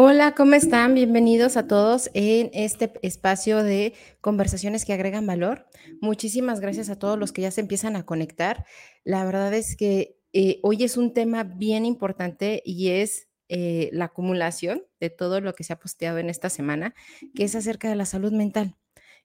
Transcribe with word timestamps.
Hola, 0.00 0.36
¿cómo 0.36 0.54
están? 0.54 0.94
Bienvenidos 0.94 1.56
a 1.56 1.66
todos 1.66 2.08
en 2.14 2.50
este 2.52 2.92
espacio 3.02 3.64
de 3.64 3.94
conversaciones 4.20 4.84
que 4.84 4.92
agregan 4.92 5.26
valor. 5.26 5.66
Muchísimas 6.00 6.60
gracias 6.60 6.88
a 6.88 7.00
todos 7.00 7.18
los 7.18 7.32
que 7.32 7.42
ya 7.42 7.50
se 7.50 7.62
empiezan 7.62 7.96
a 7.96 8.06
conectar. 8.06 8.64
La 9.02 9.24
verdad 9.24 9.52
es 9.54 9.74
que 9.74 10.16
eh, 10.32 10.60
hoy 10.62 10.84
es 10.84 10.96
un 10.96 11.14
tema 11.14 11.42
bien 11.42 11.84
importante 11.84 12.62
y 12.64 12.90
es 12.90 13.26
eh, 13.48 13.90
la 13.92 14.04
acumulación 14.04 14.84
de 15.00 15.10
todo 15.10 15.40
lo 15.40 15.54
que 15.54 15.64
se 15.64 15.72
ha 15.72 15.80
posteado 15.80 16.18
en 16.18 16.30
esta 16.30 16.48
semana, 16.48 16.94
que 17.34 17.42
es 17.42 17.56
acerca 17.56 17.88
de 17.88 17.96
la 17.96 18.04
salud 18.04 18.30
mental 18.30 18.76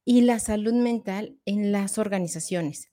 y 0.05 0.21
la 0.21 0.39
salud 0.39 0.73
mental 0.73 1.37
en 1.45 1.71
las 1.71 1.99
organizaciones. 1.99 2.92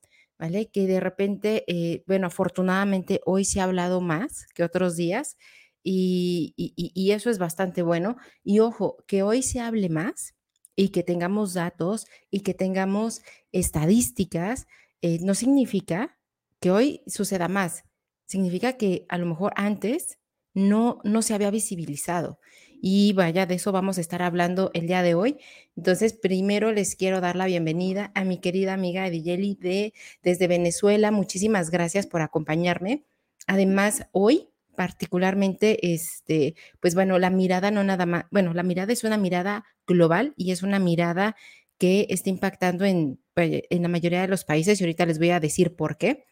Que 0.73 0.87
de 0.87 1.01
repente, 1.01 1.65
eh, 1.67 2.03
bueno, 2.07 2.27
afortunadamente 2.27 3.21
hoy 3.27 3.45
se 3.45 3.60
ha 3.60 3.65
hablado 3.65 4.01
más 4.01 4.47
que 4.55 4.63
otros 4.63 4.97
días 4.97 5.37
y, 5.82 6.55
eso 7.13 7.30
es 7.30 7.38
bastante 7.38 7.82
bueno. 7.82 8.16
Y 8.43 8.60
ojo, 8.60 8.97
que 9.07 9.23
hoy 9.23 9.43
se 9.43 9.60
hable 9.60 9.88
más 9.88 10.35
y 10.77 10.88
que 10.91 11.02
tengamos 11.02 11.55
datos 11.55 12.07
y 12.30 12.41
que 12.41 12.55
tengamos 12.55 13.23
estadísticas, 13.52 14.66
eh, 15.02 15.19
no 15.21 15.35
significa 15.35 16.19
que 16.60 16.71
hoy 16.71 17.02
suceda 17.07 17.49
más. 17.49 17.85
Significa 18.27 18.75
que 18.75 19.04
a 19.09 19.19
lo 19.19 19.27
mejor 19.27 19.52
antes 19.57 20.19
no, 20.54 21.01
no 21.04 21.21
se 21.23 21.35
había 21.35 21.51
visibilizado. 21.51 22.38
Y 22.82 23.12
vaya, 23.12 23.45
de 23.46 23.56
eso 23.56 23.73
vamos 23.73 23.98
a 23.98 24.00
estar 24.00 24.23
hablando 24.23 24.70
el 24.73 24.86
día 24.86 25.02
de 25.02 25.14
hoy. 25.14 25.38
Entonces, 25.76 26.14
primero 26.14 26.73
les 26.73 26.96
quiero 26.96 27.20
dar 27.20 27.36
la 27.36 27.46
bienvenida 27.46 28.10
a 28.14 28.24
mi 28.24 28.38
querida 28.38 28.73
amiga 28.73 29.06
Ediyeli 29.06 29.54
de, 29.60 29.92
desde 30.23 30.46
Venezuela. 30.46 31.10
Muchísimas 31.10 31.70
gracias 31.70 32.06
por 32.06 32.23
acompañarme. 32.23 33.04
Además, 33.46 34.06
hoy 34.12 34.48
particularmente, 34.76 35.92
este, 35.92 36.54
pues 36.80 36.95
bueno, 36.95 37.18
la 37.18 37.28
mirada 37.28 37.70
no 37.70 37.84
nada 37.84 38.06
más, 38.06 38.24
bueno, 38.30 38.54
la 38.54 38.62
mirada 38.62 38.95
es 38.95 39.04
una 39.04 39.18
mirada 39.18 39.66
global 39.86 40.32
y 40.36 40.52
es 40.52 40.62
una 40.62 40.78
mirada 40.78 41.36
que 41.76 42.06
está 42.08 42.30
impactando 42.30 42.86
en, 42.86 43.20
en 43.36 43.82
la 43.82 43.88
mayoría 43.88 44.23
de 44.23 44.28
los 44.28 44.45
países 44.45 44.80
y 44.80 44.84
ahorita 44.84 45.04
les 45.04 45.18
voy 45.18 45.30
a 45.30 45.40
decir 45.40 45.76
por 45.76 45.98
qué. 45.98 46.24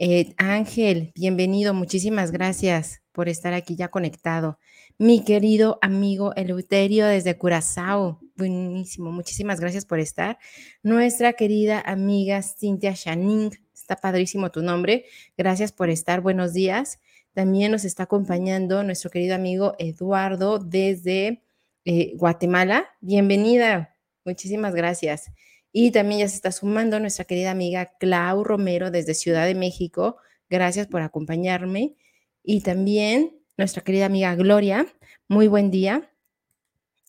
Eh, 0.00 0.32
Ángel, 0.36 1.10
bienvenido, 1.16 1.74
muchísimas 1.74 2.30
gracias 2.30 3.02
por 3.10 3.28
estar 3.28 3.52
aquí 3.52 3.74
ya 3.74 3.88
conectado. 3.88 4.60
Mi 4.96 5.24
querido 5.24 5.80
amigo 5.82 6.32
Eleuterio 6.36 7.04
desde 7.04 7.36
Curazao, 7.36 8.20
buenísimo, 8.36 9.10
muchísimas 9.10 9.58
gracias 9.58 9.84
por 9.84 9.98
estar. 9.98 10.38
Nuestra 10.84 11.32
querida 11.32 11.80
amiga 11.80 12.42
Cintia 12.42 12.92
Shaning, 12.94 13.50
está 13.74 13.96
padrísimo 13.96 14.52
tu 14.52 14.62
nombre, 14.62 15.04
gracias 15.36 15.72
por 15.72 15.90
estar, 15.90 16.20
buenos 16.20 16.52
días. 16.52 17.00
También 17.32 17.72
nos 17.72 17.84
está 17.84 18.04
acompañando 18.04 18.84
nuestro 18.84 19.10
querido 19.10 19.34
amigo 19.34 19.74
Eduardo 19.80 20.60
desde 20.60 21.42
eh, 21.84 22.12
Guatemala. 22.14 22.88
Bienvenida, 23.00 23.96
muchísimas 24.24 24.76
gracias. 24.76 25.32
Y 25.72 25.90
también 25.90 26.20
ya 26.20 26.28
se 26.28 26.36
está 26.36 26.52
sumando 26.52 26.98
nuestra 27.00 27.24
querida 27.24 27.50
amiga 27.50 27.92
Clau 27.98 28.44
Romero 28.44 28.90
desde 28.90 29.14
Ciudad 29.14 29.46
de 29.46 29.54
México. 29.54 30.16
Gracias 30.48 30.86
por 30.86 31.02
acompañarme. 31.02 31.94
Y 32.42 32.62
también 32.62 33.38
nuestra 33.56 33.82
querida 33.82 34.06
amiga 34.06 34.34
Gloria. 34.34 34.86
Muy 35.28 35.48
buen 35.48 35.70
día. 35.70 36.10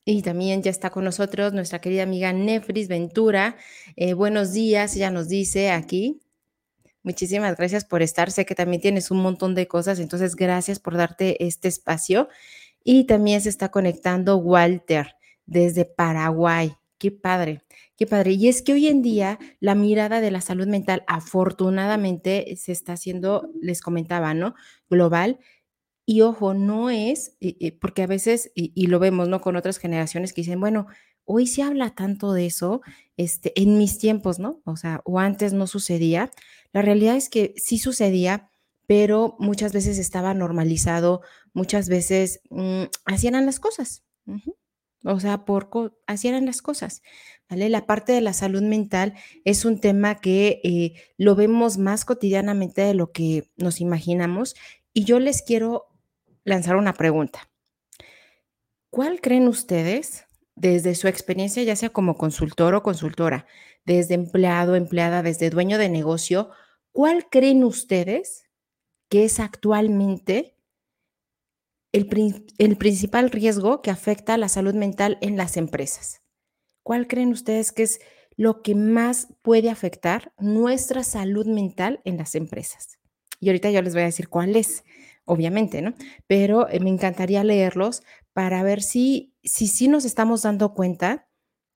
Y 0.03 0.23
también 0.23 0.63
ya 0.63 0.71
está 0.71 0.89
con 0.89 1.03
nosotros 1.03 1.53
nuestra 1.53 1.79
querida 1.79 2.03
amiga 2.03 2.33
Nefris 2.33 2.87
Ventura. 2.87 3.57
Eh, 3.95 4.13
buenos 4.13 4.53
días, 4.53 4.95
ella 4.95 5.11
nos 5.11 5.29
dice 5.29 5.69
aquí. 5.71 6.19
Muchísimas 7.03 7.55
gracias 7.55 7.85
por 7.85 8.01
estar. 8.01 8.31
Sé 8.31 8.45
que 8.45 8.55
también 8.55 8.81
tienes 8.81 9.11
un 9.11 9.21
montón 9.21 9.55
de 9.55 9.67
cosas, 9.67 9.99
entonces 9.99 10.35
gracias 10.35 10.79
por 10.79 10.97
darte 10.97 11.45
este 11.45 11.67
espacio. 11.67 12.27
Y 12.83 13.05
también 13.05 13.41
se 13.41 13.49
está 13.49 13.69
conectando 13.69 14.37
Walter 14.37 15.15
desde 15.45 15.85
Paraguay. 15.85 16.78
Qué 16.99 17.11
padre, 17.11 17.63
qué 17.97 18.05
padre. 18.05 18.33
Y 18.33 18.49
es 18.49 18.61
que 18.61 18.73
hoy 18.73 18.87
en 18.87 19.01
día 19.01 19.39
la 19.61 19.73
mirada 19.73 20.19
de 20.19 20.31
la 20.31 20.41
salud 20.41 20.67
mental 20.67 21.03
afortunadamente 21.07 22.55
se 22.57 22.73
está 22.73 22.93
haciendo, 22.93 23.49
les 23.61 23.81
comentaba, 23.81 24.33
¿no? 24.33 24.53
Global. 24.89 25.39
Y 26.05 26.21
ojo, 26.21 26.53
no 26.53 26.89
es, 26.89 27.37
porque 27.79 28.03
a 28.03 28.07
veces, 28.07 28.51
y, 28.53 28.87
lo 28.87 28.99
vemos, 28.99 29.29
¿no? 29.29 29.41
Con 29.41 29.55
otras 29.55 29.77
generaciones 29.77 30.33
que 30.33 30.41
dicen, 30.41 30.59
bueno, 30.59 30.87
hoy 31.23 31.47
se 31.47 31.63
habla 31.63 31.95
tanto 31.95 32.33
de 32.33 32.47
eso, 32.47 32.81
este, 33.15 33.53
en 33.61 33.77
mis 33.77 33.97
tiempos, 33.97 34.39
¿no? 34.39 34.61
O 34.65 34.75
sea, 34.75 35.01
o 35.05 35.19
antes 35.19 35.53
no 35.53 35.67
sucedía. 35.67 36.31
La 36.73 36.81
realidad 36.81 37.15
es 37.15 37.29
que 37.29 37.53
sí 37.57 37.77
sucedía, 37.77 38.49
pero 38.87 39.37
muchas 39.39 39.71
veces 39.71 39.99
estaba 39.99 40.33
normalizado, 40.33 41.21
muchas 41.53 41.87
veces 41.87 42.41
mm, 42.49 42.85
hacían 43.05 43.45
las 43.45 43.59
cosas. 43.59 44.03
O 45.03 45.19
sea, 45.19 45.45
por 45.45 45.69
hacían 46.07 46.45
las 46.45 46.61
cosas, 46.61 47.01
¿vale? 47.49 47.69
La 47.69 47.85
parte 47.85 48.11
de 48.11 48.21
la 48.21 48.33
salud 48.33 48.61
mental 48.61 49.13
es 49.45 49.63
un 49.63 49.79
tema 49.79 50.15
que 50.15 50.59
eh, 50.63 50.93
lo 51.17 51.35
vemos 51.35 51.77
más 51.77 52.03
cotidianamente 52.03 52.81
de 52.81 52.93
lo 52.93 53.11
que 53.11 53.49
nos 53.55 53.79
imaginamos 53.79 54.55
y 54.93 55.05
yo 55.05 55.19
les 55.19 55.41
quiero 55.41 55.87
lanzar 56.43 56.75
una 56.75 56.93
pregunta. 56.93 57.49
¿Cuál 58.89 59.21
creen 59.21 59.47
ustedes, 59.47 60.25
desde 60.55 60.95
su 60.95 61.07
experiencia, 61.07 61.63
ya 61.63 61.75
sea 61.75 61.89
como 61.89 62.17
consultor 62.17 62.75
o 62.75 62.83
consultora, 62.83 63.45
desde 63.85 64.15
empleado, 64.15 64.75
empleada, 64.75 65.23
desde 65.23 65.49
dueño 65.49 65.77
de 65.77 65.89
negocio, 65.89 66.49
¿cuál 66.91 67.29
creen 67.29 67.63
ustedes 67.63 68.49
que 69.09 69.25
es 69.25 69.39
actualmente 69.39 70.58
el, 71.91 72.77
principal 72.77 73.31
riesgo 73.31 73.81
que 73.81 73.91
afecta 73.91 74.35
a 74.35 74.37
la 74.37 74.49
salud 74.49 74.73
mental 74.73 75.17
en 75.21 75.37
las 75.37 75.57
empresas? 75.57 76.21
¿Cuál 76.83 77.07
creen 77.07 77.31
ustedes 77.31 77.71
que 77.71 77.83
es 77.83 77.99
lo 78.35 78.61
que 78.61 78.75
más 78.75 79.27
puede 79.41 79.69
afectar 79.69 80.33
nuestra 80.37 81.03
salud 81.03 81.45
mental 81.45 82.01
en 82.05 82.17
las 82.17 82.35
empresas? 82.35 82.99
Y 83.39 83.49
ahorita 83.49 83.71
yo 83.71 83.81
les 83.81 83.93
voy 83.93 84.03
a 84.03 84.05
decir 84.05 84.29
cuál 84.29 84.55
es, 84.55 84.83
obviamente, 85.25 85.81
¿no? 85.81 85.93
Pero 86.27 86.69
eh, 86.69 86.79
me 86.79 86.89
encantaría 86.89 87.43
leerlos 87.43 88.03
para 88.33 88.63
ver 88.63 88.81
si 88.81 89.33
si 89.43 89.67
sí 89.67 89.87
nos 89.87 90.05
estamos 90.05 90.43
dando 90.43 90.73
cuenta 90.73 91.27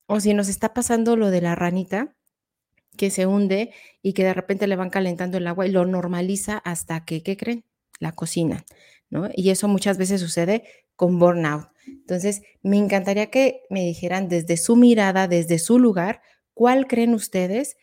o 0.08 0.20
si 0.20 0.34
nos 0.34 0.50
está 0.50 0.74
pasando 0.74 1.16
lo 1.16 1.32
de 1.32 1.42
la 1.42 1.56
ranita 1.56 2.16
que 2.98 3.10
se 3.10 3.26
hunde 3.26 3.74
y 4.02 4.14
que 4.14 4.24
de 4.24 4.34
repente 4.34 4.68
le 4.68 4.76
van 4.76 4.90
calentando 4.90 5.38
el 5.38 5.48
agua 5.48 5.66
y 5.66 5.72
lo 5.72 5.86
normaliza 5.86 6.58
hasta 6.60 7.06
que, 7.06 7.24
¿qué 7.24 7.38
creen? 7.38 7.66
La 8.00 8.12
cocina, 8.12 8.66
Y 9.36 9.50
eso 9.50 9.68
muchas 9.68 9.98
veces 9.98 10.22
sucede 10.22 10.64
con 10.96 11.20
burnout. 11.20 11.68
Entonces, 11.88 12.42
me 12.62 12.78
encantaría 12.78 13.30
que 13.30 13.62
me 13.70 13.84
dijeran 13.84 14.30
desde 14.30 14.58
su 14.58 14.76
mirada, 14.76 15.28
desde 15.28 15.60
su 15.60 15.80
lugar, 15.80 16.22
¿cuál 16.54 16.88
creen 16.88 17.14
ustedes 17.14 17.76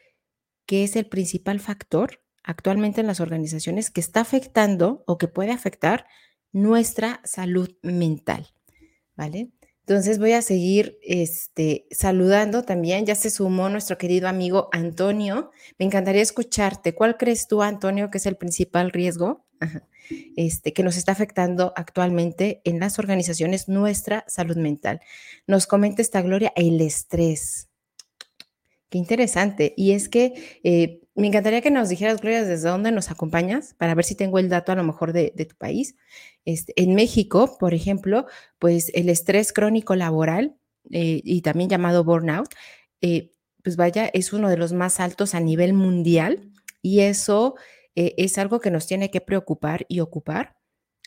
que 0.66 0.84
es 0.84 0.96
el 0.96 1.06
principal 1.06 1.60
factor 1.60 2.22
actualmente 2.42 3.00
en 3.00 3.06
las 3.06 3.20
organizaciones 3.20 3.90
que 3.90 4.00
está 4.00 4.20
afectando 4.20 5.04
o 5.06 5.18
que 5.18 5.28
puede 5.28 5.52
afectar 5.52 6.06
nuestra 6.52 7.20
salud 7.24 7.76
mental? 7.82 8.48
¿Vale? 9.16 9.50
Entonces 9.80 10.18
voy 10.18 10.32
a 10.32 10.42
seguir 10.42 10.98
este, 11.02 11.86
saludando 11.90 12.62
también. 12.62 13.06
Ya 13.06 13.16
se 13.16 13.28
sumó 13.28 13.68
nuestro 13.68 13.98
querido 13.98 14.28
amigo 14.28 14.68
Antonio. 14.72 15.50
Me 15.78 15.84
encantaría 15.84 16.22
escucharte. 16.22 16.94
¿Cuál 16.94 17.16
crees 17.16 17.48
tú, 17.48 17.60
Antonio, 17.60 18.08
que 18.08 18.18
es 18.18 18.26
el 18.26 18.36
principal 18.36 18.92
riesgo 18.92 19.46
Este, 20.36 20.72
que 20.72 20.82
nos 20.82 20.96
está 20.96 21.12
afectando 21.12 21.72
actualmente 21.76 22.60
en 22.64 22.80
las 22.80 22.98
organizaciones 22.98 23.68
nuestra 23.68 24.24
salud 24.26 24.56
mental? 24.56 25.00
Nos 25.46 25.66
comenta 25.66 26.02
esta 26.02 26.22
Gloria, 26.22 26.52
el 26.56 26.80
estrés. 26.80 27.70
Qué 28.90 28.98
interesante. 28.98 29.72
Y 29.76 29.92
es 29.92 30.08
que 30.08 30.60
eh, 30.64 31.00
me 31.14 31.28
encantaría 31.28 31.60
que 31.60 31.70
nos 31.70 31.88
dijeras, 31.88 32.20
Gloria, 32.20 32.44
desde 32.44 32.68
dónde 32.68 32.90
nos 32.90 33.10
acompañas 33.10 33.74
para 33.74 33.94
ver 33.94 34.04
si 34.04 34.16
tengo 34.16 34.38
el 34.38 34.48
dato 34.48 34.72
a 34.72 34.74
lo 34.74 34.82
mejor 34.82 35.12
de, 35.12 35.30
tu 35.30 35.56
país. 35.56 35.94
Este, 36.44 36.72
en 36.80 36.94
México, 36.94 37.56
por 37.58 37.72
ejemplo, 37.72 38.26
pues 38.58 38.90
el 38.94 39.08
estrés 39.08 39.52
crónico 39.52 39.94
laboral 39.94 40.56
eh, 40.90 41.20
y 41.22 41.42
también 41.42 41.70
llamado 41.70 42.02
burnout, 42.02 42.52
eh, 43.00 43.30
pues 43.62 43.76
vaya, 43.76 44.06
es 44.12 44.32
uno 44.32 44.48
de 44.48 44.56
los 44.56 44.72
más 44.72 44.98
altos 44.98 45.34
a 45.34 45.40
nivel 45.40 45.72
mundial. 45.72 46.50
Y 46.82 47.00
eso 47.00 47.54
eh, 47.94 48.14
es 48.18 48.38
algo 48.38 48.60
que 48.60 48.70
nos 48.70 48.86
tiene 48.86 49.10
que 49.10 49.20
preocupar 49.20 49.86
y 49.88 50.00
ocupar. 50.00 50.56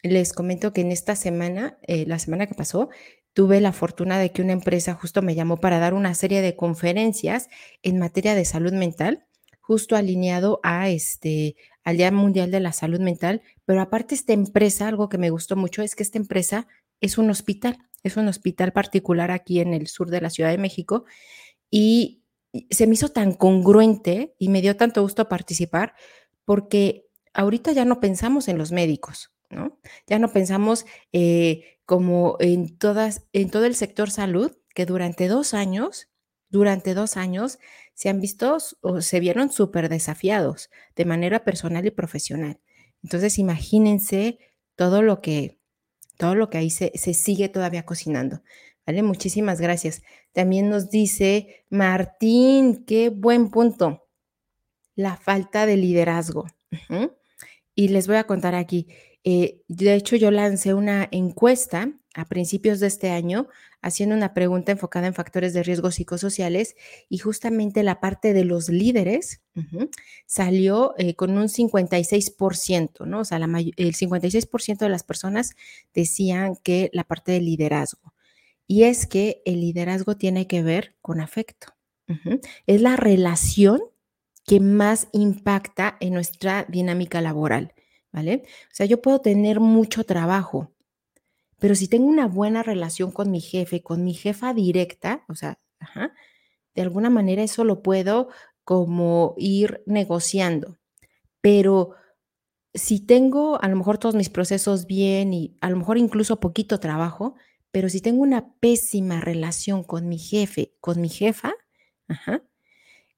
Les 0.04 0.34
comento 0.34 0.74
que 0.74 0.82
en 0.82 0.92
esta 0.92 1.16
semana, 1.16 1.78
eh, 1.84 2.06
la 2.06 2.20
semana 2.20 2.48
que 2.48 2.56
pasó, 2.56 2.90
tuve 3.34 3.62
la 3.62 3.72
fortuna 3.74 4.20
de 4.20 4.32
que 4.32 4.42
una 4.42 4.54
empresa 4.54 4.94
justo 4.94 5.22
me 5.22 5.36
llamó 5.36 5.58
para 5.58 5.80
dar 5.80 5.94
una 5.94 6.14
serie 6.14 6.42
de 6.42 6.56
conferencias 6.56 7.48
en 7.82 8.00
materia 8.00 8.36
de 8.36 8.46
salud 8.46 8.74
mental, 8.74 9.26
justo 9.62 9.96
alineado 9.96 10.60
a 10.64 10.90
este 10.90 11.56
al 11.84 11.98
Día 11.98 12.12
Mundial 12.12 12.52
de 12.52 12.60
la 12.62 12.72
Salud 12.72 13.00
Mental, 13.00 13.42
pero 13.66 13.82
aparte 13.82 14.16
esta 14.16 14.34
empresa, 14.34 14.88
algo 14.88 15.10
que 15.10 15.18
me 15.18 15.30
gustó 15.30 15.56
mucho 15.56 15.82
es 15.82 15.96
que 15.96 16.04
esta 16.04 16.18
empresa 16.18 16.68
es 17.02 17.18
un 17.18 17.30
hospital, 17.30 17.78
es 18.04 18.16
un 18.16 18.28
hospital 18.28 18.72
particular 18.72 19.32
aquí 19.32 19.60
en 19.60 19.74
el 19.74 19.88
sur 19.88 20.10
de 20.10 20.22
la 20.22 20.30
Ciudad 20.30 20.52
de 20.52 20.58
México 20.58 21.06
y 21.70 22.24
se 22.70 22.88
me 22.88 22.94
hizo 22.94 23.10
tan 23.10 23.34
congruente 23.34 24.36
y 24.38 24.50
me 24.50 24.62
dio 24.62 24.78
tanto 24.78 25.02
gusto 25.02 25.28
participar 25.28 25.94
porque 26.46 27.08
ahorita 27.34 27.72
ya 27.72 27.86
no 27.86 28.00
pensamos 28.00 28.48
en 28.48 28.58
los 28.58 28.72
médicos, 28.72 29.32
¿no? 29.50 29.80
Ya 30.08 30.20
no 30.20 30.32
pensamos 30.32 30.86
eh, 31.12 31.78
como 31.86 32.38
en, 32.40 32.78
todas, 32.78 33.28
en 33.34 33.50
todo 33.50 33.66
el 33.66 33.76
sector 33.76 34.12
salud, 34.12 34.58
que 34.74 34.86
durante 34.86 35.28
dos 35.28 35.54
años, 35.54 36.10
durante 36.50 36.94
dos 36.94 37.18
años, 37.18 37.60
se 37.94 38.10
han 38.10 38.20
visto 38.20 38.58
o 38.82 39.02
se 39.02 39.20
vieron 39.20 39.52
súper 39.52 39.90
desafiados 39.90 40.70
de 40.96 41.06
manera 41.06 41.44
personal 41.44 41.86
y 41.86 41.92
profesional. 41.92 42.60
Entonces, 43.04 43.38
imagínense 43.38 44.40
todo 44.76 45.02
lo 45.02 45.22
que, 45.22 45.60
todo 46.18 46.36
lo 46.36 46.50
que 46.50 46.58
ahí 46.58 46.70
se, 46.70 46.92
se 46.96 47.14
sigue 47.14 47.50
todavía 47.50 47.86
cocinando. 47.86 48.42
¿Vale? 48.86 49.02
Muchísimas 49.02 49.62
gracias. 49.62 50.02
También 50.34 50.70
nos 50.70 50.90
dice 50.90 51.66
Martín, 51.70 52.84
qué 52.86 53.10
buen 53.10 53.50
punto. 53.50 54.04
La 54.96 55.18
falta 55.18 55.66
de 55.66 55.78
liderazgo. 55.78 56.46
Y 57.76 57.88
les 57.90 58.08
voy 58.08 58.18
a 58.18 58.26
contar 58.26 58.56
aquí. 58.56 58.88
Eh, 59.24 59.62
de 59.68 59.96
hecho, 59.96 60.16
yo 60.16 60.32
lancé 60.32 60.74
una 60.74 61.08
encuesta 61.12 61.92
a 62.14 62.26
principios 62.26 62.80
de 62.80 62.88
este 62.88 63.10
año 63.10 63.48
haciendo 63.82 64.16
una 64.16 64.34
pregunta 64.34 64.72
enfocada 64.72 65.08
en 65.08 65.14
factores 65.14 65.54
de 65.54 65.64
riesgo 65.64 65.92
psicosociales 65.92 66.76
y 67.10 67.18
justamente 67.18 67.84
la 67.84 68.00
parte 68.00 68.34
de 68.34 68.46
los 68.46 68.70
líderes 68.70 69.42
salió 70.26 70.94
eh, 70.98 71.16
con 71.16 71.38
un 71.38 71.48
56%, 71.48 73.06
¿no? 73.06 73.22
O 73.22 73.26
sea, 73.26 73.38
el 73.38 73.96
56% 73.96 74.78
de 74.78 74.90
las 74.90 75.04
personas 75.04 75.56
decían 75.94 76.56
que 76.56 76.90
la 76.94 77.04
parte 77.04 77.32
del 77.32 77.46
liderazgo. 77.46 78.14
Y 78.68 78.84
es 78.84 79.06
que 79.06 79.42
el 79.46 79.60
liderazgo 79.62 80.16
tiene 80.16 80.48
que 80.48 80.64
ver 80.64 80.96
con 81.02 81.20
afecto. 81.20 81.68
Es 82.68 82.82
la 82.82 82.96
relación 82.96 83.82
que 84.46 84.60
más 84.60 85.08
impacta 85.12 85.98
en 86.00 86.14
nuestra 86.14 86.66
dinámica 86.68 87.22
laboral. 87.22 87.74
¿vale? 88.14 88.44
O 88.46 88.74
sea, 88.74 88.86
yo 88.86 89.02
puedo 89.02 89.20
tener 89.20 89.60
mucho 89.60 90.06
trabajo, 90.06 90.72
pero 91.60 91.76
si 91.76 91.88
tengo 91.88 92.06
una 92.06 92.28
buena 92.28 92.64
relación 92.64 93.12
con 93.12 93.32
mi 93.32 93.42
jefe, 93.42 93.82
con 93.82 94.04
mi 94.06 94.14
jefa 94.14 94.54
directa, 94.54 95.26
o 95.28 95.36
sea, 95.36 95.60
de 96.76 96.82
alguna 96.82 97.10
manera 97.10 97.44
eso 97.44 97.64
lo 97.64 97.82
puedo 97.82 98.30
como 98.64 99.34
ir 99.38 99.84
negociando. 99.86 100.78
Pero 101.42 101.96
si 102.74 103.00
tengo 103.00 103.62
a 103.62 103.68
lo 103.68 103.76
mejor 103.76 103.98
todos 103.98 104.16
mis 104.16 104.30
procesos 104.30 104.86
bien 104.86 105.34
y 105.34 105.58
a 105.62 105.70
lo 105.70 105.78
mejor 105.78 105.98
incluso 105.98 106.40
poquito 106.40 106.80
trabajo, 106.80 107.36
pero 107.72 107.90
si 107.90 108.02
tengo 108.02 108.22
una 108.22 108.54
pésima 108.60 109.20
relación 109.20 109.84
con 109.84 110.08
mi 110.08 110.20
jefe, 110.20 110.76
con 110.80 111.02
mi 111.02 111.10
jefa, 111.10 111.54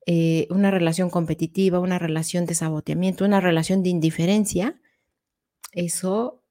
eh, 0.06 0.48
una 0.50 0.72
relación 0.72 1.10
competitiva, 1.10 1.80
una 1.80 2.00
relación 2.00 2.46
de 2.46 2.56
saboteamiento, 2.56 3.26
una 3.26 3.42
relación 3.42 3.82
de 3.82 3.90
indiferencia, 3.90 4.80
eso 5.72 6.44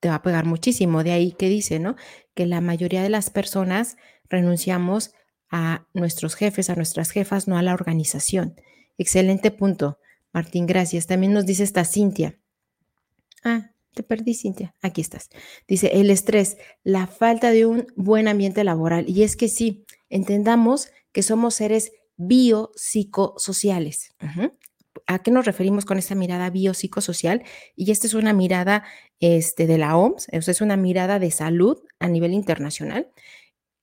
te 0.00 0.08
va 0.08 0.16
a 0.16 0.22
pegar 0.22 0.44
muchísimo. 0.44 1.02
De 1.02 1.12
ahí 1.12 1.32
que 1.32 1.48
dice, 1.48 1.78
¿no? 1.78 1.96
Que 2.34 2.46
la 2.46 2.60
mayoría 2.60 3.02
de 3.02 3.10
las 3.10 3.30
personas 3.30 3.96
renunciamos 4.28 5.12
a 5.50 5.86
nuestros 5.94 6.34
jefes, 6.34 6.70
a 6.70 6.76
nuestras 6.76 7.10
jefas, 7.10 7.48
no 7.48 7.56
a 7.56 7.62
la 7.62 7.74
organización. 7.74 8.54
Excelente 8.98 9.50
punto, 9.50 9.98
Martín, 10.32 10.66
gracias. 10.66 11.06
También 11.06 11.32
nos 11.32 11.46
dice 11.46 11.64
esta 11.64 11.84
Cintia. 11.84 12.38
Ah, 13.42 13.72
te 13.94 14.02
perdí, 14.02 14.34
Cintia. 14.34 14.74
Aquí 14.82 15.00
estás. 15.00 15.30
Dice, 15.66 16.00
el 16.00 16.10
estrés, 16.10 16.58
la 16.84 17.06
falta 17.06 17.50
de 17.50 17.66
un 17.66 17.86
buen 17.96 18.28
ambiente 18.28 18.62
laboral. 18.62 19.08
Y 19.08 19.22
es 19.22 19.36
que 19.36 19.48
sí, 19.48 19.84
entendamos 20.08 20.90
que 21.12 21.22
somos 21.22 21.54
seres 21.54 21.92
biopsicosociales. 22.20 24.14
¿A 25.06 25.20
qué 25.20 25.30
nos 25.30 25.46
referimos 25.46 25.86
con 25.86 25.98
esta 25.98 26.14
mirada 26.14 26.50
biopsicosocial? 26.50 27.42
Y 27.74 27.90
esta 27.90 28.06
es 28.06 28.14
una 28.14 28.32
mirada 28.34 28.84
este, 29.18 29.66
de 29.66 29.78
la 29.78 29.96
OMS, 29.96 30.28
es 30.30 30.60
una 30.60 30.76
mirada 30.76 31.18
de 31.18 31.30
salud 31.30 31.78
a 31.98 32.08
nivel 32.08 32.34
internacional, 32.34 33.10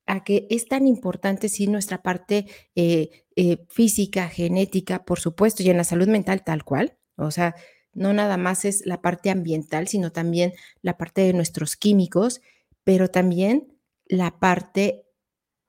a 0.06 0.24
que 0.24 0.48
es 0.50 0.68
tan 0.68 0.88
importante 0.88 1.50
si 1.50 1.68
nuestra 1.68 2.04
parte 2.04 2.46
eh, 2.76 3.26
eh, 3.36 3.66
física, 3.70 4.30
genética, 4.30 5.04
por 5.04 5.20
supuesto, 5.20 5.64
y 5.64 5.70
en 5.70 5.78
la 5.78 5.84
salud 5.84 6.08
mental 6.08 6.44
tal 6.44 6.64
cual, 6.64 6.98
o 7.16 7.32
sea, 7.32 7.56
no 7.94 8.14
nada 8.14 8.38
más 8.38 8.64
es 8.64 8.86
la 8.86 9.02
parte 9.02 9.32
ambiental, 9.32 9.88
sino 9.88 10.12
también 10.12 10.54
la 10.84 10.98
parte 10.98 11.22
de 11.22 11.34
nuestros 11.34 11.76
químicos, 11.76 12.42
pero 12.84 13.10
también 13.10 13.74
la 14.06 14.40
parte 14.40 15.08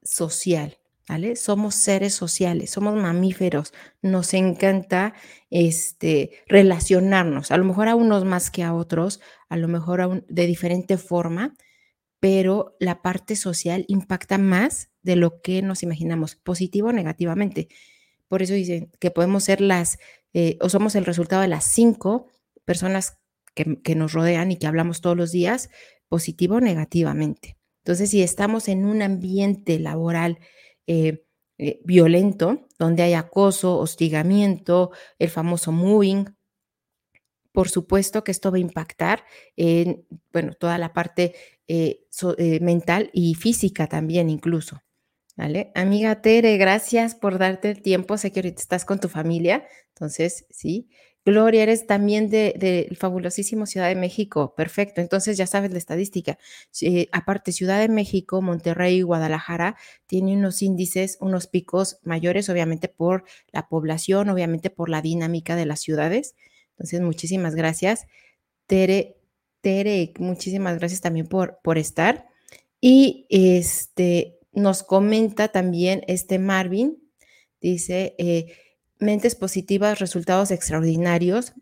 social. 0.02 0.78
Somos 1.36 1.74
seres 1.74 2.12
sociales, 2.12 2.70
somos 2.70 2.94
mamíferos, 2.94 3.72
nos 4.02 4.34
encanta 4.34 5.14
este, 5.48 6.42
relacionarnos, 6.46 7.50
a 7.50 7.56
lo 7.56 7.64
mejor 7.64 7.88
a 7.88 7.94
unos 7.94 8.26
más 8.26 8.50
que 8.50 8.62
a 8.62 8.74
otros, 8.74 9.20
a 9.48 9.56
lo 9.56 9.68
mejor 9.68 10.26
de 10.28 10.46
diferente 10.46 10.98
forma, 10.98 11.54
pero 12.20 12.76
la 12.78 13.00
parte 13.00 13.36
social 13.36 13.86
impacta 13.88 14.36
más 14.36 14.90
de 15.02 15.16
lo 15.16 15.40
que 15.40 15.62
nos 15.62 15.82
imaginamos, 15.82 16.36
positivo 16.36 16.88
o 16.88 16.92
negativamente. 16.92 17.68
Por 18.28 18.42
eso 18.42 18.52
dicen 18.52 18.90
que 19.00 19.10
podemos 19.10 19.44
ser 19.44 19.62
las, 19.62 19.98
eh, 20.34 20.58
o 20.60 20.68
somos 20.68 20.94
el 20.94 21.06
resultado 21.06 21.40
de 21.40 21.48
las 21.48 21.64
cinco 21.64 22.26
personas 22.66 23.16
que, 23.54 23.80
que 23.82 23.94
nos 23.94 24.12
rodean 24.12 24.52
y 24.52 24.58
que 24.58 24.66
hablamos 24.66 25.00
todos 25.00 25.16
los 25.16 25.32
días, 25.32 25.70
positivo 26.08 26.56
o 26.56 26.60
negativamente. 26.60 27.56
Entonces, 27.78 28.10
si 28.10 28.22
estamos 28.22 28.68
en 28.68 28.84
un 28.84 29.00
ambiente 29.00 29.78
laboral, 29.78 30.38
eh, 30.88 31.24
eh, 31.58 31.80
violento, 31.84 32.66
donde 32.78 33.02
hay 33.02 33.14
acoso, 33.14 33.78
hostigamiento, 33.78 34.90
el 35.18 35.28
famoso 35.28 35.70
moving. 35.70 36.24
Por 37.52 37.68
supuesto 37.68 38.24
que 38.24 38.30
esto 38.32 38.50
va 38.50 38.56
a 38.56 38.60
impactar 38.60 39.24
en, 39.56 40.06
bueno, 40.32 40.54
toda 40.54 40.78
la 40.78 40.92
parte 40.92 41.34
eh, 41.66 42.06
mental 42.60 43.10
y 43.12 43.34
física 43.34 43.86
también 43.86 44.30
incluso. 44.30 44.82
¿Vale? 45.36 45.70
Amiga 45.76 46.20
Tere, 46.20 46.56
gracias 46.56 47.14
por 47.14 47.38
darte 47.38 47.70
el 47.70 47.82
tiempo. 47.82 48.16
Sé 48.16 48.32
que 48.32 48.40
ahorita 48.40 48.60
estás 48.60 48.84
con 48.84 48.98
tu 48.98 49.08
familia, 49.08 49.68
entonces, 49.90 50.46
sí. 50.50 50.88
Gloria, 51.28 51.62
eres 51.64 51.86
también 51.86 52.30
del 52.30 52.58
de, 52.58 52.96
fabulosísimo 52.98 53.66
Ciudad 53.66 53.88
de 53.88 53.94
México. 53.94 54.54
Perfecto, 54.56 55.02
entonces 55.02 55.36
ya 55.36 55.46
sabes 55.46 55.70
la 55.72 55.76
estadística. 55.76 56.38
aparte, 57.12 57.52
Ciudad 57.52 57.78
de 57.80 57.88
México, 57.90 58.40
Monterrey 58.40 58.96
y 58.96 59.02
Guadalajara 59.02 59.76
tienen 60.06 60.38
unos 60.38 60.62
índices, 60.62 61.18
unos 61.20 61.46
picos 61.46 61.98
mayores, 62.02 62.48
obviamente 62.48 62.88
por 62.88 63.24
la 63.52 63.68
población, 63.68 64.30
obviamente 64.30 64.70
por 64.70 64.88
la 64.88 65.02
dinámica 65.02 65.54
de 65.54 65.66
las 65.66 65.80
ciudades. 65.80 66.34
Entonces, 66.70 67.02
muchísimas 67.02 67.54
gracias. 67.54 68.06
Tere, 68.66 69.18
Tere, 69.60 70.14
muchísimas 70.18 70.78
gracias 70.78 71.02
también 71.02 71.26
por, 71.26 71.58
por 71.62 71.76
estar. 71.76 72.26
Y 72.80 73.26
este, 73.28 74.38
nos 74.52 74.82
comenta 74.82 75.48
también 75.48 76.04
este 76.06 76.38
Marvin, 76.38 76.96
dice... 77.60 78.14
Eh, 78.16 78.46
mentes 78.98 79.34
positivas, 79.34 79.98
resultados 79.98 80.50
extraordinarios. 80.50 81.54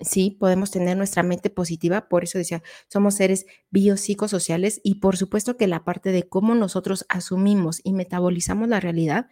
Sí, 0.00 0.36
podemos 0.38 0.70
tener 0.70 0.96
nuestra 0.96 1.22
mente 1.22 1.50
positiva, 1.50 2.08
por 2.08 2.22
eso 2.24 2.38
decía, 2.38 2.62
somos 2.88 3.16
seres 3.16 3.46
biopsicosociales 3.70 4.80
y 4.84 4.96
por 4.96 5.16
supuesto 5.16 5.56
que 5.56 5.66
la 5.66 5.84
parte 5.84 6.12
de 6.12 6.28
cómo 6.28 6.54
nosotros 6.54 7.04
asumimos 7.08 7.80
y 7.82 7.92
metabolizamos 7.92 8.68
la 8.68 8.78
realidad 8.78 9.28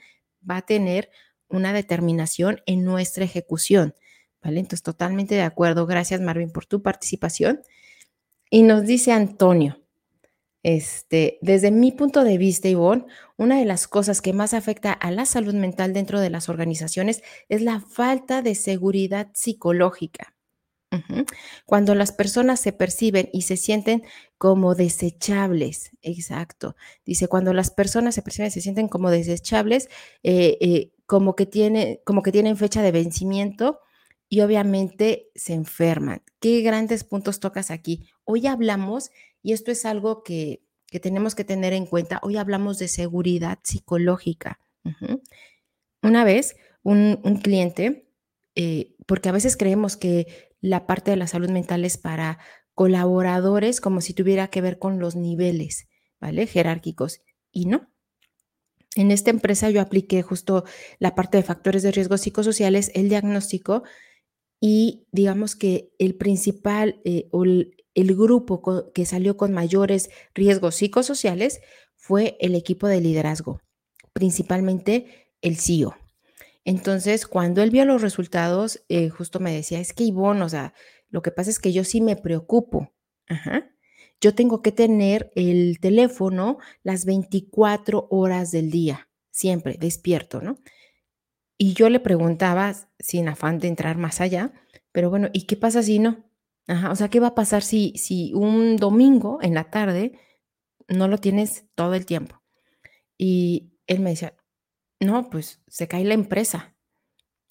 va 0.49 0.59
a 0.59 0.67
tener 0.67 1.11
una 1.49 1.73
determinación 1.73 2.61
en 2.67 2.85
nuestra 2.85 3.25
ejecución. 3.25 3.95
¿Vale? 4.43 4.61
Entonces, 4.61 4.83
totalmente 4.83 5.35
de 5.35 5.43
acuerdo. 5.43 5.87
Gracias, 5.87 6.21
Marvin, 6.21 6.51
por 6.51 6.67
tu 6.67 6.83
participación. 6.83 7.63
Y 8.51 8.63
nos 8.63 8.87
dice 8.87 9.13
Antonio, 9.13 9.86
este, 10.63 11.39
desde 11.43 11.71
mi 11.71 11.93
punto 11.93 12.25
de 12.25 12.39
vista, 12.39 12.69
Ivonne, 12.69 13.07
una 13.37 13.59
de 13.59 13.65
las 13.65 13.87
cosas 13.87 14.21
que 14.21 14.33
más 14.33 14.55
afecta 14.55 14.93
a 14.93 15.11
la 15.11 15.27
salud 15.27 15.55
mental 15.55 15.93
dentro 15.93 16.21
de 16.21 16.31
las 16.31 16.49
organizaciones 16.49 17.23
es 17.49 17.63
la 17.63 17.81
falta 17.81 18.43
de 18.43 18.55
seguridad 18.55 19.29
psicológica. 19.35 20.35
Cuando 21.67 21.95
las 21.95 22.13
personas 22.13 22.61
se 22.61 22.73
perciben 22.73 23.29
y 23.33 23.43
se 23.43 23.57
sienten 23.57 24.03
como 24.39 24.75
desechables, 24.75 25.91
exacto. 26.01 26.75
Dice, 27.05 27.29
cuando 27.29 27.53
las 27.53 27.71
personas 27.71 28.15
se 28.15 28.23
perciben 28.23 28.49
y 28.49 28.53
se 28.53 28.61
sienten 28.61 28.89
como 28.89 29.11
desechables, 29.11 29.89
eh, 30.23 30.57
eh, 30.61 30.93
como, 31.05 31.37
que 31.37 31.45
tiene, 31.45 32.01
como 32.05 32.23
que 32.23 32.33
tienen 32.33 32.57
fecha 32.57 32.83
de 32.83 32.93
vencimiento 32.93 33.81
y 34.28 34.40
obviamente 34.40 35.30
se 35.35 35.54
enferman. 35.54 36.23
¿Qué 36.40 36.61
grandes 36.62 37.04
puntos 37.04 37.40
tocas 37.40 37.71
aquí? 37.71 38.09
Hoy 38.25 38.47
hablamos, 38.47 39.11
y 39.42 39.52
esto 39.52 39.71
es 39.71 39.85
algo 39.85 40.23
que, 40.23 40.62
tenemos 41.02 41.35
que 41.35 41.45
tener 41.45 41.75
en 41.75 41.85
cuenta, 41.85 42.21
hoy 42.23 42.38
hablamos 42.38 42.78
de 42.78 42.88
seguridad 42.88 43.59
psicológica. 43.62 44.59
Una 46.02 46.25
vez, 46.25 46.56
un, 46.83 47.16
cliente, 47.42 48.09
eh, 48.54 48.95
porque 49.06 49.28
a 49.28 49.33
veces 49.33 49.56
creemos 49.56 49.97
que 49.97 50.54
la 50.61 50.87
parte 50.87 51.11
de 51.11 51.16
la 51.18 51.26
salud 51.26 51.50
mental 51.50 51.85
es 51.85 51.99
para 51.99 52.38
colaboradores 52.75 53.80
como 53.80 54.00
si 54.00 54.14
tuviera 54.14 54.49
que 54.49 54.61
ver 54.61 54.78
con 54.78 54.99
los 54.99 55.16
niveles, 55.16 55.88
¿vale? 56.21 56.47
Jerárquicos. 56.47 57.21
Y 57.50 57.66
no. 57.66 57.90
En 58.95 59.11
esta 59.11 59.30
empresa 59.30 59.68
yo 59.71 59.80
apliqué 59.80 60.23
justo 60.23 60.64
la 60.99 61.14
parte 61.14 61.37
de 61.37 61.42
factores 61.42 61.83
de 61.83 61.92
riesgo 61.92 62.16
psicosociales, 62.16 62.90
el 62.95 63.09
diagnóstico 63.09 63.83
y 64.61 65.07
digamos 65.13 65.57
que 65.57 65.91
el 65.99 66.15
principal 66.15 67.01
eh, 67.05 67.29
o 67.31 67.45
el, 67.45 67.75
grupo 67.95 68.93
que 68.93 69.07
salió 69.07 69.37
con 69.37 69.53
mayores 69.53 70.11
riesgos 70.35 70.77
psicosociales 70.77 71.61
fue 71.95 72.37
el 72.41 72.55
equipo 72.55 72.87
de 72.87 73.01
liderazgo, 73.01 73.61
principalmente 74.13 75.31
el 75.41 75.57
CEO. 75.57 75.97
Entonces, 76.65 77.27
cuando 77.27 77.63
él 77.63 77.71
vio 77.71 77.85
los 77.85 78.03
resultados, 78.03 78.85
eh, 78.89 79.09
justo 79.09 79.41
me 79.41 79.53
decía, 79.53 79.79
es 79.79 79.93
que 79.93 80.05
Ivonne, 80.05 80.43
o 80.43 80.49
sea, 80.49 80.75
lo 81.09 81.23
que 81.23 81.31
pasa 81.31 81.51
es 81.51 81.59
que 81.59 81.73
yo 81.73 81.85
sí 81.85 82.01
me 82.01 82.17
preocupo. 82.17 82.93
Ajá. 83.29 83.71
Yo 84.21 84.35
tengo 84.35 84.63
que 84.63 84.73
tener 84.73 85.31
el 85.37 85.79
teléfono 85.81 86.59
las 86.83 87.05
24 87.05 88.09
horas 88.11 88.51
del 88.51 88.71
día, 88.71 89.09
siempre 89.31 89.77
despierto, 89.79 90.41
¿no? 90.41 90.59
Y 91.59 91.73
yo 91.73 91.89
le 91.89 92.01
preguntaba, 92.01 92.75
sin 92.99 93.29
afán 93.29 93.59
de 93.59 93.69
entrar 93.69 93.97
más 93.97 94.21
allá, 94.21 94.53
pero 94.93 95.11
bueno, 95.11 95.29
¿y 95.33 95.43
qué 95.43 95.57
pasa 95.57 95.83
si 95.83 95.99
no? 95.99 96.25
Ajá, 96.67 96.91
o 96.91 96.97
sea, 96.97 97.09
¿qué 97.09 97.21
va 97.21 97.29
a 97.29 97.35
pasar 97.35 97.63
si, 97.63 97.93
si 97.97 98.33
un 98.35 98.77
domingo 98.77 99.39
en 99.41 99.55
la 99.55 99.71
tarde 99.71 100.19
no 100.89 101.09
lo 101.09 101.19
tienes 101.19 101.67
todo 101.75 101.95
el 101.95 102.07
tiempo? 102.07 102.43
Y 103.17 103.75
él 103.87 104.01
me 104.01 104.11
decía, 104.11 104.35
no, 105.01 105.31
pues 105.31 105.63
se 105.69 105.89
cae 105.89 106.05
la 106.05 106.15
empresa. 106.15 106.75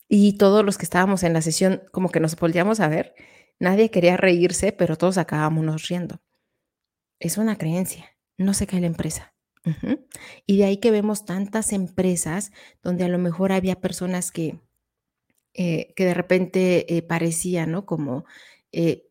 Y 0.08 0.38
todos 0.38 0.64
los 0.64 0.78
que 0.78 0.86
estábamos 0.86 1.24
en 1.24 1.34
la 1.34 1.42
sesión, 1.42 1.84
como 1.92 2.10
que 2.10 2.20
nos 2.20 2.36
volvíamos 2.36 2.80
a 2.80 2.88
ver, 2.88 3.16
nadie 3.60 3.90
quería 3.90 4.18
reírse, 4.18 4.72
pero 4.72 4.98
todos 4.98 5.18
acabábamos 5.18 5.88
riendo. 5.88 6.22
Es 7.20 7.38
una 7.38 7.58
creencia, 7.58 8.18
no 8.38 8.54
se 8.54 8.68
cae 8.68 8.82
la 8.82 8.88
empresa. 8.88 9.35
Y 10.46 10.58
de 10.58 10.66
ahí 10.66 10.78
que 10.78 10.92
vemos 10.92 11.26
tantas 11.26 11.74
empresas 11.74 12.52
donde 12.84 13.04
a 13.04 13.08
lo 13.08 13.18
mejor 13.18 13.52
había 13.52 13.82
personas 13.82 14.32
que, 14.32 14.60
eh, 15.54 15.94
que 15.96 16.06
de 16.06 16.14
repente 16.14 16.96
eh, 16.96 17.02
parecían, 17.02 17.72
¿no? 17.72 17.86
Como 17.86 18.26
eh, 18.72 19.08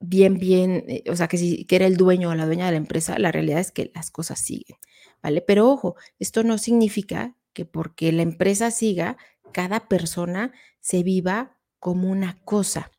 bien, 0.00 0.38
bien, 0.38 0.84
o 1.10 1.16
sea, 1.16 1.28
que 1.28 1.38
si 1.38 1.64
que 1.64 1.76
era 1.76 1.86
el 1.86 1.96
dueño 1.96 2.30
o 2.30 2.34
la 2.34 2.46
dueña 2.46 2.66
de 2.66 2.72
la 2.72 2.78
empresa, 2.78 3.18
la 3.18 3.32
realidad 3.32 3.60
es 3.60 3.72
que 3.72 3.90
las 3.94 4.10
cosas 4.10 4.40
siguen, 4.40 4.78
¿vale? 5.22 5.42
Pero 5.42 5.70
ojo, 5.70 5.96
esto 6.18 6.42
no 6.42 6.58
significa 6.58 7.36
que 7.52 7.64
porque 7.64 8.12
la 8.12 8.22
empresa 8.22 8.70
siga, 8.70 9.16
cada 9.52 9.88
persona 9.88 10.52
se 10.80 11.02
viva 11.02 11.58
como 11.78 12.10
una 12.10 12.38
cosa. 12.44 12.90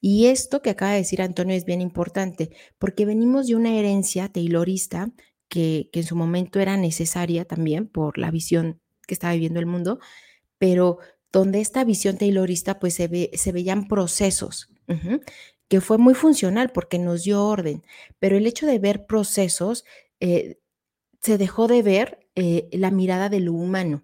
Y 0.00 0.26
esto 0.26 0.62
que 0.62 0.70
acaba 0.70 0.92
de 0.92 0.98
decir 0.98 1.22
Antonio 1.22 1.56
es 1.56 1.64
bien 1.64 1.80
importante, 1.80 2.50
porque 2.78 3.06
venimos 3.06 3.46
de 3.46 3.54
una 3.56 3.74
herencia 3.74 4.28
taylorista 4.28 5.12
que, 5.52 5.90
en 5.92 6.04
su 6.04 6.16
momento 6.16 6.60
era 6.60 6.78
necesaria 6.78 7.44
también 7.44 7.86
por 7.86 8.16
la 8.16 8.30
visión 8.30 8.80
que 9.06 9.12
estaba 9.12 9.34
viviendo 9.34 9.60
el 9.60 9.66
mundo, 9.66 9.98
pero 10.56 10.96
donde 11.30 11.60
esta 11.60 11.84
visión 11.84 12.16
taylorista 12.16 12.80
pues 12.80 12.94
se, 12.94 13.06
ve, 13.06 13.30
se 13.34 13.52
veían 13.52 13.86
procesos, 13.86 14.70
que 15.68 15.80
fue 15.82 15.98
muy 15.98 16.14
funcional 16.14 16.70
porque 16.72 16.98
nos 16.98 17.24
dio 17.24 17.44
orden, 17.44 17.84
pero 18.18 18.38
el 18.38 18.46
hecho 18.46 18.66
de 18.66 18.78
ver 18.78 19.04
procesos 19.04 19.84
eh, 20.20 20.58
se 21.20 21.36
dejó 21.36 21.68
de 21.68 21.82
ver 21.82 22.26
eh, 22.34 22.70
la 22.72 22.90
mirada 22.90 23.28
de 23.28 23.40
lo 23.40 23.52
humano, 23.52 24.00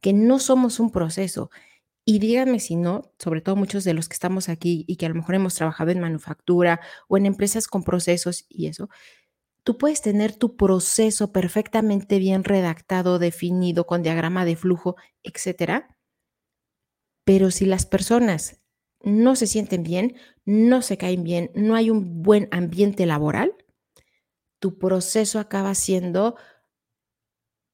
que 0.00 0.12
no 0.12 0.38
somos 0.38 0.78
un 0.78 0.92
proceso. 0.92 1.50
Y 2.04 2.20
díganme 2.20 2.60
si 2.60 2.76
no, 2.76 3.12
sobre 3.18 3.40
todo 3.40 3.56
muchos 3.56 3.82
de 3.82 3.94
los 3.94 4.08
que 4.08 4.14
estamos 4.14 4.48
aquí 4.48 4.84
y 4.86 4.96
que 4.96 5.06
a 5.06 5.08
lo 5.08 5.16
mejor 5.16 5.34
hemos 5.34 5.54
trabajado 5.54 5.90
en 5.90 6.00
manufactura 6.00 6.80
o 7.08 7.16
en 7.16 7.26
empresas 7.26 7.66
con 7.66 7.82
procesos 7.82 8.46
y 8.48 8.66
eso, 8.68 8.88
tú 9.64 9.78
puedes 9.78 10.02
tener 10.02 10.34
tu 10.34 10.56
proceso 10.56 11.32
perfectamente 11.32 12.18
bien 12.18 12.44
redactado, 12.44 13.18
definido, 13.18 13.86
con 13.86 14.02
diagrama 14.02 14.44
de 14.44 14.56
flujo, 14.56 14.96
etcétera. 15.22 15.96
Pero 17.24 17.50
si 17.50 17.66
las 17.66 17.86
personas 17.86 18.60
no 19.02 19.36
se 19.36 19.46
sienten 19.46 19.82
bien, 19.82 20.16
no 20.44 20.82
se 20.82 20.98
caen 20.98 21.24
bien, 21.24 21.50
no 21.54 21.74
hay 21.74 21.90
un 21.90 22.22
buen 22.22 22.48
ambiente 22.50 23.06
laboral, 23.06 23.54
tu 24.58 24.78
proceso 24.78 25.38
acaba 25.38 25.74
siendo 25.74 26.36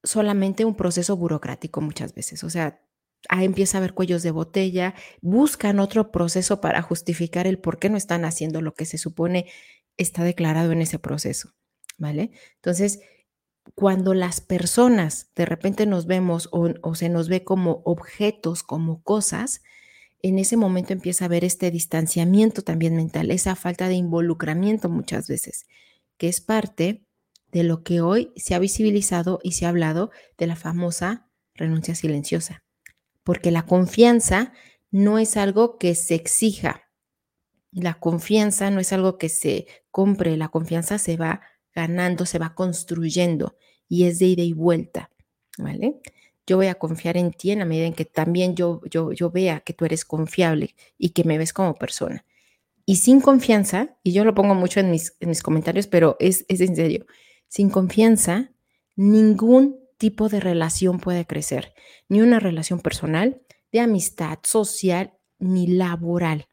solamente 0.04 0.64
un 0.64 0.76
proceso 0.76 1.16
burocrático 1.16 1.80
muchas 1.80 2.14
veces. 2.14 2.44
O 2.44 2.50
sea, 2.50 2.80
ahí 3.28 3.44
empieza 3.44 3.76
a 3.76 3.80
haber 3.80 3.94
cuellos 3.94 4.22
de 4.22 4.30
botella, 4.30 4.94
buscan 5.20 5.80
otro 5.80 6.12
proceso 6.12 6.60
para 6.60 6.82
justificar 6.82 7.46
el 7.46 7.58
por 7.58 7.78
qué 7.78 7.90
no 7.90 7.96
están 7.96 8.24
haciendo 8.24 8.60
lo 8.60 8.74
que 8.74 8.84
se 8.86 8.98
supone 8.98 9.50
está 9.96 10.22
declarado 10.22 10.72
en 10.72 10.82
ese 10.82 10.98
proceso. 10.98 11.54
¿Vale? 11.98 12.30
Entonces, 12.56 13.00
cuando 13.74 14.14
las 14.14 14.40
personas 14.40 15.30
de 15.34 15.44
repente 15.44 15.86
nos 15.86 16.06
vemos 16.06 16.48
o, 16.52 16.94
se 16.94 17.08
nos 17.08 17.28
ve 17.28 17.44
como 17.44 17.82
objetos, 17.84 18.62
como 18.62 19.02
cosas, 19.02 19.62
en 20.22 20.38
ese 20.38 20.56
momento 20.56 20.92
empieza 20.92 21.24
a 21.24 21.26
haber 21.26 21.44
este 21.44 21.70
distanciamiento 21.70 22.62
también 22.62 22.96
mental, 22.96 23.30
esa 23.30 23.54
falta 23.54 23.88
de 23.88 23.94
involucramiento 23.94 24.88
muchas 24.88 25.28
veces, 25.28 25.66
que 26.16 26.28
es 26.28 26.40
parte 26.40 27.04
de 27.52 27.62
lo 27.64 27.82
que 27.82 28.00
hoy 28.00 28.32
se 28.36 28.54
ha 28.54 28.58
visibilizado 28.58 29.40
y 29.42 29.52
se 29.52 29.66
ha 29.66 29.70
hablado 29.70 30.10
de 30.38 30.46
la 30.46 30.56
famosa 30.56 31.28
renuncia 31.54 31.94
silenciosa. 31.94 32.64
Porque 33.24 33.50
la 33.50 33.66
confianza 33.66 34.52
no 34.90 35.18
es 35.18 35.36
algo 35.36 35.78
que 35.78 35.94
se 35.94 36.14
exija, 36.14 36.82
la 37.72 37.94
confianza 37.94 38.70
no 38.70 38.80
es 38.80 38.92
algo 38.92 39.18
que 39.18 39.28
se 39.28 39.66
compre, 39.90 40.36
la 40.36 40.48
confianza 40.48 40.98
se 40.98 41.16
va 41.16 41.42
ganando, 41.76 42.26
se 42.26 42.38
va 42.38 42.54
construyendo 42.54 43.54
y 43.88 44.04
es 44.04 44.18
de 44.18 44.26
ida 44.26 44.42
y 44.42 44.54
vuelta, 44.54 45.10
¿vale? 45.58 46.00
Yo 46.46 46.56
voy 46.56 46.66
a 46.68 46.74
confiar 46.74 47.16
en 47.16 47.32
ti 47.32 47.50
en 47.50 47.60
la 47.60 47.64
medida 47.64 47.86
en 47.86 47.92
que 47.92 48.06
también 48.06 48.56
yo, 48.56 48.80
yo, 48.90 49.12
yo 49.12 49.30
vea 49.30 49.60
que 49.60 49.74
tú 49.74 49.84
eres 49.84 50.04
confiable 50.04 50.74
y 50.96 51.10
que 51.10 51.24
me 51.24 51.38
ves 51.38 51.52
como 51.52 51.74
persona. 51.74 52.24
Y 52.86 52.96
sin 52.96 53.20
confianza, 53.20 53.96
y 54.02 54.12
yo 54.12 54.24
lo 54.24 54.34
pongo 54.34 54.54
mucho 54.54 54.80
en 54.80 54.90
mis, 54.90 55.16
en 55.20 55.28
mis 55.28 55.42
comentarios, 55.42 55.86
pero 55.86 56.16
es, 56.18 56.46
es 56.48 56.60
en 56.60 56.74
serio, 56.74 57.06
sin 57.48 57.68
confianza, 57.68 58.52
ningún 58.94 59.78
tipo 59.98 60.28
de 60.28 60.40
relación 60.40 60.98
puede 60.98 61.26
crecer, 61.26 61.74
ni 62.08 62.22
una 62.22 62.38
relación 62.38 62.80
personal, 62.80 63.42
de 63.72 63.80
amistad, 63.80 64.38
social, 64.44 65.12
ni 65.38 65.66
laboral. 65.66 66.46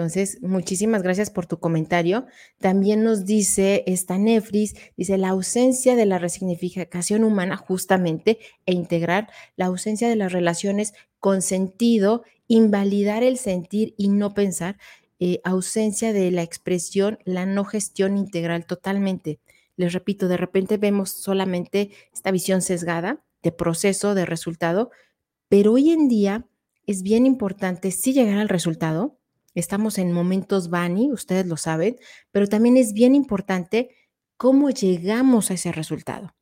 Entonces, 0.00 0.38
muchísimas 0.40 1.02
gracias 1.02 1.28
por 1.28 1.44
tu 1.44 1.58
comentario. 1.58 2.24
También 2.58 3.04
nos 3.04 3.26
dice 3.26 3.84
esta 3.86 4.16
Nefris, 4.16 4.74
dice 4.96 5.18
la 5.18 5.28
ausencia 5.28 5.94
de 5.94 6.06
la 6.06 6.18
resignificación 6.18 7.22
humana 7.22 7.58
justamente 7.58 8.38
e 8.64 8.72
integrar 8.72 9.28
la 9.56 9.66
ausencia 9.66 10.08
de 10.08 10.16
las 10.16 10.32
relaciones 10.32 10.94
con 11.18 11.42
sentido, 11.42 12.24
invalidar 12.48 13.22
el 13.22 13.36
sentir 13.36 13.92
y 13.98 14.08
no 14.08 14.32
pensar, 14.32 14.78
eh, 15.18 15.42
ausencia 15.44 16.14
de 16.14 16.30
la 16.30 16.44
expresión, 16.44 17.18
la 17.26 17.44
no 17.44 17.66
gestión 17.66 18.16
integral 18.16 18.64
totalmente. 18.64 19.38
Les 19.76 19.92
repito, 19.92 20.28
de 20.28 20.38
repente 20.38 20.78
vemos 20.78 21.10
solamente 21.10 21.90
esta 22.14 22.30
visión 22.30 22.62
sesgada 22.62 23.22
de 23.42 23.52
proceso, 23.52 24.14
de 24.14 24.24
resultado, 24.24 24.90
pero 25.50 25.74
hoy 25.74 25.90
en 25.90 26.08
día 26.08 26.46
es 26.86 27.02
bien 27.02 27.26
importante 27.26 27.90
sí 27.90 28.14
llegar 28.14 28.38
al 28.38 28.48
resultado, 28.48 29.19
Estamos 29.54 29.98
en 29.98 30.12
momentos 30.12 30.70
Bani, 30.70 31.12
ustedes 31.12 31.46
lo 31.46 31.56
saben, 31.56 31.96
pero 32.30 32.46
también 32.46 32.76
es 32.76 32.92
bien 32.92 33.14
importante 33.14 33.90
cómo 34.36 34.70
llegamos 34.70 35.50
a 35.50 35.54
ese 35.54 35.72
resultado. 35.72 36.34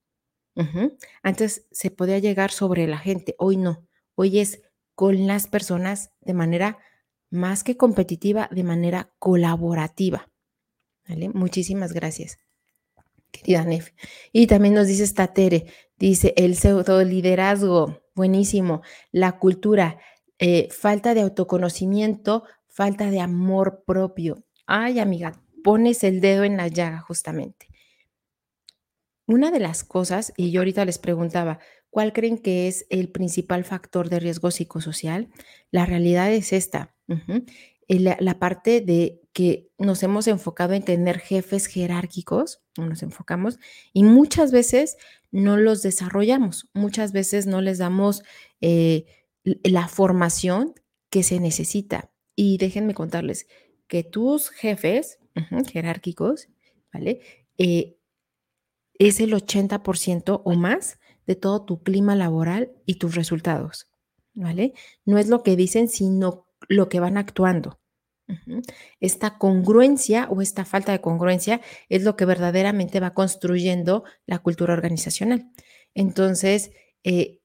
Antes 1.22 1.66
se 1.70 1.92
podía 1.92 2.18
llegar 2.18 2.50
sobre 2.50 2.88
la 2.88 2.98
gente, 2.98 3.36
hoy 3.38 3.56
no. 3.56 3.86
Hoy 4.16 4.40
es 4.40 4.60
con 4.96 5.28
las 5.28 5.46
personas 5.46 6.10
de 6.20 6.34
manera 6.34 6.78
más 7.30 7.62
que 7.62 7.76
competitiva, 7.76 8.48
de 8.50 8.64
manera 8.64 9.12
colaborativa. 9.20 10.28
Muchísimas 11.32 11.92
gracias, 11.92 12.38
querida 13.30 13.64
Nef. 13.64 13.92
Y 14.32 14.48
también 14.48 14.74
nos 14.74 14.88
dice 14.88 15.06
Statere, 15.06 15.66
dice 15.96 16.34
el 16.36 16.56
pseudo 16.56 17.04
liderazgo, 17.04 18.02
buenísimo, 18.14 18.82
la 19.12 19.38
cultura, 19.38 19.98
eh, 20.38 20.68
falta 20.70 21.14
de 21.14 21.22
autoconocimiento, 21.22 22.44
falta 22.78 23.10
de 23.10 23.18
amor 23.18 23.82
propio. 23.84 24.44
Ay, 24.64 25.00
amiga, 25.00 25.42
pones 25.64 26.04
el 26.04 26.20
dedo 26.20 26.44
en 26.44 26.56
la 26.56 26.68
llaga 26.68 27.00
justamente. 27.00 27.66
Una 29.26 29.50
de 29.50 29.58
las 29.58 29.82
cosas, 29.82 30.32
y 30.36 30.52
yo 30.52 30.60
ahorita 30.60 30.84
les 30.84 30.98
preguntaba, 30.98 31.58
¿Cuál 31.90 32.12
creen 32.12 32.38
que 32.38 32.68
es 32.68 32.86
el 32.90 33.08
principal 33.10 33.64
factor 33.64 34.08
de 34.10 34.20
riesgo 34.20 34.52
psicosocial? 34.52 35.28
La 35.72 35.86
realidad 35.86 36.30
es 36.30 36.52
esta. 36.52 36.94
la, 37.88 38.16
la, 38.20 38.38
parte 38.38 38.80
de 38.80 39.22
que 39.32 39.72
nos 39.78 40.04
hemos 40.04 40.28
enfocado 40.28 40.74
en 40.74 40.84
tener 40.84 41.18
jefes 41.18 41.66
jerárquicos, 41.66 42.62
no 42.76 42.86
nos 42.86 43.02
enfocamos, 43.02 43.58
y 43.92 44.04
muchas 44.04 44.52
veces 44.52 44.96
no 45.32 45.56
los 45.56 45.82
desarrollamos, 45.82 46.68
muchas 46.74 47.10
veces 47.10 47.46
no 47.48 47.60
les 47.60 47.78
damos 47.78 48.22
eh, 48.60 49.06
la 49.42 49.88
formación 49.88 50.74
que 51.10 51.24
se 51.24 51.40
necesita. 51.40 52.12
Y 52.40 52.56
déjenme 52.56 52.94
contarles 52.94 53.48
que 53.88 54.04
tus 54.04 54.50
jefes 54.50 55.18
jerárquicos, 55.72 56.46
¿vale? 56.92 57.20
Eh, 57.58 57.98
es 58.96 59.18
el 59.18 59.32
80% 59.32 60.42
o 60.44 60.54
más 60.54 61.00
de 61.26 61.34
todo 61.34 61.64
tu 61.64 61.82
clima 61.82 62.14
laboral 62.14 62.70
y 62.86 62.94
tus 62.94 63.16
resultados, 63.16 63.90
¿vale? 64.34 64.72
No 65.04 65.18
es 65.18 65.26
lo 65.26 65.42
que 65.42 65.56
dicen, 65.56 65.88
sino 65.88 66.46
lo 66.68 66.88
que 66.88 67.00
van 67.00 67.16
actuando. 67.16 67.80
Esta 69.00 69.36
congruencia 69.36 70.28
o 70.30 70.40
esta 70.40 70.64
falta 70.64 70.92
de 70.92 71.00
congruencia 71.00 71.60
es 71.88 72.04
lo 72.04 72.14
que 72.14 72.24
verdaderamente 72.24 73.00
va 73.00 73.14
construyendo 73.14 74.04
la 74.26 74.38
cultura 74.38 74.74
organizacional. 74.74 75.50
Entonces, 75.92 76.70
eh, 77.02 77.37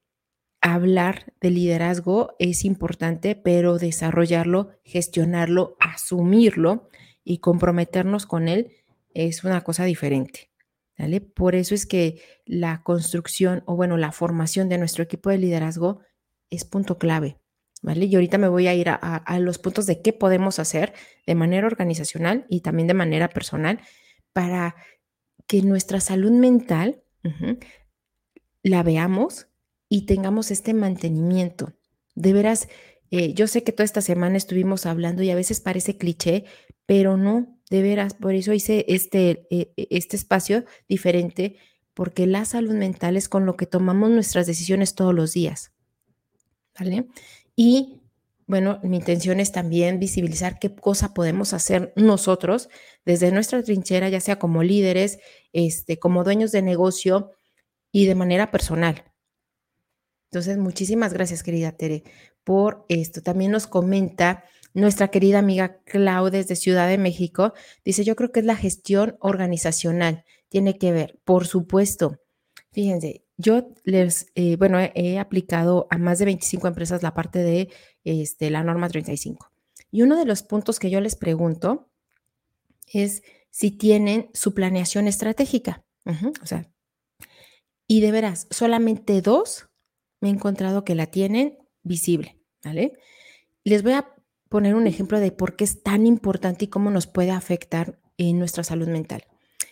hablar 0.64 1.34
de 1.42 1.50
liderazgo 1.50 2.34
es 2.38 2.64
importante, 2.64 3.36
pero 3.36 3.76
desarrollarlo, 3.76 4.70
gestionarlo, 4.82 5.76
asumirlo 5.78 6.88
y 7.22 7.38
comprometernos 7.38 8.24
con 8.24 8.48
él 8.48 8.72
es 9.12 9.44
una 9.44 9.60
cosa 9.60 9.84
diferente. 9.84 10.50
¿vale? 10.98 11.20
Por 11.20 11.54
eso 11.54 11.74
es 11.74 11.84
que 11.84 12.22
la 12.46 12.82
construcción 12.82 13.62
o 13.66 13.76
bueno, 13.76 13.98
la 13.98 14.10
formación 14.10 14.70
de 14.70 14.78
nuestro 14.78 15.04
equipo 15.04 15.28
de 15.28 15.36
liderazgo 15.36 16.00
es 16.48 16.64
punto 16.64 16.96
clave. 16.98 17.38
¿Vale? 17.82 18.06
Y 18.06 18.14
ahorita 18.14 18.38
me 18.38 18.48
voy 18.48 18.66
a 18.66 18.72
ir 18.72 18.88
a, 18.88 19.38
los 19.40 19.58
puntos 19.58 19.84
de 19.84 20.00
qué 20.00 20.14
podemos 20.14 20.58
hacer 20.58 20.94
de 21.26 21.34
manera 21.34 21.66
organizacional 21.66 22.46
y 22.48 22.62
también 22.62 22.88
de 22.88 22.94
manera 22.94 23.28
personal 23.28 23.80
para 24.32 24.76
que 25.46 25.60
nuestra 25.60 26.00
salud 26.00 26.30
mental 26.30 27.02
la 28.62 28.82
veamos 28.82 29.48
y 29.94 30.06
tengamos 30.06 30.50
este 30.50 30.74
mantenimiento. 30.74 31.72
De 32.16 32.32
veras, 32.32 32.66
eh, 33.12 33.32
yo 33.32 33.46
sé 33.46 33.62
que 33.62 33.70
toda 33.70 33.84
esta 33.84 34.00
semana 34.00 34.36
estuvimos 34.36 34.86
hablando 34.86 35.22
y 35.22 35.30
a 35.30 35.36
veces 35.36 35.60
parece 35.60 35.96
cliché, 35.96 36.46
pero 36.84 37.16
no, 37.16 37.60
de 37.70 37.80
veras, 37.80 38.14
por 38.14 38.34
eso 38.34 38.52
hice 38.52 38.86
este, 38.88 39.46
eh, 39.52 39.72
e, 39.76 39.86
este 39.90 40.16
espacio 40.16 40.64
diferente, 40.88 41.58
porque 41.94 42.26
la 42.26 42.44
salud 42.44 42.74
mental 42.74 43.16
es 43.16 43.28
con 43.28 43.46
lo 43.46 43.56
que 43.56 43.66
tomamos 43.66 44.10
nuestras 44.10 44.48
decisiones 44.48 44.96
todos 44.96 45.14
los 45.14 45.32
días. 45.32 45.70
¿Vale? 46.76 47.06
Y 47.54 48.00
bueno, 48.48 48.80
mi 48.82 48.96
intención 48.96 49.38
es 49.38 49.52
también 49.52 50.00
visibilizar 50.00 50.58
qué 50.58 50.74
cosa 50.74 51.14
podemos 51.14 51.52
hacer 51.52 51.92
nosotros 51.94 52.68
desde 53.04 53.30
nuestra 53.30 53.62
trinchera, 53.62 54.08
ya 54.08 54.18
sea 54.18 54.40
como 54.40 54.64
líderes, 54.64 55.20
este, 55.52 56.00
como 56.00 56.24
dueños 56.24 56.50
de 56.50 56.62
negocio 56.62 57.30
y 57.92 58.06
de 58.06 58.16
manera 58.16 58.50
personal. 58.50 59.13
Entonces, 60.34 60.58
muchísimas 60.58 61.12
gracias, 61.12 61.44
querida 61.44 61.70
Tere, 61.70 62.02
por 62.42 62.86
esto. 62.88 63.22
También 63.22 63.52
nos 63.52 63.68
comenta 63.68 64.42
nuestra 64.72 65.06
querida 65.06 65.38
amiga 65.38 65.80
Clau 65.84 66.28
desde 66.28 66.56
Ciudad 66.56 66.88
de 66.88 66.98
México. 66.98 67.52
Dice, 67.84 68.02
yo 68.02 68.16
creo 68.16 68.32
que 68.32 68.40
es 68.40 68.46
la 68.46 68.56
gestión 68.56 69.16
organizacional. 69.20 70.24
Tiene 70.48 70.76
que 70.76 70.90
ver, 70.90 71.20
por 71.24 71.46
supuesto. 71.46 72.18
Fíjense, 72.72 73.24
yo 73.36 73.68
les, 73.84 74.26
eh, 74.34 74.56
bueno, 74.56 74.80
he, 74.80 75.20
aplicado 75.20 75.86
a 75.88 75.98
más 75.98 76.18
de 76.18 76.24
25 76.24 76.66
empresas 76.66 77.04
la 77.04 77.14
parte 77.14 77.38
de 77.38 77.68
este, 78.02 78.50
la 78.50 78.64
norma 78.64 78.88
35. 78.88 79.52
Y 79.92 80.02
uno 80.02 80.16
de 80.16 80.24
los 80.24 80.42
puntos 80.42 80.80
que 80.80 80.90
yo 80.90 81.00
les 81.00 81.14
pregunto 81.14 81.92
es 82.92 83.22
si 83.50 83.70
tienen 83.70 84.30
su 84.34 84.52
planeación 84.52 85.06
estratégica. 85.06 85.84
o 86.42 86.46
sea, 86.46 86.68
y 87.86 88.00
de 88.00 88.10
veras, 88.10 88.48
solamente 88.50 89.22
dos 89.22 89.68
me 90.24 90.30
he 90.30 90.32
encontrado 90.32 90.84
que 90.84 90.94
la 90.94 91.06
tienen 91.06 91.58
visible, 91.82 92.40
¿vale? 92.64 92.94
Les 93.62 93.82
voy 93.82 93.92
a 93.92 94.08
poner 94.48 94.74
un 94.74 94.86
ejemplo 94.86 95.20
de 95.20 95.32
por 95.32 95.54
qué 95.54 95.64
es 95.64 95.82
tan 95.82 96.06
importante 96.06 96.64
y 96.64 96.68
cómo 96.68 96.90
nos 96.90 97.06
puede 97.06 97.30
afectar 97.30 98.00
en 98.16 98.38
nuestra 98.38 98.64
salud 98.64 98.88
mental. 98.88 99.24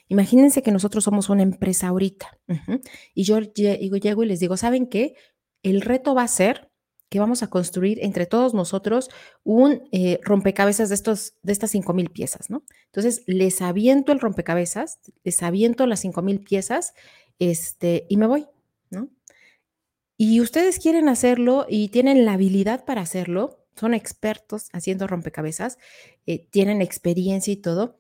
Imagínense 0.09 0.62
que 0.62 0.71
nosotros 0.71 1.05
somos 1.05 1.31
una 1.31 1.43
empresa 1.43 1.88
ahorita 1.88 2.38
y 3.15 3.23
yo 3.25 3.41
llego 3.41 4.23
y 4.23 4.27
les 4.27 4.41
digo, 4.41 4.59
¿saben 4.59 4.88
qué? 4.88 5.15
El 5.62 5.81
reto 5.81 6.15
va 6.15 6.25
a 6.25 6.29
ser 6.29 6.71
que 7.09 7.19
vamos 7.19 7.43
a 7.43 7.47
construir 7.47 7.99
entre 8.03 8.27
todos 8.27 8.53
nosotros 8.53 9.09
un 9.45 9.88
eh, 9.91 10.21
rompecabezas 10.23 10.91
de, 10.91 10.97
estos, 10.97 11.33
de 11.43 11.53
estas 11.53 11.75
5.000 11.75 12.12
piezas, 12.12 12.51
¿no? 12.51 12.62
Entonces, 12.87 13.23
les 13.27 13.62
aviento 13.62 14.12
el 14.12 14.21
rompecabezas, 14.21 14.99
les 15.25 15.43
aviento 15.43 15.87
las 15.87 16.05
5.000 16.05 16.45
piezas 16.45 16.93
este, 17.38 18.07
y 18.11 18.19
me 18.19 18.27
voy, 18.27 18.47
¿no? 18.91 19.09
Y 20.16 20.40
ustedes 20.40 20.79
quieren 20.79 21.09
hacerlo 21.09 21.66
y 21.68 21.88
tienen 21.88 22.25
la 22.25 22.35
habilidad 22.35 22.85
para 22.85 23.01
hacerlo, 23.03 23.66
son 23.77 23.94
expertos 23.94 24.68
haciendo 24.72 25.07
rompecabezas, 25.07 25.79
eh, 26.27 26.46
tienen 26.51 26.83
experiencia 26.83 27.53
y 27.53 27.57
todo, 27.57 27.98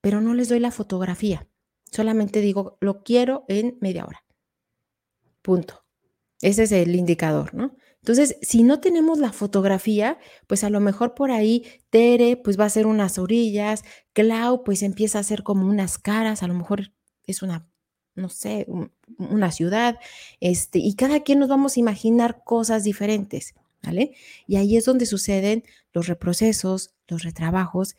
pero 0.00 0.20
no 0.20 0.34
les 0.34 0.48
doy 0.48 0.60
la 0.60 0.70
fotografía. 0.70 1.48
Solamente 1.90 2.40
digo, 2.40 2.76
lo 2.80 3.02
quiero 3.02 3.44
en 3.48 3.78
media 3.80 4.04
hora. 4.04 4.24
Punto. 5.42 5.84
Ese 6.40 6.64
es 6.64 6.72
el 6.72 6.94
indicador, 6.94 7.54
¿no? 7.54 7.76
Entonces, 8.00 8.36
si 8.42 8.64
no 8.64 8.80
tenemos 8.80 9.18
la 9.18 9.32
fotografía, 9.32 10.18
pues 10.46 10.62
a 10.62 10.68
lo 10.68 10.78
mejor 10.78 11.14
por 11.14 11.30
ahí 11.30 11.64
Tere 11.88 12.36
pues 12.36 12.58
va 12.58 12.64
a 12.64 12.66
hacer 12.66 12.86
unas 12.86 13.16
orillas, 13.16 13.82
Clau 14.12 14.62
pues 14.62 14.82
empieza 14.82 15.16
a 15.18 15.20
hacer 15.22 15.42
como 15.42 15.66
unas 15.66 15.96
caras, 15.96 16.42
a 16.42 16.48
lo 16.48 16.52
mejor 16.52 16.92
es 17.26 17.40
una 17.42 17.66
no 18.14 18.28
sé, 18.28 18.66
una 19.18 19.50
ciudad, 19.50 19.98
este, 20.40 20.78
y 20.78 20.94
cada 20.94 21.20
quien 21.20 21.38
nos 21.38 21.48
vamos 21.48 21.76
a 21.76 21.80
imaginar 21.80 22.42
cosas 22.44 22.84
diferentes, 22.84 23.54
¿vale? 23.82 24.12
Y 24.46 24.56
ahí 24.56 24.76
es 24.76 24.84
donde 24.84 25.06
suceden 25.06 25.64
los 25.92 26.06
reprocesos, 26.06 26.94
los 27.08 27.22
retrabajos. 27.22 27.96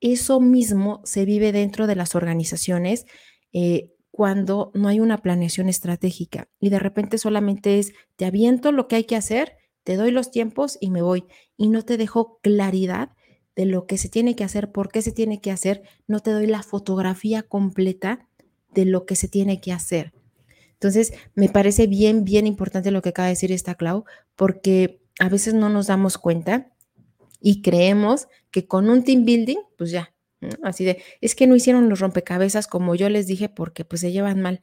Eso 0.00 0.40
mismo 0.40 1.00
se 1.04 1.24
vive 1.24 1.52
dentro 1.52 1.86
de 1.86 1.96
las 1.96 2.14
organizaciones 2.14 3.06
eh, 3.52 3.92
cuando 4.10 4.72
no 4.74 4.88
hay 4.88 5.00
una 5.00 5.18
planeación 5.18 5.68
estratégica 5.68 6.48
y 6.60 6.70
de 6.70 6.78
repente 6.78 7.18
solamente 7.18 7.78
es, 7.78 7.92
te 8.16 8.24
aviento 8.24 8.72
lo 8.72 8.88
que 8.88 8.96
hay 8.96 9.04
que 9.04 9.16
hacer, 9.16 9.56
te 9.84 9.96
doy 9.96 10.10
los 10.10 10.30
tiempos 10.30 10.76
y 10.80 10.90
me 10.90 11.02
voy 11.02 11.24
y 11.56 11.68
no 11.68 11.82
te 11.82 11.96
dejo 11.96 12.38
claridad 12.42 13.10
de 13.54 13.64
lo 13.64 13.86
que 13.86 13.98
se 13.98 14.08
tiene 14.08 14.36
que 14.36 14.44
hacer, 14.44 14.70
por 14.70 14.90
qué 14.90 15.02
se 15.02 15.12
tiene 15.12 15.40
que 15.40 15.50
hacer, 15.50 15.82
no 16.06 16.20
te 16.20 16.30
doy 16.30 16.46
la 16.46 16.62
fotografía 16.62 17.42
completa 17.42 18.27
de 18.78 18.84
lo 18.84 19.06
que 19.06 19.16
se 19.16 19.26
tiene 19.26 19.60
que 19.60 19.72
hacer. 19.72 20.12
Entonces, 20.74 21.12
me 21.34 21.48
parece 21.48 21.88
bien, 21.88 22.24
bien 22.24 22.46
importante 22.46 22.92
lo 22.92 23.02
que 23.02 23.08
acaba 23.08 23.26
de 23.26 23.32
decir 23.32 23.50
esta 23.50 23.74
Clau, 23.74 24.04
porque 24.36 25.02
a 25.18 25.28
veces 25.28 25.52
no 25.52 25.68
nos 25.68 25.88
damos 25.88 26.16
cuenta 26.16 26.72
y 27.40 27.60
creemos 27.62 28.28
que 28.52 28.68
con 28.68 28.88
un 28.88 29.02
team 29.02 29.24
building, 29.24 29.58
pues 29.76 29.90
ya, 29.90 30.14
así 30.62 30.84
de, 30.84 31.02
es 31.20 31.34
que 31.34 31.48
no 31.48 31.56
hicieron 31.56 31.88
los 31.88 31.98
rompecabezas 31.98 32.68
como 32.68 32.94
yo 32.94 33.08
les 33.08 33.26
dije 33.26 33.48
porque 33.48 33.84
pues 33.84 34.00
se 34.00 34.12
llevan 34.12 34.40
mal. 34.40 34.60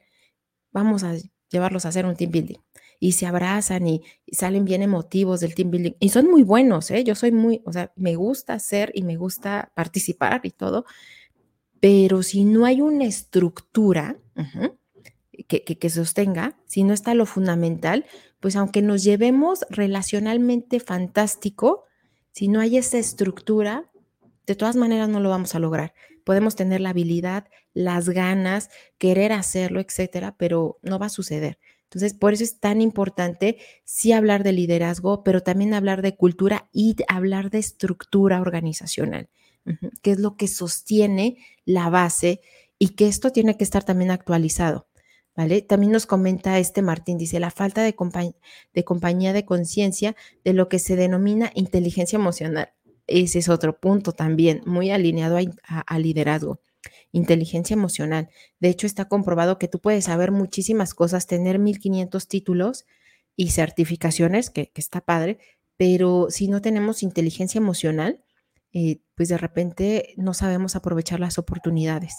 Vamos 0.71 1.03
a 1.03 1.15
llevarlos 1.49 1.85
a 1.85 1.89
hacer 1.89 2.05
un 2.05 2.15
team 2.15 2.31
building. 2.31 2.59
Y 2.97 3.11
se 3.11 3.25
abrazan 3.25 3.85
y, 3.85 4.03
salen 4.31 4.63
bien 4.63 4.81
emotivos 4.81 5.41
del 5.41 5.53
team 5.53 5.69
building. 5.69 5.95
Y 5.99 6.09
son 6.09 6.31
muy 6.31 6.43
buenos, 6.43 6.91
¿eh? 6.91 7.03
Yo 7.03 7.15
soy 7.15 7.33
muy, 7.33 7.61
o 7.65 7.73
sea, 7.73 7.91
me 7.97 8.15
gusta 8.15 8.53
hacer 8.53 8.93
y 8.95 9.03
me 9.03 9.17
gusta 9.17 9.73
participar 9.75 10.39
y 10.45 10.51
todo, 10.51 10.85
pero 11.79 12.23
si 12.23 12.45
no 12.45 12.65
hay 12.65 12.81
una 12.81 13.05
estructura 13.05 14.17
que, 15.47 15.89
sostenga, 15.89 16.57
si 16.65 16.83
no 16.83 16.93
está 16.93 17.13
lo 17.13 17.25
fundamental, 17.25 18.05
pues 18.39 18.55
aunque 18.55 18.81
nos 18.81 19.03
llevemos 19.03 19.65
relacionalmente 19.69 20.79
fantástico, 20.79 21.83
si 22.31 22.47
no 22.47 22.59
hay 22.59 22.77
esa 22.77 22.97
estructura, 22.97 23.89
de 24.45 24.55
todas 24.55 24.75
maneras 24.75 25.09
no 25.09 25.19
lo 25.19 25.29
vamos 25.29 25.55
a 25.55 25.59
lograr. 25.59 25.93
Podemos 26.23 26.55
tener 26.55 26.81
la 26.81 26.89
habilidad, 26.89 27.47
las 27.73 28.09
ganas, 28.09 28.69
querer 28.97 29.31
hacerlo, 29.31 29.79
etcétera, 29.79 30.35
pero 30.37 30.79
no 30.81 30.99
va 30.99 31.07
a 31.07 31.09
suceder. 31.09 31.59
Entonces, 31.83 32.13
por 32.13 32.33
eso 32.33 32.43
es 32.43 32.59
tan 32.59 32.81
importante 32.81 33.57
sí 33.83 34.11
hablar 34.11 34.43
de 34.43 34.51
liderazgo, 34.51 35.23
pero 35.23 35.41
también 35.41 35.73
hablar 35.73 36.01
de 36.01 36.15
cultura 36.15 36.67
y 36.73 36.95
hablar 37.07 37.51
de 37.51 37.59
estructura 37.59 38.41
organizacional 38.41 39.29
que 40.01 40.11
es 40.11 40.19
lo 40.19 40.35
que 40.37 40.47
sostiene 40.47 41.37
la 41.65 41.89
base 41.89 42.41
y 42.79 42.89
que 42.89 43.07
esto 43.07 43.31
tiene 43.31 43.57
que 43.57 43.63
estar 43.63 43.83
también 43.83 44.11
actualizado. 44.11 44.87
¿Vale? 45.35 45.61
También 45.61 45.91
nos 45.91 46.05
comenta 46.05 46.59
este 46.59 46.81
Martín, 46.81 47.17
dice, 47.17 47.41
la 47.41 47.51
falta 47.51 47.83
de, 47.83 47.93
de 48.73 48.83
compañía 48.85 49.33
de 49.33 49.43
conciencia 49.43 50.15
de 50.45 50.53
lo 50.53 50.69
que 50.69 50.79
se 50.79 50.95
denomina 50.95 51.51
inteligencia 51.55 52.15
emocional. 52.15 52.69
Ese 53.07 53.39
es 53.39 53.49
otro 53.49 53.79
punto 53.79 54.13
también, 54.13 54.61
muy 54.65 54.91
alineado 54.91 55.37
a, 55.37 55.99
liderazgo. 55.99 56.61
inteligencia 57.11 57.73
emocional. 57.73 58.29
De 58.59 58.69
hecho, 58.69 58.87
está 58.87 59.05
comprobado 59.05 59.57
que 59.59 59.67
tú 59.67 59.79
puedes 59.79 60.05
saber 60.05 60.31
muchísimas 60.31 60.93
cosas, 60.93 61.27
tener 61.27 61.59
1500 61.59 62.27
títulos 62.27 62.85
y 63.35 63.49
certificaciones, 63.49 64.49
que, 64.49 64.71
está 64.75 65.01
padre, 65.01 65.39
pero 65.77 66.27
si 66.29 66.47
no 66.47 66.61
tenemos 66.61 67.03
inteligencia 67.03 67.59
emocional, 67.59 68.23
eh, 68.77 68.99
pues 69.15 69.29
de 69.29 69.37
repente 69.37 70.13
no 70.17 70.33
sabemos 70.33 70.75
aprovechar 70.75 71.21
las 71.21 71.37
oportunidades. 71.37 72.17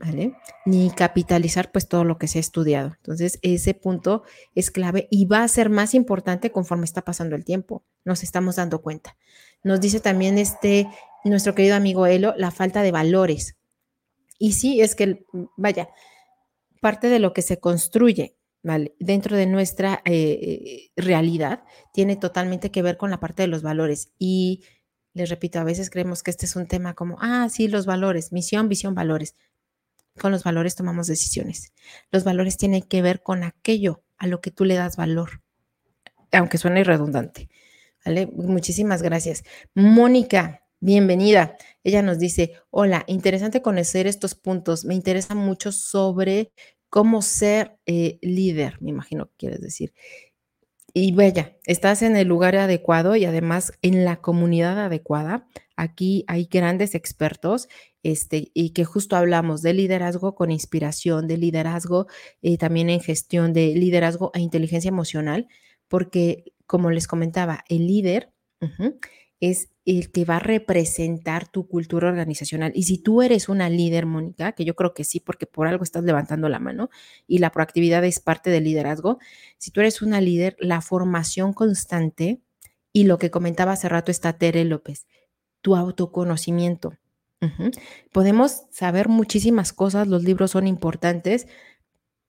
¿Vale? 0.00 0.34
Ni 0.64 0.90
capitalizar 0.90 1.70
pues 1.70 1.86
todo 1.86 2.04
lo 2.04 2.16
que 2.16 2.26
se 2.26 2.38
ha 2.38 2.40
estudiado. 2.40 2.94
Entonces, 2.96 3.38
ese 3.42 3.74
punto 3.74 4.24
es 4.54 4.70
clave 4.70 5.06
y 5.10 5.26
va 5.26 5.42
a 5.44 5.48
ser 5.48 5.68
más 5.68 5.94
importante 5.94 6.50
conforme 6.50 6.86
está 6.86 7.02
pasando 7.02 7.36
el 7.36 7.44
tiempo. 7.44 7.84
Nos 8.04 8.22
estamos 8.22 8.56
dando 8.56 8.80
cuenta. 8.80 9.16
Nos 9.62 9.78
dice 9.80 10.00
también 10.00 10.38
este 10.38 10.88
nuestro 11.22 11.54
querido 11.54 11.76
amigo 11.76 12.06
Elo, 12.06 12.34
la 12.38 12.50
falta 12.50 12.80
de 12.80 12.92
valores. 12.92 13.58
Y 14.38 14.54
sí, 14.54 14.80
es 14.80 14.94
que, 14.94 15.22
vaya, 15.58 15.90
parte 16.80 17.08
de 17.08 17.18
lo 17.18 17.34
que 17.34 17.42
se 17.42 17.60
construye 17.60 18.38
dentro 18.98 19.36
de 19.36 19.46
nuestra 19.46 20.02
eh, 20.04 20.90
realidad 20.96 21.62
tiene 21.92 22.16
totalmente 22.16 22.70
que 22.70 22.82
ver 22.82 22.96
con 22.96 23.10
la 23.10 23.20
parte 23.20 23.42
de 23.42 23.48
los 23.48 23.62
valores. 23.62 24.12
Y 24.18 24.62
les 25.12 25.28
repito, 25.28 25.58
a 25.58 25.64
veces 25.64 25.90
creemos 25.90 26.22
que 26.22 26.30
este 26.30 26.46
es 26.46 26.56
un 26.56 26.66
tema 26.66 26.94
como, 26.94 27.18
ah, 27.20 27.48
sí, 27.50 27.68
los 27.68 27.86
valores, 27.86 28.32
misión, 28.32 28.68
visión, 28.68 28.94
valores. 28.94 29.34
Con 30.18 30.32
los 30.32 30.44
valores 30.44 30.74
tomamos 30.74 31.06
decisiones. 31.06 31.72
Los 32.10 32.24
valores 32.24 32.56
tienen 32.56 32.82
que 32.82 33.02
ver 33.02 33.22
con 33.22 33.42
aquello 33.42 34.02
a 34.18 34.26
lo 34.26 34.40
que 34.40 34.50
tú 34.50 34.64
le 34.64 34.74
das 34.74 34.96
valor, 34.96 35.42
aunque 36.32 36.58
suene 36.58 36.84
redundante. 36.84 37.48
¿Vale? 38.04 38.26
Muchísimas 38.26 39.02
gracias. 39.02 39.44
Mónica, 39.74 40.64
bienvenida. 40.80 41.56
Ella 41.84 42.02
nos 42.02 42.18
dice, 42.18 42.54
hola, 42.70 43.04
interesante 43.06 43.62
conocer 43.62 44.06
estos 44.06 44.34
puntos. 44.34 44.84
Me 44.84 44.94
interesa 44.94 45.34
mucho 45.34 45.72
sobre 45.72 46.52
cómo 46.88 47.22
ser 47.22 47.78
eh, 47.86 48.18
líder, 48.20 48.78
me 48.80 48.90
imagino 48.90 49.26
que 49.26 49.36
quieres 49.36 49.60
decir. 49.60 49.92
Y 50.92 51.12
vaya, 51.12 51.56
estás 51.66 52.02
en 52.02 52.16
el 52.16 52.26
lugar 52.26 52.56
adecuado 52.56 53.14
y 53.14 53.24
además 53.24 53.72
en 53.82 54.04
la 54.04 54.20
comunidad 54.20 54.78
adecuada. 54.78 55.46
Aquí 55.76 56.24
hay 56.26 56.48
grandes 56.50 56.94
expertos 56.94 57.68
este, 58.02 58.50
y 58.54 58.70
que 58.70 58.84
justo 58.84 59.16
hablamos 59.16 59.62
de 59.62 59.72
liderazgo 59.72 60.34
con 60.34 60.50
inspiración, 60.50 61.28
de 61.28 61.36
liderazgo 61.36 62.06
eh, 62.42 62.58
también 62.58 62.90
en 62.90 63.00
gestión, 63.00 63.52
de 63.52 63.74
liderazgo 63.74 64.32
e 64.34 64.40
inteligencia 64.40 64.88
emocional, 64.88 65.48
porque 65.88 66.52
como 66.66 66.90
les 66.90 67.06
comentaba, 67.06 67.64
el 67.68 67.86
líder 67.86 68.32
es 69.40 69.69
el 69.86 70.10
que 70.10 70.24
va 70.24 70.36
a 70.36 70.40
representar 70.40 71.48
tu 71.48 71.66
cultura 71.66 72.08
organizacional. 72.08 72.72
Y 72.74 72.82
si 72.82 72.98
tú 72.98 73.22
eres 73.22 73.48
una 73.48 73.70
líder, 73.70 74.06
Mónica, 74.06 74.52
que 74.52 74.64
yo 74.64 74.76
creo 74.76 74.92
que 74.92 75.04
sí, 75.04 75.20
porque 75.20 75.46
por 75.46 75.66
algo 75.66 75.84
estás 75.84 76.04
levantando 76.04 76.48
la 76.48 76.58
mano 76.58 76.90
y 77.26 77.38
la 77.38 77.50
proactividad 77.50 78.04
es 78.04 78.20
parte 78.20 78.50
del 78.50 78.64
liderazgo, 78.64 79.18
si 79.58 79.70
tú 79.70 79.80
eres 79.80 80.02
una 80.02 80.20
líder, 80.20 80.56
la 80.60 80.80
formación 80.80 81.52
constante 81.52 82.40
y 82.92 83.04
lo 83.04 83.18
que 83.18 83.30
comentaba 83.30 83.72
hace 83.72 83.88
rato 83.88 84.10
está 84.10 84.34
Tere 84.34 84.64
López, 84.64 85.06
tu 85.60 85.76
autoconocimiento. 85.76 86.94
Podemos 88.12 88.64
saber 88.70 89.08
muchísimas 89.08 89.72
cosas, 89.72 90.06
los 90.08 90.24
libros 90.24 90.50
son 90.50 90.66
importantes, 90.66 91.46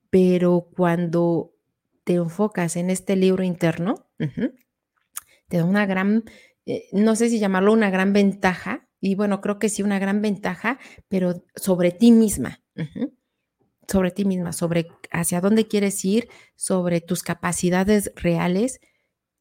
pero 0.09 0.69
cuando 0.75 1.51
te 2.05 2.13
enfocas 2.13 2.77
en 2.77 2.89
este 2.89 3.17
libro 3.17 3.43
interno, 3.43 4.07
te 5.47 5.57
da 5.57 5.65
una 5.65 5.85
gran 5.85 6.23
eh, 6.65 6.85
no 6.91 7.15
sé 7.15 7.29
si 7.29 7.39
llamarlo 7.39 7.73
una 7.73 7.89
gran 7.89 8.13
ventaja, 8.13 8.87
y 8.99 9.15
bueno, 9.15 9.41
creo 9.41 9.57
que 9.57 9.69
sí 9.69 9.81
una 9.81 9.99
gran 9.99 10.21
ventaja, 10.21 10.79
pero 11.07 11.43
sobre 11.55 11.91
ti 11.91 12.11
misma, 12.11 12.61
sobre 13.87 14.11
ti 14.11 14.25
misma, 14.25 14.53
sobre 14.53 14.87
hacia 15.11 15.41
dónde 15.41 15.67
quieres 15.67 16.05
ir, 16.05 16.29
sobre 16.55 17.01
tus 17.01 17.23
capacidades 17.23 18.11
reales, 18.15 18.79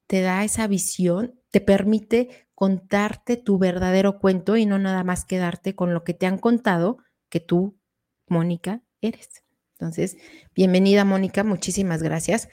te 0.07 0.23
da 0.23 0.45
esa 0.45 0.67
visión, 0.67 1.39
te 1.51 1.61
permite 1.61 2.49
contarte 2.55 3.37
tu 3.37 3.59
verdadero 3.59 4.19
cuento 4.19 4.57
y 4.57 4.67
no 4.67 4.79
nada 4.79 5.05
más 5.05 5.25
quedarte 5.25 5.75
con 5.75 5.95
lo 5.95 6.05
que 6.05 6.15
te 6.15 6.27
han 6.27 6.39
contado 6.39 6.99
que 7.29 7.41
tú, 7.41 7.79
Mónica, 8.27 8.83
eres. 9.01 9.45
Entonces, 9.79 10.17
bienvenida 10.55 11.05
Mónica, 11.05 11.45
muchísimas 11.45 12.03
gracias. 12.03 12.49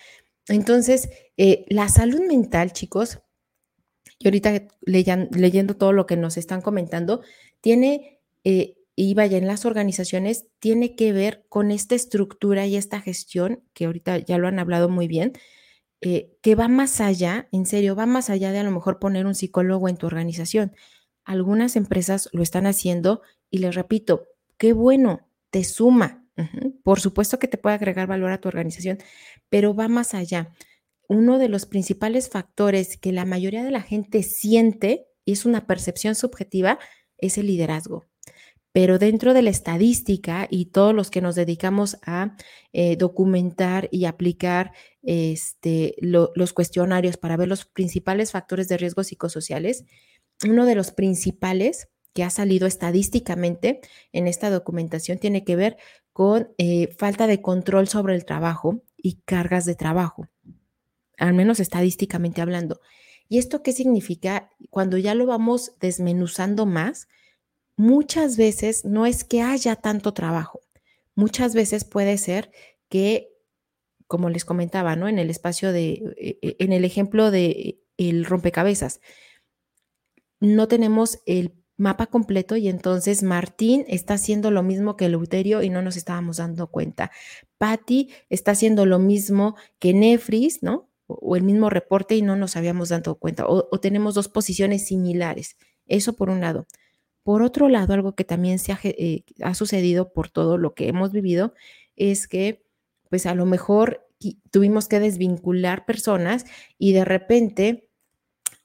Entonces, 0.48 1.10
eh, 1.36 1.66
la 1.68 1.90
salud 1.90 2.22
mental, 2.26 2.72
chicos, 2.74 3.20
y 4.20 4.28
ahorita 4.28 4.68
leyendo 4.82 5.76
todo 5.76 5.94
lo 5.94 6.06
que 6.06 6.18
nos 6.18 6.38
están 6.38 6.62
comentando, 6.62 7.22
tiene, 7.62 8.20
eh, 8.44 8.78
y 8.96 9.14
vaya, 9.14 9.38
en 9.38 9.48
las 9.48 9.66
organizaciones, 9.66 10.48
tiene 10.60 10.96
que 10.96 11.14
ver 11.14 11.46
con 11.50 11.72
esta 11.72 11.96
estructura 11.96 12.66
y 12.66 12.76
esta 12.76 13.00
gestión, 13.00 13.64
que 13.74 13.86
ahorita 13.86 14.18
ya 14.20 14.38
lo 14.38 14.48
han 14.48 14.60
hablado 14.60 14.90
muy 14.90 15.08
bien, 15.08 15.34
eh, 16.02 16.36
que 16.42 16.56
va 16.56 16.68
más 16.68 17.00
allá, 17.02 17.48
en 17.52 17.66
serio, 17.66 17.96
va 17.96 18.06
más 18.06 18.30
allá 18.30 18.52
de 18.52 18.60
a 18.60 18.64
lo 18.64 18.72
mejor 18.72 19.00
poner 19.00 19.26
un 19.26 19.36
psicólogo 19.36 19.90
en 19.90 19.98
tu 19.98 20.08
organización. 20.08 20.74
Algunas 21.24 21.76
empresas 21.76 22.30
lo 22.34 22.42
están 22.42 22.66
haciendo 22.66 23.22
y 23.52 23.60
les 23.60 23.76
repito, 23.76 24.28
qué 24.58 24.74
bueno, 24.74 25.28
te 25.52 25.64
suma. 25.64 26.24
Por 26.84 27.00
supuesto 27.00 27.40
que 27.40 27.48
te 27.48 27.58
puede 27.58 27.76
agregar 27.76 28.08
valor 28.08 28.32
a 28.32 28.40
tu 28.40 28.48
organización, 28.48 29.00
pero 29.50 29.74
va 29.74 29.88
más 29.88 30.14
allá 30.14 30.54
uno 31.08 31.40
de 31.40 31.50
los 31.50 31.66
principales 31.66 32.30
factores 32.30 32.98
que 32.98 33.12
la 33.12 33.26
mayoría 33.26 33.64
de 33.64 33.72
la 33.72 33.82
gente 33.82 34.24
siente, 34.24 35.08
y 35.26 35.34
es 35.34 35.46
una 35.46 35.66
percepción 35.66 36.16
subjetiva, 36.16 36.80
es 37.18 37.38
el 37.38 37.48
liderazgo. 37.48 38.06
Pero 38.74 39.00
dentro 39.00 39.34
de 39.34 39.42
la 39.42 39.50
estadística 39.50 40.48
y 40.52 40.66
todos 40.66 40.94
los 40.94 41.10
que 41.10 41.22
nos 41.22 41.36
dedicamos 41.36 41.98
a 42.06 42.36
eh, 42.74 42.96
documentar 42.96 43.90
y 43.92 44.06
aplicar 44.06 44.72
este, 45.02 45.96
los 46.02 46.54
cuestionarios 46.54 47.18
para 47.18 47.38
ver 47.38 47.48
los 47.48 47.66
principales 47.66 48.32
factores 48.32 48.68
de 48.68 48.78
riesgo 48.78 49.04
psicosociales, 49.04 49.86
uno 50.46 50.66
de 50.66 50.76
los 50.76 50.92
principales 50.92 51.88
que 52.14 52.24
ha 52.24 52.30
salido 52.30 52.68
estadísticamente 52.68 53.80
en 54.12 54.28
esta 54.28 54.50
documentación 54.50 55.18
tiene 55.18 55.44
que 55.44 55.56
ver 55.56 55.78
con 56.14 56.50
eh, 56.58 56.90
falta 56.98 57.26
de 57.26 57.42
control 57.42 57.88
sobre 57.88 58.16
el 58.16 58.26
trabajo 58.26 58.84
y 58.98 59.22
cargas 59.26 59.66
de 59.66 59.76
trabajo 59.76 60.28
al 61.18 61.34
menos 61.34 61.60
estadísticamente 61.60 62.42
hablando. 62.42 62.80
¿Y 63.30 63.40
esto 63.40 63.62
qué 63.62 63.74
significa? 63.74 64.50
Cuando 64.70 64.98
ya 64.98 65.16
lo 65.16 65.26
vamos 65.26 65.74
desmenuzando 65.80 66.66
más, 66.66 67.08
muchas 67.76 68.38
veces 68.38 68.86
no 68.86 69.06
es 69.06 69.24
que 69.24 69.42
haya 69.42 69.76
tanto 69.76 70.14
trabajo, 70.14 70.62
muchas 71.16 71.54
veces 71.54 71.84
puede 71.84 72.18
ser 72.18 72.52
que, 72.90 73.30
como 74.08 74.30
les 74.30 74.46
comentaba, 74.46 74.96
¿no? 74.96 75.08
En 75.08 75.20
el 75.20 75.30
espacio 75.30 75.72
de, 75.72 76.16
e, 76.18 76.40
e, 76.42 76.56
en 76.60 76.72
el 76.72 76.86
ejemplo 76.86 77.32
de 77.32 77.82
el 77.98 78.26
rompecabezas, 78.26 79.02
no 80.40 80.68
tenemos 80.68 81.20
el 81.26 81.54
mapa 81.78 82.08
completo 82.08 82.56
y 82.56 82.68
entonces 82.68 83.24
Martín 83.24 83.86
está 83.88 84.16
haciendo 84.16 84.52
lo 84.52 84.64
mismo 84.64 84.96
que 84.98 85.10
Leuterio 85.10 85.62
y 85.62 85.70
no 85.70 85.82
nos 85.82 85.96
estábamos 85.96 86.38
dando 86.38 86.68
cuenta. 86.68 87.12
Patty 87.58 88.10
está 88.30 88.52
haciendo 88.52 88.86
lo 88.86 89.00
mismo 89.00 89.56
que 89.80 89.94
Nefris, 89.94 90.64
¿no? 90.64 90.90
O, 91.08 91.36
el 91.36 91.44
mismo 91.44 91.70
reporte 91.70 92.16
y 92.16 92.22
no 92.22 92.36
nos 92.36 92.56
habíamos 92.56 92.90
dado 92.90 93.16
cuenta, 93.16 93.46
o, 93.48 93.64
tenemos 93.80 94.14
dos 94.14 94.28
posiciones 94.28 94.86
similares. 94.88 95.58
Eso 95.88 96.14
por 96.14 96.30
un 96.30 96.42
lado. 96.42 96.68
Por 97.24 97.42
otro 97.42 97.70
lado, 97.70 97.94
algo 97.94 98.16
que 98.16 98.24
también 98.24 98.60
se 98.60 98.72
ha, 98.72 98.80
eh, 98.84 99.24
sucedido 99.54 100.14
por 100.14 100.30
todo 100.30 100.58
lo 100.58 100.74
que 100.76 100.88
hemos 100.88 101.12
vivido 101.12 101.54
es 101.96 102.28
que, 102.28 102.64
pues 103.10 103.26
a 103.26 103.36
lo 103.36 103.46
mejor 103.46 104.06
tuvimos 104.52 104.88
que 104.88 105.00
desvincular 105.00 105.86
personas 105.86 106.46
y 106.78 106.94
de 106.94 107.06
repente 107.06 107.90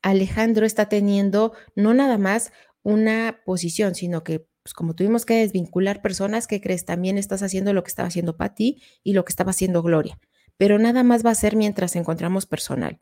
Alejandro 0.01 0.67
está 0.67 0.89
teniendo 0.89 1.53
no 1.77 1.95
nada 1.95 2.19
más 2.19 2.53
una 2.83 3.41
posición, 3.45 3.95
sino 3.95 4.25
que 4.25 4.47
pues 4.63 4.75
como 4.75 4.95
tuvimos 4.95 5.27
que 5.27 5.35
desvincular 5.35 6.03
personas, 6.03 6.47
que 6.47 6.61
crees? 6.61 6.85
También 6.85 7.19
estás 7.19 7.43
haciendo 7.43 7.73
lo 7.73 7.83
que 7.83 7.89
estaba 7.89 8.09
haciendo 8.09 8.37
Patti 8.37 8.81
y 9.03 9.13
lo 9.13 9.25
que 9.25 9.31
estaba 9.31 9.51
haciendo 9.51 9.83
Gloria 9.83 10.19
pero 10.57 10.79
nada 10.79 11.03
más 11.03 11.25
va 11.25 11.31
a 11.31 11.35
ser 11.35 11.57
mientras 11.57 11.97
encontramos 11.97 12.47
personal. 12.47 13.01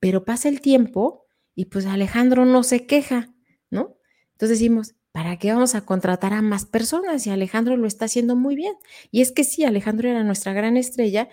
Pero 0.00 0.24
pasa 0.24 0.48
el 0.48 0.60
tiempo 0.60 1.26
y 1.54 1.66
pues 1.66 1.86
Alejandro 1.86 2.44
no 2.44 2.62
se 2.62 2.86
queja, 2.86 3.34
¿no? 3.70 3.96
Entonces 4.32 4.58
decimos, 4.58 4.94
¿para 5.12 5.38
qué 5.38 5.52
vamos 5.52 5.74
a 5.74 5.84
contratar 5.84 6.32
a 6.32 6.42
más 6.42 6.64
personas 6.64 7.22
si 7.22 7.30
Alejandro 7.30 7.76
lo 7.76 7.86
está 7.86 8.04
haciendo 8.04 8.36
muy 8.36 8.54
bien? 8.54 8.74
Y 9.10 9.20
es 9.20 9.32
que 9.32 9.44
sí, 9.44 9.64
Alejandro 9.64 10.08
era 10.08 10.22
nuestra 10.22 10.52
gran 10.52 10.76
estrella 10.76 11.28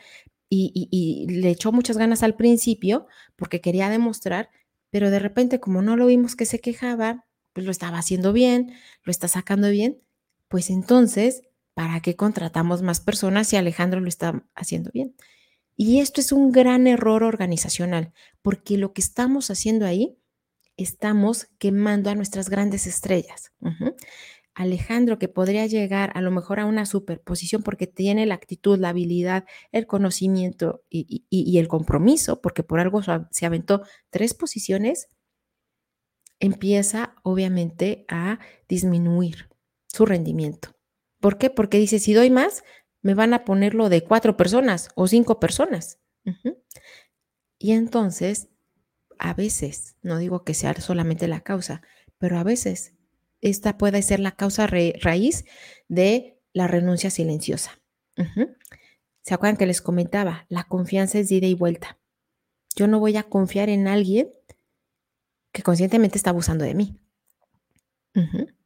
y, 0.49 0.89
y 0.91 1.27
le 1.27 1.49
echó 1.49 1.71
muchas 1.71 1.97
ganas 1.97 2.23
al 2.23 2.35
principio 2.35 3.07
porque 3.35 3.61
quería 3.61 3.89
demostrar, 3.89 4.49
pero 4.89 5.11
de 5.11 5.19
repente 5.19 5.59
como 5.59 5.81
no 5.81 5.97
lo 5.97 6.07
vimos 6.07 6.35
que 6.35 6.45
se 6.45 6.59
quejaba, 6.59 7.25
pues 7.53 7.65
lo 7.65 7.71
estaba 7.71 7.99
haciendo 7.99 8.33
bien, 8.33 8.73
lo 9.03 9.11
está 9.11 9.27
sacando 9.27 9.69
bien, 9.69 10.01
pues 10.47 10.69
entonces, 10.69 11.43
¿para 11.73 11.99
qué 12.01 12.15
contratamos 12.15 12.81
más 12.81 12.99
personas 12.99 13.47
si 13.47 13.55
Alejandro 13.55 13.99
lo 13.99 14.07
está 14.07 14.43
haciendo 14.55 14.91
bien? 14.93 15.15
Y 15.77 15.99
esto 15.99 16.21
es 16.21 16.31
un 16.31 16.51
gran 16.51 16.87
error 16.87 17.23
organizacional, 17.23 18.13
porque 18.41 18.77
lo 18.77 18.93
que 18.93 19.01
estamos 19.01 19.51
haciendo 19.51 19.85
ahí, 19.85 20.17
estamos 20.77 21.47
quemando 21.57 22.09
a 22.09 22.15
nuestras 22.15 22.49
grandes 22.49 22.87
estrellas. 22.87 23.53
Alejandro, 24.53 25.19
que 25.19 25.27
podría 25.27 25.67
llegar 25.67 26.11
a 26.15 26.21
lo 26.21 26.31
mejor 26.31 26.61
a 26.61 26.65
una 26.65 26.85
superposición 26.85 27.61
porque 27.61 27.87
tiene 27.87 28.25
la 28.25 28.35
actitud, 28.35 28.79
la 28.79 28.89
habilidad, 28.89 29.45
el 29.73 29.85
conocimiento 29.85 30.83
y, 30.89 31.57
el 31.57 31.67
compromiso, 31.67 32.41
porque 32.41 32.63
por 32.63 32.79
algo 32.79 33.01
se 33.31 33.45
aventó 33.45 33.83
tres 34.09 34.33
posiciones, 34.33 35.09
empieza 36.39 37.15
obviamente 37.23 38.05
a 38.07 38.39
disminuir 38.69 39.49
su 39.87 40.05
rendimiento. 40.05 40.69
¿Por 41.19 41.37
qué? 41.37 41.49
Porque 41.49 41.77
dice, 41.77 41.99
si 41.99 42.13
doy 42.13 42.29
más, 42.29 42.63
me 43.05 43.13
van 43.13 43.35
a 43.35 43.45
ponerlo 43.45 43.89
de 43.89 44.03
cuatro 44.03 44.35
personas 44.35 44.89
o 44.95 45.07
cinco 45.07 45.39
personas. 45.39 45.99
Y 47.59 47.73
entonces, 47.73 48.49
a 49.19 49.35
veces, 49.35 49.95
no 50.01 50.17
digo 50.17 50.43
que 50.43 50.55
sea 50.55 50.73
solamente 50.81 51.27
la 51.27 51.41
causa, 51.41 51.83
pero 52.17 52.39
a 52.39 52.43
veces 52.43 52.95
esta 53.41 53.77
puede 53.77 54.01
ser 54.01 54.19
la 54.21 54.31
causa 54.31 54.65
raíz 54.65 55.45
de 55.87 56.41
la 56.51 56.65
renuncia 56.65 57.11
silenciosa. 57.11 57.79
¿Se 59.21 59.35
acuerdan 59.35 59.57
que 59.57 59.67
les 59.67 59.83
comentaba? 59.83 60.47
La 60.49 60.63
confianza 60.63 61.19
es 61.19 61.31
ida 61.31 61.45
y 61.45 61.53
vuelta. 61.53 61.99
Yo 62.75 62.87
no 62.87 62.99
voy 62.99 63.17
a 63.17 63.23
confiar 63.23 63.69
en 63.69 63.87
alguien 63.87 64.31
que 65.51 65.61
conscientemente 65.61 66.17
está 66.17 66.31
abusando 66.31 66.65
de 66.65 66.73
mí. 66.73 66.99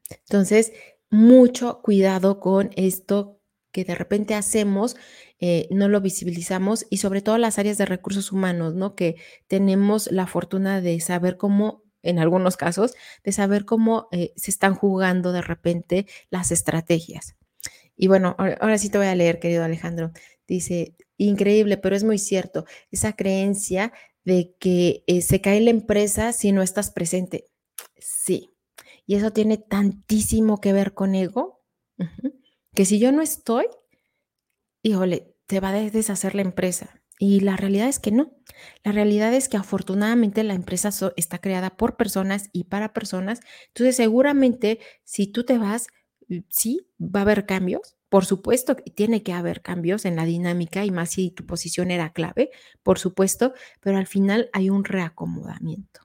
Entonces, 0.09 0.71
mucho 1.09 1.81
cuidado 1.81 2.39
con 2.39 2.69
esto 2.77 3.38
de 3.83 3.95
repente 3.95 4.35
hacemos, 4.35 4.95
eh, 5.39 5.67
no 5.71 5.87
lo 5.87 6.01
visibilizamos 6.01 6.85
y 6.89 6.97
sobre 6.97 7.21
todo 7.21 7.37
las 7.37 7.59
áreas 7.59 7.77
de 7.77 7.85
recursos 7.85 8.31
humanos, 8.31 8.75
¿no? 8.75 8.95
Que 8.95 9.15
tenemos 9.47 10.11
la 10.11 10.27
fortuna 10.27 10.81
de 10.81 10.99
saber 10.99 11.37
cómo, 11.37 11.83
en 12.01 12.19
algunos 12.19 12.57
casos, 12.57 12.93
de 13.23 13.31
saber 13.31 13.65
cómo 13.65 14.07
eh, 14.11 14.33
se 14.35 14.51
están 14.51 14.75
jugando 14.75 15.31
de 15.31 15.41
repente 15.41 16.07
las 16.29 16.51
estrategias. 16.51 17.35
Y 17.95 18.07
bueno, 18.07 18.35
ahora, 18.37 18.77
sí 18.77 18.89
te 18.89 18.97
voy 18.97 19.07
a 19.07 19.15
leer, 19.15 19.39
querido 19.39 19.63
Alejandro. 19.63 20.11
Dice, 20.47 20.95
increíble, 21.17 21.77
pero 21.77 21.95
es 21.95 22.05
muy 22.05 22.17
cierto, 22.17 22.65
esa 22.91 23.13
creencia 23.13 23.91
de 24.23 24.55
que 24.59 25.03
eh, 25.07 25.21
se 25.21 25.41
cae 25.41 25.59
la 25.59 25.69
empresa 25.69 26.31
si 26.31 26.51
no 26.53 26.61
estás 26.61 26.91
presente. 26.91 27.45
Sí, 27.97 28.53
y 29.05 29.15
eso 29.15 29.31
tiene 29.31 29.57
tantísimo 29.57 30.61
que 30.61 30.71
ver 30.71 30.93
con 30.93 31.15
ego, 31.15 31.63
que 32.73 32.85
si 32.85 32.99
yo 32.99 33.11
no 33.11 33.21
estoy, 33.21 33.65
híjole, 34.83 35.35
te 35.45 35.59
va 35.59 35.69
a 35.69 35.73
deshacer 35.73 36.35
la 36.35 36.41
empresa. 36.41 37.01
Y 37.21 37.41
la 37.41 37.57
realidad 37.57 37.89
es 37.89 37.99
que 37.99 38.11
no. 38.11 38.31
La 38.83 38.93
realidad 38.93 39.33
es 39.33 39.49
que 39.49 39.57
afortunadamente 39.57 40.41
la 40.43 40.53
empresa 40.53 40.89
está 41.17 41.39
creada 41.39 41.75
por 41.75 41.97
personas 41.97 42.49
y 42.53 42.65
para 42.65 42.93
personas. 42.93 43.41
Entonces, 43.67 43.97
seguramente 43.97 44.79
si 45.03 45.27
tú 45.27 45.43
te 45.43 45.57
vas, 45.57 45.87
sí, 46.49 46.87
va 46.99 47.19
a 47.21 47.23
haber 47.23 47.45
cambios. 47.45 47.97
Por 48.07 48.25
supuesto 48.25 48.75
tiene 48.75 49.21
que 49.21 49.33
haber 49.33 49.61
cambios 49.61 50.05
en 50.05 50.15
la 50.15 50.25
dinámica 50.25 50.85
y 50.85 50.91
más 50.91 51.11
si 51.11 51.29
tu 51.31 51.45
posición 51.45 51.91
era 51.91 52.11
clave, 52.13 52.51
por 52.83 52.99
supuesto, 52.99 53.53
pero 53.81 53.97
al 53.97 54.07
final 54.07 54.49
hay 54.53 54.69
un 54.69 54.83
reacomodamiento. 54.85 56.01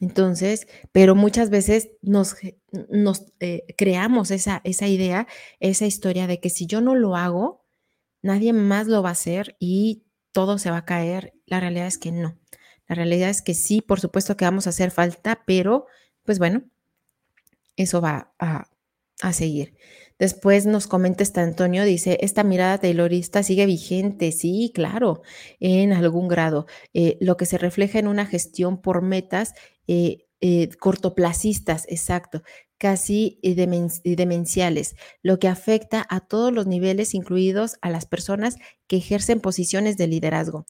Entonces, 0.00 0.66
pero 0.92 1.14
muchas 1.14 1.48
veces 1.50 1.88
nos, 2.02 2.36
eh, 3.40 3.64
creamos 3.78 4.30
esa, 4.30 4.60
idea, 4.64 5.26
esa 5.60 5.86
historia 5.86 6.26
de 6.26 6.38
que 6.40 6.50
si 6.50 6.66
yo 6.66 6.80
no 6.80 6.94
lo 6.94 7.16
hago, 7.16 7.64
nadie 8.22 8.52
más 8.52 8.86
lo 8.86 9.02
va 9.02 9.10
a 9.10 9.12
hacer 9.12 9.56
y 9.58 10.04
todo 10.32 10.58
se 10.58 10.70
va 10.70 10.78
a 10.78 10.84
caer. 10.84 11.32
La 11.46 11.60
realidad 11.60 11.86
es 11.86 11.98
que 11.98 12.12
no. 12.12 12.38
La 12.88 12.94
realidad 12.94 13.30
es 13.30 13.42
que 13.42 13.54
sí, 13.54 13.80
por 13.80 14.00
supuesto 14.00 14.36
que 14.36 14.44
vamos 14.44 14.66
a 14.66 14.70
hacer 14.70 14.90
falta, 14.90 15.42
pero 15.46 15.86
pues 16.24 16.38
bueno, 16.38 16.64
eso 17.76 18.00
va 18.00 18.34
a 18.38 19.32
seguir. 19.32 19.76
Después 20.18 20.64
nos 20.64 20.86
comenta 20.86 21.22
este 21.22 21.40
Antonio, 21.40 21.84
dice, 21.84 22.18
esta 22.22 22.42
mirada 22.42 22.78
taylorista 22.78 23.42
sigue 23.42 23.66
vigente, 23.66 24.32
sí, 24.32 24.72
claro, 24.74 25.22
en 25.60 25.92
algún 25.92 26.26
grado. 26.28 26.66
Eh, 26.94 27.18
lo 27.20 27.36
que 27.36 27.44
se 27.44 27.58
refleja 27.58 27.98
en 27.98 28.08
una 28.08 28.24
gestión 28.24 28.80
por 28.80 29.02
metas 29.02 29.52
eh, 29.86 30.24
eh, 30.40 30.70
cortoplacistas, 30.80 31.84
exacto, 31.88 32.42
casi 32.78 33.38
demenciales, 33.42 34.96
lo 35.22 35.38
que 35.38 35.48
afecta 35.48 36.06
a 36.08 36.20
todos 36.20 36.52
los 36.52 36.66
niveles, 36.66 37.14
incluidos 37.14 37.76
a 37.82 37.90
las 37.90 38.06
personas 38.06 38.56
que 38.86 38.96
ejercen 38.96 39.40
posiciones 39.40 39.96
de 39.96 40.06
liderazgo 40.06 40.66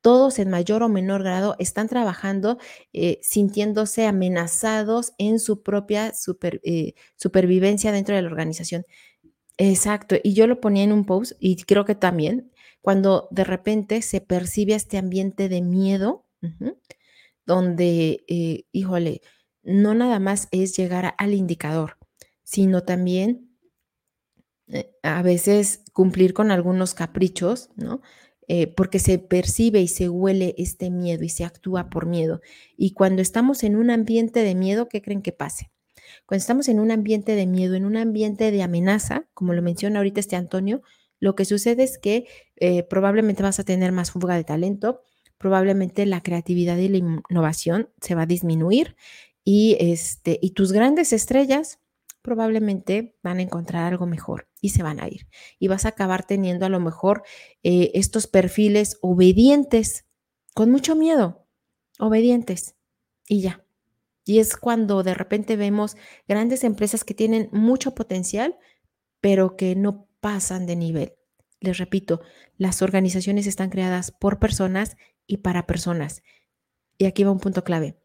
todos 0.00 0.38
en 0.38 0.50
mayor 0.50 0.82
o 0.82 0.88
menor 0.88 1.22
grado 1.22 1.56
están 1.58 1.88
trabajando 1.88 2.58
eh, 2.92 3.18
sintiéndose 3.22 4.06
amenazados 4.06 5.12
en 5.18 5.38
su 5.38 5.62
propia 5.62 6.12
eh, 6.62 6.94
supervivencia 7.16 7.92
dentro 7.92 8.14
de 8.16 8.22
la 8.22 8.28
organización. 8.28 8.84
Exacto, 9.58 10.16
y 10.22 10.34
yo 10.34 10.46
lo 10.46 10.60
ponía 10.60 10.84
en 10.84 10.92
un 10.92 11.04
post 11.04 11.32
y 11.38 11.56
creo 11.64 11.84
que 11.84 11.94
también 11.94 12.50
cuando 12.80 13.28
de 13.30 13.44
repente 13.44 14.02
se 14.02 14.20
percibe 14.20 14.74
este 14.74 14.96
ambiente 14.98 15.48
de 15.50 15.60
miedo, 15.60 16.26
donde, 17.46 18.24
eh, 18.28 18.64
híjole, 18.72 19.20
no 19.62 19.94
nada 19.94 20.18
más 20.18 20.48
es 20.50 20.76
llegar 20.76 21.14
al 21.18 21.34
indicador, 21.34 21.98
sino 22.42 22.82
también 22.84 23.50
a 25.02 25.22
veces 25.22 25.82
cumplir 25.92 26.34
con 26.34 26.50
algunos 26.50 26.94
caprichos, 26.94 27.70
¿no? 27.76 28.00
Eh, 28.52 28.66
porque 28.66 28.98
se 28.98 29.20
percibe 29.20 29.80
y 29.80 29.86
se 29.86 30.08
huele 30.08 30.56
este 30.58 30.90
miedo 30.90 31.22
y 31.22 31.28
se 31.28 31.44
actúa 31.44 31.88
por 31.88 32.06
miedo. 32.06 32.40
Y 32.76 32.94
cuando 32.94 33.22
estamos 33.22 33.62
en 33.62 33.76
un 33.76 33.90
ambiente 33.90 34.42
de 34.42 34.56
miedo, 34.56 34.88
¿qué 34.88 35.00
creen 35.00 35.22
que 35.22 35.30
pase? 35.30 35.70
Cuando 36.26 36.40
estamos 36.40 36.66
en 36.66 36.80
un 36.80 36.90
ambiente 36.90 37.36
de 37.36 37.46
miedo, 37.46 37.76
en 37.76 37.84
un 37.84 37.96
ambiente 37.96 38.50
de 38.50 38.64
amenaza, 38.64 39.28
como 39.34 39.54
lo 39.54 39.62
menciona 39.62 40.00
ahorita 40.00 40.18
este 40.18 40.34
Antonio, 40.34 40.82
lo 41.20 41.36
que 41.36 41.44
sucede 41.44 41.84
es 41.84 41.96
que 41.96 42.26
eh, 42.56 42.82
probablemente 42.82 43.44
vas 43.44 43.60
a 43.60 43.64
tener 43.64 43.92
más 43.92 44.10
fuga 44.10 44.34
de 44.34 44.42
talento, 44.42 45.02
probablemente 45.38 46.04
la 46.04 46.20
creatividad 46.20 46.76
y 46.78 46.88
la 46.88 46.98
innovación 46.98 47.90
se 48.00 48.16
va 48.16 48.22
a 48.22 48.26
disminuir 48.26 48.96
y, 49.44 49.76
este, 49.78 50.40
y 50.42 50.54
tus 50.54 50.72
grandes 50.72 51.12
estrellas 51.12 51.78
probablemente 52.20 53.14
van 53.22 53.38
a 53.38 53.42
encontrar 53.42 53.84
algo 53.84 54.06
mejor 54.06 54.49
y 54.60 54.70
se 54.70 54.82
van 54.82 55.00
a 55.00 55.08
ir. 55.08 55.26
Y 55.58 55.68
vas 55.68 55.84
a 55.84 55.90
acabar 55.90 56.26
teniendo 56.26 56.66
a 56.66 56.68
lo 56.68 56.80
mejor 56.80 57.22
eh, 57.62 57.90
estos 57.94 58.26
perfiles 58.26 58.98
obedientes, 59.00 60.06
con 60.54 60.70
mucho 60.70 60.94
miedo, 60.96 61.46
obedientes. 61.98 62.76
Y 63.28 63.40
ya. 63.42 63.64
Y 64.24 64.38
es 64.38 64.56
cuando 64.56 65.02
de 65.02 65.14
repente 65.14 65.56
vemos 65.56 65.96
grandes 66.28 66.64
empresas 66.64 67.04
que 67.04 67.14
tienen 67.14 67.48
mucho 67.52 67.94
potencial, 67.94 68.58
pero 69.20 69.56
que 69.56 69.74
no 69.74 70.08
pasan 70.20 70.66
de 70.66 70.76
nivel. 70.76 71.14
Les 71.60 71.78
repito, 71.78 72.20
las 72.56 72.82
organizaciones 72.82 73.46
están 73.46 73.70
creadas 73.70 74.10
por 74.12 74.38
personas 74.38 74.96
y 75.26 75.38
para 75.38 75.66
personas. 75.66 76.22
Y 76.98 77.06
aquí 77.06 77.24
va 77.24 77.30
un 77.30 77.40
punto 77.40 77.64
clave. 77.64 77.98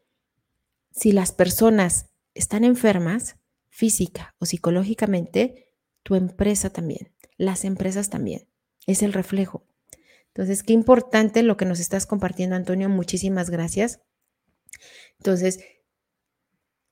Si 0.90 1.12
las 1.12 1.32
personas 1.32 2.10
están 2.34 2.64
enfermas, 2.64 3.36
física 3.68 4.34
o 4.38 4.46
psicológicamente, 4.46 5.65
tu 6.06 6.14
empresa 6.14 6.70
también, 6.70 7.12
las 7.36 7.64
empresas 7.64 8.10
también. 8.10 8.46
Es 8.86 9.02
el 9.02 9.12
reflejo. 9.12 9.66
Entonces, 10.28 10.62
qué 10.62 10.72
importante 10.72 11.42
lo 11.42 11.56
que 11.56 11.64
nos 11.64 11.80
estás 11.80 12.06
compartiendo, 12.06 12.54
Antonio. 12.54 12.88
Muchísimas 12.88 13.50
gracias. 13.50 14.02
Entonces, 15.18 15.58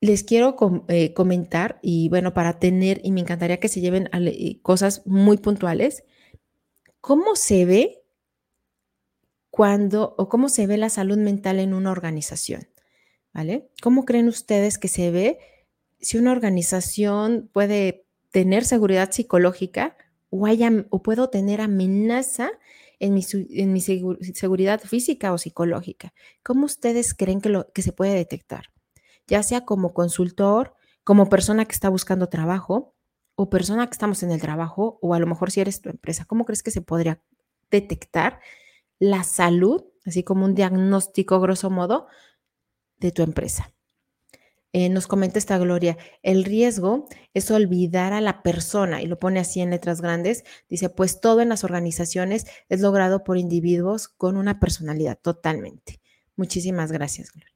les 0.01 0.25
quiero 0.25 0.57
eh, 0.89 1.15
comentar 1.15 1.79
y 1.81 2.09
bueno, 2.09 2.35
para 2.35 2.59
tener, 2.59 3.01
y 3.05 3.13
me 3.13 3.21
encantaría 3.21 3.61
que 3.61 3.69
se 3.69 3.81
lleven 3.81 4.11
eh, 4.13 4.61
cosas 4.63 5.07
muy 5.07 5.37
puntuales, 5.37 6.03
¿cómo 7.01 7.37
se 7.37 7.67
ve 7.67 8.03
cuando 9.49 10.17
o 10.19 10.29
cómo 10.29 10.49
se 10.49 10.67
ve 10.67 10.77
la 10.77 10.91
salud 10.91 11.19
mental 11.19 11.61
en 11.61 11.73
una 11.73 11.93
organización? 11.93 12.69
¿Vale? 13.33 13.71
¿Cómo 13.81 14.07
creen 14.07 14.27
ustedes 14.27 14.77
que 14.77 14.89
se 14.89 15.13
ve 15.13 15.39
si 16.01 16.19
una 16.19 16.33
organización 16.33 17.49
puede 17.53 18.04
tener 18.35 18.65
seguridad 18.65 19.13
psicológica 19.13 19.97
o, 20.29 20.49
o 20.91 21.03
puedo 21.05 21.31
tener 21.31 21.61
amenaza 21.61 22.51
en 22.99 23.15
mi, 23.15 23.25
en 23.33 23.73
mi 23.73 23.81
seguridad 23.81 24.81
física 24.81 25.33
o 25.33 25.39
psicológica. 25.39 26.13
¿Cómo 26.43 26.67
ustedes 26.67 27.15
creen 27.15 27.41
que, 27.41 27.49
lo, 27.49 27.71
que 27.73 27.83
se 27.83 27.93
puede 27.93 28.13
detectar? 28.13 28.73
Ya 29.29 29.45
sea 29.45 29.65
como 29.65 29.95
consultor, 29.95 30.75
como 31.05 31.29
persona 31.29 31.65
que 31.65 31.75
está 31.75 31.89
buscando 31.91 32.29
trabajo 32.29 32.97
o 33.37 33.51
persona 33.51 33.87
que 33.87 33.93
estamos 33.93 34.25
en 34.25 34.33
el 34.33 34.41
trabajo 34.41 34.99
o 35.01 35.15
a 35.15 35.21
lo 35.21 35.29
mejor 35.29 35.53
si 35.53 35.61
eres 35.61 35.81
tu 35.81 35.89
empresa. 35.89 36.25
¿Cómo 36.25 36.45
crees 36.45 36.65
que 36.65 36.73
se 36.73 36.81
podría 36.81 37.23
detectar 37.71 38.41
la 38.99 39.23
salud, 39.23 39.85
así 40.05 40.25
como 40.25 40.45
un 40.45 40.57
diagnóstico 40.57 41.39
grosso 41.39 41.71
modo, 41.71 42.09
de 42.99 43.13
tu 43.13 43.23
empresa? 43.23 43.74
Eh, 44.77 44.89
nos 44.89 45.07
comenta 45.07 45.39
esta 45.39 45.57
Gloria, 45.57 45.97
el 46.25 46.43
riesgo 46.43 47.07
es 47.33 47.49
olvidar 47.53 48.13
a 48.13 48.21
la 48.21 48.43
persona, 48.43 49.01
y 49.03 49.07
lo 49.07 49.21
pone 49.21 49.39
así 49.39 49.61
en 49.61 49.71
letras 49.71 50.01
grandes, 50.01 50.43
dice, 50.69 50.89
pues 50.89 51.21
todo 51.21 51.41
en 51.43 51.49
las 51.49 51.63
organizaciones 51.63 52.47
es 52.69 52.81
logrado 52.81 53.23
por 53.23 53.39
individuos 53.39 54.09
con 54.09 54.37
una 54.37 54.59
personalidad 54.59 55.17
totalmente. 55.23 56.01
Muchísimas 56.35 56.91
gracias, 56.91 57.31
Gloria. 57.31 57.55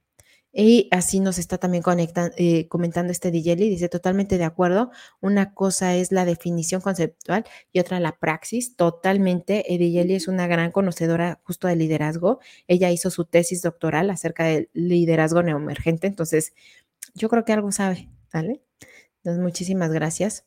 Y 0.51 0.87
así 0.89 1.19
nos 1.19 1.37
está 1.37 1.59
también 1.59 1.83
eh, 2.37 2.67
comentando 2.69 3.11
este 3.11 3.29
Dijeli, 3.29 3.69
dice 3.69 3.87
totalmente 3.87 4.39
de 4.39 4.45
acuerdo. 4.45 4.89
Una 5.21 5.53
cosa 5.53 5.95
es 5.95 6.11
la 6.11 6.25
definición 6.25 6.81
conceptual 6.81 7.45
y 7.71 7.79
otra 7.79 7.99
la 7.99 8.17
praxis. 8.17 8.75
Totalmente. 8.75 9.63
Dijeli 9.69 10.15
es 10.15 10.27
una 10.27 10.47
gran 10.47 10.71
conocedora 10.71 11.39
justo 11.43 11.67
de 11.67 11.75
liderazgo. 11.75 12.39
Ella 12.67 12.89
hizo 12.89 13.11
su 13.11 13.25
tesis 13.25 13.61
doctoral 13.61 14.09
acerca 14.09 14.45
del 14.45 14.69
liderazgo 14.73 15.43
neoemergente, 15.43 16.07
entonces 16.07 16.53
yo 17.15 17.29
creo 17.29 17.45
que 17.45 17.53
algo 17.53 17.71
sabe, 17.71 18.09
¿vale? 18.33 18.61
Entonces, 19.17 19.41
muchísimas 19.41 19.91
gracias. 19.91 20.45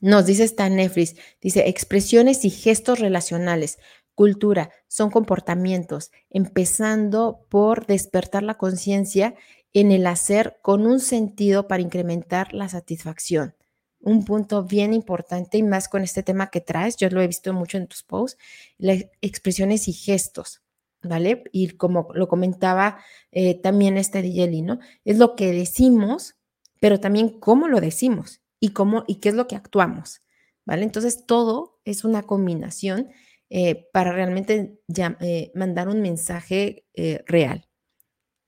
Nos 0.00 0.26
dice 0.26 0.44
Stan 0.44 0.74
Nefris, 0.74 1.16
dice 1.40 1.68
expresiones 1.68 2.44
y 2.44 2.50
gestos 2.50 3.00
relacionales. 3.00 3.78
Cultura 4.14 4.70
son 4.86 5.10
comportamientos, 5.10 6.10
empezando 6.30 7.46
por 7.48 7.86
despertar 7.86 8.42
la 8.42 8.56
conciencia 8.56 9.34
en 9.72 9.92
el 9.92 10.06
hacer 10.06 10.58
con 10.62 10.86
un 10.86 11.00
sentido 11.00 11.68
para 11.68 11.82
incrementar 11.82 12.54
la 12.54 12.68
satisfacción. 12.68 13.54
Un 14.00 14.24
punto 14.24 14.62
bien 14.62 14.94
importante 14.94 15.58
y 15.58 15.62
más 15.62 15.88
con 15.88 16.02
este 16.04 16.22
tema 16.22 16.50
que 16.50 16.60
traes, 16.60 16.96
yo 16.96 17.10
lo 17.10 17.20
he 17.20 17.26
visto 17.26 17.52
mucho 17.52 17.78
en 17.78 17.88
tus 17.88 18.04
posts, 18.04 18.38
las 18.76 19.04
expresiones 19.20 19.88
y 19.88 19.92
gestos, 19.92 20.62
¿vale? 21.02 21.44
Y 21.52 21.70
como 21.70 22.08
lo 22.14 22.28
comentaba 22.28 22.98
eh, 23.32 23.60
también 23.60 23.96
este 23.96 24.22
Dijeli, 24.22 24.62
¿no? 24.62 24.78
Es 25.04 25.18
lo 25.18 25.36
que 25.36 25.52
decimos, 25.52 26.36
pero 26.80 27.00
también 27.00 27.40
cómo 27.40 27.68
lo 27.68 27.80
decimos 27.80 28.40
y 28.60 28.70
cómo 28.70 29.04
y 29.06 29.16
qué 29.16 29.30
es 29.30 29.34
lo 29.34 29.46
que 29.46 29.56
actuamos, 29.56 30.22
¿vale? 30.64 30.84
Entonces 30.84 31.26
todo 31.26 31.80
es 31.84 32.04
una 32.04 32.22
combinación 32.22 33.08
eh, 33.50 33.88
para 33.92 34.12
realmente 34.12 34.80
eh, 35.20 35.52
mandar 35.54 35.88
un 35.88 36.02
mensaje 36.02 36.84
real. 37.26 37.64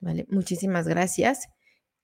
¿Vale? 0.00 0.26
Muchísimas 0.30 0.88
gracias. 0.88 1.48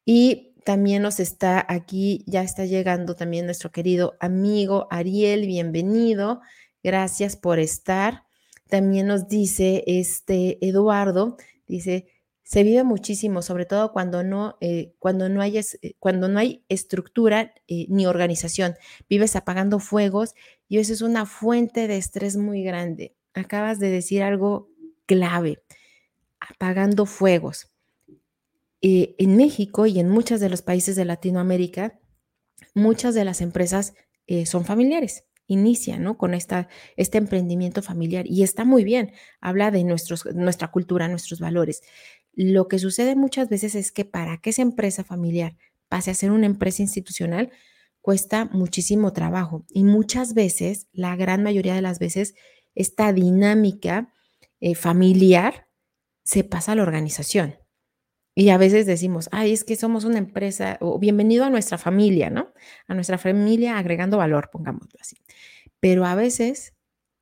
Y 0.04 0.54
también 0.66 1.02
nos 1.02 1.18
está 1.18 1.64
aquí, 1.68 2.24
ya 2.26 2.42
está 2.42 2.66
llegando 2.66 3.16
también 3.16 3.46
nuestro 3.46 3.70
querido 3.72 4.16
amigo 4.20 4.86
Ariel, 4.90 5.46
bienvenido. 5.46 6.40
Gracias 6.82 7.36
por 7.36 7.58
estar. 7.58 8.25
También 8.68 9.06
nos 9.06 9.28
dice 9.28 9.84
este 9.86 10.64
Eduardo, 10.66 11.36
dice, 11.66 12.06
se 12.46 12.62
vive 12.62 12.84
muchísimo, 12.84 13.42
sobre 13.42 13.64
todo 13.66 13.92
cuando 13.92 14.22
no, 14.22 14.56
eh, 14.60 14.94
cuando 15.00 15.28
no, 15.28 15.40
hay, 15.40 15.58
eh, 15.58 15.94
cuando 15.98 16.28
no 16.28 16.38
hay 16.38 16.64
estructura 16.68 17.52
eh, 17.66 17.86
ni 17.88 18.06
organización. 18.06 18.76
Vives 19.08 19.34
apagando 19.34 19.80
fuegos 19.80 20.34
y 20.68 20.78
eso 20.78 20.92
es 20.92 21.02
una 21.02 21.26
fuente 21.26 21.88
de 21.88 21.96
estrés 21.96 22.36
muy 22.36 22.62
grande. 22.62 23.16
Acabas 23.34 23.80
de 23.80 23.90
decir 23.90 24.22
algo 24.22 24.68
clave, 25.06 25.62
apagando 26.38 27.04
fuegos. 27.04 27.72
en 28.80 29.36
México 29.36 29.86
y 29.86 29.98
en 29.98 30.08
muchos 30.08 30.38
de 30.38 30.48
los 30.48 30.62
países 30.62 30.94
de 30.94 31.04
Latinoamérica, 31.04 31.98
muchas 32.74 33.14
de 33.14 33.24
las 33.24 33.40
empresas 33.40 33.94
son 34.44 34.64
familiares 34.64 35.24
inicia, 35.46 35.98
¿no? 35.98 36.16
Con 36.16 36.34
esta, 36.34 36.68
este 36.96 37.18
emprendimiento 37.18 37.82
familiar 37.82 38.26
y 38.26 38.42
está 38.42 38.64
muy 38.64 38.84
bien, 38.84 39.12
habla 39.40 39.70
de 39.70 39.84
nuestros, 39.84 40.26
nuestra 40.34 40.70
cultura, 40.70 41.08
nuestros 41.08 41.40
valores. 41.40 41.82
Lo 42.32 42.68
que 42.68 42.78
sucede 42.78 43.16
muchas 43.16 43.48
veces 43.48 43.74
es 43.74 43.92
que 43.92 44.04
para 44.04 44.38
que 44.38 44.50
esa 44.50 44.62
empresa 44.62 45.04
familiar 45.04 45.56
pase 45.88 46.10
a 46.10 46.14
ser 46.14 46.30
una 46.30 46.46
empresa 46.46 46.82
institucional, 46.82 47.50
cuesta 48.00 48.44
muchísimo 48.46 49.12
trabajo 49.12 49.64
y 49.68 49.84
muchas 49.84 50.34
veces, 50.34 50.88
la 50.92 51.16
gran 51.16 51.42
mayoría 51.42 51.74
de 51.74 51.82
las 51.82 51.98
veces, 51.98 52.34
esta 52.74 53.12
dinámica 53.12 54.12
eh, 54.60 54.74
familiar 54.74 55.66
se 56.22 56.44
pasa 56.44 56.72
a 56.72 56.74
la 56.74 56.82
organización. 56.82 57.56
Y 58.38 58.50
a 58.50 58.58
veces 58.58 58.84
decimos, 58.84 59.30
ay, 59.32 59.54
es 59.54 59.64
que 59.64 59.76
somos 59.76 60.04
una 60.04 60.18
empresa, 60.18 60.76
o 60.82 60.98
bienvenido 60.98 61.44
a 61.44 61.50
nuestra 61.50 61.78
familia, 61.78 62.28
¿no? 62.28 62.52
A 62.86 62.94
nuestra 62.94 63.16
familia 63.16 63.78
agregando 63.78 64.18
valor, 64.18 64.50
pongámoslo 64.52 64.98
así. 65.00 65.16
Pero 65.80 66.04
a 66.04 66.14
veces, 66.14 66.74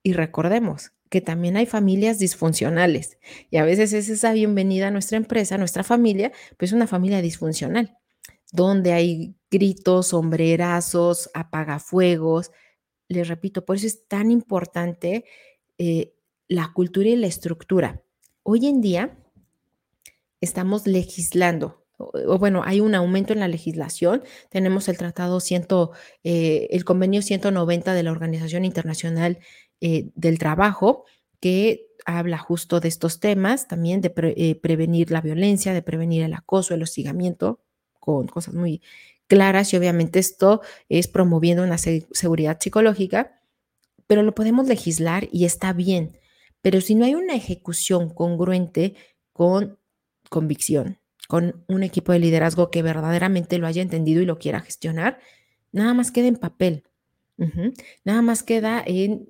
y 0.02 0.12
recordemos, 0.12 0.90
que 1.10 1.20
también 1.20 1.56
hay 1.56 1.66
familias 1.66 2.18
disfuncionales 2.18 3.18
y 3.48 3.58
a 3.58 3.64
veces 3.64 3.92
es 3.92 4.08
esa 4.08 4.32
bienvenida 4.32 4.88
a 4.88 4.90
nuestra 4.90 5.16
empresa, 5.16 5.54
a 5.54 5.58
nuestra 5.58 5.84
familia, 5.84 6.32
pues 6.56 6.72
una 6.72 6.88
familia 6.88 7.22
disfuncional, 7.22 7.96
donde 8.50 8.92
hay 8.92 9.36
gritos, 9.48 10.08
sombrerazos, 10.08 11.30
apagafuegos. 11.32 12.50
Les 13.06 13.28
repito, 13.28 13.64
por 13.64 13.76
eso 13.76 13.86
es 13.86 14.08
tan 14.08 14.32
importante 14.32 15.24
eh, 15.78 16.16
la 16.48 16.72
cultura 16.74 17.08
y 17.08 17.14
la 17.14 17.28
estructura. 17.28 18.02
Hoy 18.42 18.66
en 18.66 18.80
día 18.80 19.16
estamos 20.44 20.86
legislando, 20.86 21.84
o, 21.96 22.38
bueno, 22.38 22.62
hay 22.64 22.80
un 22.80 22.94
aumento 22.94 23.32
en 23.32 23.40
la 23.40 23.48
legislación. 23.48 24.24
Tenemos 24.50 24.88
el 24.88 24.98
tratado 24.98 25.40
100, 25.40 25.66
eh, 26.24 26.68
el 26.70 26.84
convenio 26.84 27.22
190 27.22 27.94
de 27.94 28.02
la 28.02 28.10
Organización 28.10 28.64
Internacional 28.64 29.38
eh, 29.80 30.10
del 30.14 30.38
trabajo 30.38 31.04
que 31.40 31.86
habla 32.06 32.38
justo 32.38 32.80
de 32.80 32.88
estos 32.88 33.20
temas, 33.20 33.68
también 33.68 34.00
de 34.00 34.12
eh, 34.36 34.54
prevenir 34.56 35.10
la 35.10 35.20
violencia, 35.20 35.72
de 35.72 35.82
prevenir 35.82 36.22
el 36.22 36.34
acoso, 36.34 36.74
el 36.74 36.82
hostigamiento, 36.82 37.60
con 38.00 38.26
cosas 38.26 38.54
muy 38.54 38.82
claras 39.26 39.72
y 39.72 39.76
obviamente 39.76 40.18
esto 40.18 40.60
es 40.88 41.08
promoviendo 41.08 41.62
una 41.62 41.78
seguridad 41.78 42.58
psicológica, 42.60 43.40
pero 44.06 44.22
lo 44.22 44.34
podemos 44.34 44.66
legislar 44.66 45.28
y 45.32 45.44
está 45.44 45.72
bien, 45.72 46.18
pero 46.60 46.80
si 46.80 46.94
no 46.94 47.06
hay 47.06 47.14
una 47.14 47.34
ejecución 47.34 48.10
congruente 48.10 48.94
con 49.32 49.78
convicción, 50.34 50.98
con 51.28 51.64
un 51.68 51.84
equipo 51.84 52.10
de 52.10 52.18
liderazgo 52.18 52.68
que 52.68 52.82
verdaderamente 52.82 53.58
lo 53.58 53.68
haya 53.68 53.82
entendido 53.82 54.20
y 54.20 54.26
lo 54.26 54.40
quiera 54.40 54.58
gestionar, 54.58 55.20
nada 55.70 55.94
más 55.94 56.10
queda 56.10 56.26
en 56.26 56.34
papel, 56.34 56.82
nada 58.04 58.20
más 58.20 58.42
queda 58.42 58.82
en 58.84 59.28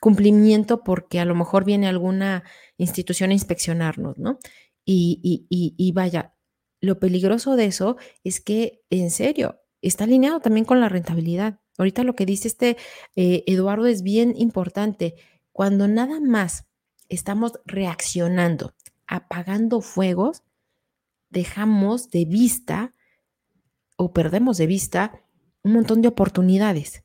cumplimiento 0.00 0.84
porque 0.84 1.18
a 1.18 1.24
lo 1.24 1.34
mejor 1.34 1.64
viene 1.64 1.88
alguna 1.88 2.44
institución 2.76 3.30
a 3.30 3.34
inspeccionarnos, 3.34 4.16
¿no? 4.16 4.38
Y, 4.84 5.92
vaya, 5.92 6.34
lo 6.80 7.00
peligroso 7.00 7.56
de 7.56 7.64
eso 7.64 7.96
es 8.22 8.40
que, 8.40 8.82
en 8.90 9.10
serio, 9.10 9.60
está 9.82 10.04
alineado 10.04 10.38
también 10.38 10.64
con 10.64 10.80
la 10.80 10.88
rentabilidad. 10.88 11.58
Ahorita 11.78 12.04
lo 12.04 12.14
que 12.14 12.26
dice 12.26 12.46
este 12.46 12.76
eh, 13.16 13.42
Eduardo 13.48 13.86
es 13.86 14.04
bien 14.04 14.34
importante. 14.36 15.16
Cuando 15.50 15.88
nada 15.88 16.20
más 16.20 16.66
estamos 17.08 17.54
reaccionando, 17.64 18.74
apagando 19.08 19.80
fuegos, 19.80 20.43
dejamos 21.30 22.10
de 22.10 22.24
vista 22.24 22.92
o 23.96 24.12
perdemos 24.12 24.58
de 24.58 24.66
vista 24.66 25.20
un 25.62 25.72
montón 25.72 26.02
de 26.02 26.08
oportunidades 26.08 27.04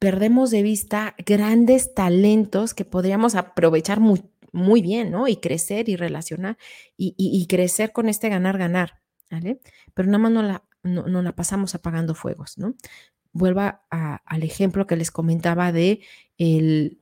perdemos 0.00 0.50
de 0.50 0.62
vista 0.62 1.14
grandes 1.24 1.94
talentos 1.94 2.74
que 2.74 2.86
podríamos 2.86 3.34
aprovechar 3.36 4.00
muy, 4.00 4.24
muy 4.50 4.80
bien, 4.80 5.10
¿no? 5.10 5.28
Y 5.28 5.36
crecer 5.36 5.88
y 5.88 5.94
relacionar 5.94 6.56
y, 6.96 7.46
crecer 7.48 7.92
con 7.92 8.08
este 8.08 8.30
ganar-ganar, 8.30 8.98
¿vale? 9.30 9.60
Pero 9.94 10.06
nada 10.06 10.18
más 10.18 10.32
no 10.32 10.42
la, 10.42 10.64
no, 10.82 11.22
la 11.22 11.36
pasamos 11.36 11.74
apagando 11.74 12.14
fuegos, 12.14 12.56
¿no? 12.56 12.74
Vuelva 13.32 13.84
al 13.90 14.42
ejemplo 14.42 14.86
que 14.86 14.96
les 14.96 15.10
comentaba 15.10 15.70
de 15.70 16.00
el, 16.38 16.98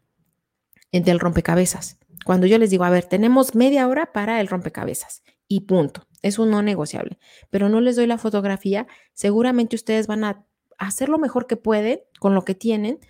del 0.90 1.20
rompecabezas. 1.20 2.00
Cuando 2.24 2.48
yo 2.48 2.58
les 2.58 2.70
digo, 2.70 2.82
a 2.82 2.90
ver, 2.90 3.04
tenemos 3.04 3.54
media 3.54 3.86
hora 3.86 4.12
para 4.12 4.40
el 4.40 4.48
rompecabezas 4.48 5.22
y 5.46 5.60
punto. 5.60 6.07
Es 6.22 6.38
un 6.38 6.50
no 6.50 6.62
negociable. 6.62 7.18
Pero 7.50 7.68
no 7.68 7.80
les 7.80 7.96
doy 7.96 8.06
la 8.06 8.18
fotografía, 8.18 8.86
seguramente 9.14 9.76
ustedes 9.76 10.06
van 10.06 10.24
a 10.24 10.46
hacer 10.78 11.08
lo 11.08 11.18
mejor 11.18 11.46
que 11.46 11.56
pueden 11.56 12.00
con 12.20 12.34
lo 12.34 12.44
que 12.44 12.54
tienen 12.54 13.00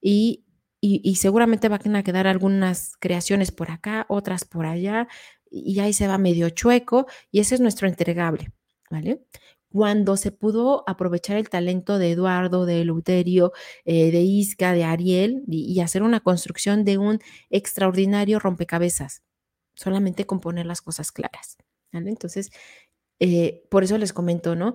y, 0.00 0.44
seguramente 1.16 1.68
van 1.68 1.96
a 1.96 2.02
quedar 2.02 2.26
algunas 2.26 2.96
creaciones 2.98 3.52
por 3.52 3.70
acá, 3.70 4.06
otras 4.08 4.44
por 4.44 4.66
allá, 4.66 5.08
y 5.50 5.80
ahí 5.80 5.92
se 5.92 6.08
va 6.08 6.18
medio 6.18 6.50
chueco, 6.50 7.06
y 7.30 7.40
ese 7.40 7.54
es 7.54 7.60
nuestro 7.60 7.88
entregable, 7.88 8.52
¿vale? 8.90 9.24
Cuando 9.70 10.16
se 10.16 10.30
pudo 10.30 10.84
aprovechar 10.86 11.36
el 11.36 11.48
talento 11.50 11.98
de 11.98 12.12
Eduardo, 12.12 12.64
de 12.64 12.84
Luterio, 12.84 13.52
eh, 13.84 14.10
de 14.10 14.20
Isca, 14.20 14.72
de 14.72 14.84
Ariel, 14.84 15.42
y, 15.48 15.80
hacer 15.80 16.02
una 16.02 16.20
construcción 16.20 16.84
de 16.84 16.98
un 16.98 17.18
extraordinario 17.50 18.38
rompecabezas, 18.38 19.22
solamente 19.74 20.26
con 20.26 20.40
poner 20.40 20.66
las 20.66 20.80
cosas 20.80 21.12
claras, 21.12 21.58
Entonces, 21.92 22.50
eh, 23.20 23.64
por 23.70 23.84
eso 23.84 23.98
les 23.98 24.12
comento, 24.12 24.54
¿no? 24.54 24.74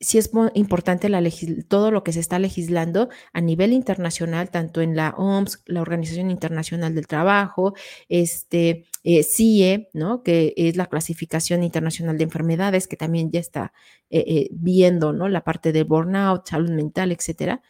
sí 0.00 0.18
es 0.18 0.30
importante 0.54 1.08
la 1.08 1.22
todo 1.66 1.90
lo 1.90 2.04
que 2.04 2.12
se 2.12 2.20
está 2.20 2.38
legislando 2.38 3.08
a 3.32 3.40
nivel 3.40 3.72
internacional, 3.72 4.50
tanto 4.50 4.80
en 4.80 4.94
la 4.94 5.10
OMS, 5.10 5.62
la 5.66 5.82
Organización 5.82 6.30
Internacional 6.30 6.94
del 6.94 7.06
Trabajo, 7.06 7.74
este, 8.08 8.86
eh, 9.02 9.24
CIE, 9.24 9.88
¿no? 9.92 10.22
que 10.22 10.54
es 10.56 10.76
la 10.76 10.86
Clasificación 10.86 11.62
Internacional 11.64 12.16
de 12.16 12.24
Enfermedades, 12.24 12.86
que 12.86 12.96
también 12.96 13.30
ya 13.32 13.40
está 13.40 13.72
eh, 14.10 14.48
viendo 14.52 15.12
¿no? 15.12 15.28
la 15.28 15.42
parte 15.42 15.72
de 15.72 15.82
burnout, 15.82 16.46
salud 16.46 16.70
mental, 16.70 17.10
etcétera. 17.10 17.60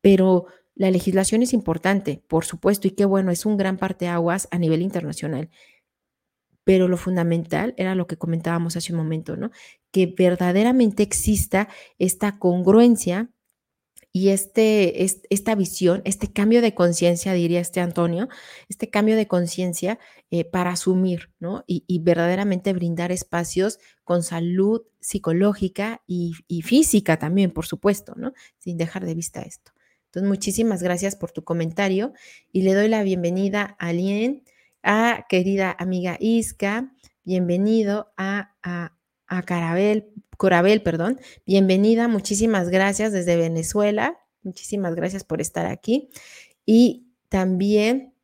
Pero 0.00 0.46
la 0.76 0.90
legislación 0.90 1.42
es 1.42 1.52
importante, 1.52 2.22
por 2.28 2.44
supuesto, 2.44 2.86
y 2.88 2.92
qué 2.92 3.04
bueno, 3.04 3.32
es 3.32 3.44
un 3.44 3.56
gran 3.56 3.76
parte 3.76 4.08
aguas 4.08 4.48
a 4.50 4.58
nivel 4.58 4.80
internacional. 4.80 5.50
Pero 6.64 6.88
lo 6.88 6.96
fundamental 6.96 7.74
era 7.76 7.94
lo 7.94 8.06
que 8.06 8.16
comentábamos 8.16 8.76
hace 8.76 8.92
un 8.92 8.98
momento, 8.98 9.36
¿no? 9.36 9.50
Que 9.90 10.06
verdaderamente 10.06 11.02
exista 11.02 11.68
esta 11.98 12.38
congruencia 12.38 13.30
y 14.12 14.30
este, 14.30 15.04
esta 15.04 15.54
visión, 15.54 16.02
este 16.04 16.32
cambio 16.32 16.62
de 16.62 16.74
conciencia, 16.74 17.32
diría 17.32 17.60
este 17.60 17.80
Antonio, 17.80 18.28
este 18.68 18.90
cambio 18.90 19.14
de 19.14 19.28
conciencia 19.28 20.00
eh, 20.32 20.44
para 20.44 20.70
asumir, 20.72 21.30
¿no? 21.38 21.64
Y, 21.66 22.00
verdaderamente 22.00 22.72
brindar 22.72 23.12
espacios 23.12 23.78
con 24.02 24.24
salud 24.24 24.82
psicológica 25.00 26.02
y, 26.08 26.32
y, 26.48 26.62
física 26.62 27.18
también, 27.18 27.52
por 27.52 27.66
supuesto, 27.66 28.14
¿no? 28.16 28.32
Sin 28.58 28.76
dejar 28.76 29.06
de 29.06 29.14
vista 29.14 29.42
esto. 29.42 29.70
Entonces, 30.06 30.28
muchísimas 30.28 30.82
gracias 30.82 31.14
por 31.14 31.30
tu 31.30 31.44
comentario 31.44 32.12
y 32.52 32.62
le 32.62 32.74
doy 32.74 32.88
la 32.88 33.04
bienvenida 33.04 33.76
a 33.78 33.92
Lien, 33.92 34.42
a 34.82 35.26
querida 35.28 35.74
amiga 35.78 36.16
Isca, 36.20 36.92
bienvenido 37.24 38.12
a, 38.16 38.54
a, 38.62 38.96
a 39.26 39.42
Carabel 39.42 40.12
Corabel, 40.40 40.80
perdón. 40.80 41.20
Bienvenida, 41.44 42.08
muchísimas 42.08 42.70
gracias 42.70 43.12
desde 43.12 43.36
Venezuela. 43.36 44.18
Muchísimas 44.42 44.94
gracias 44.94 45.22
por 45.22 45.42
estar 45.42 45.66
aquí. 45.66 46.08
Y 46.64 47.12
también 47.28 48.14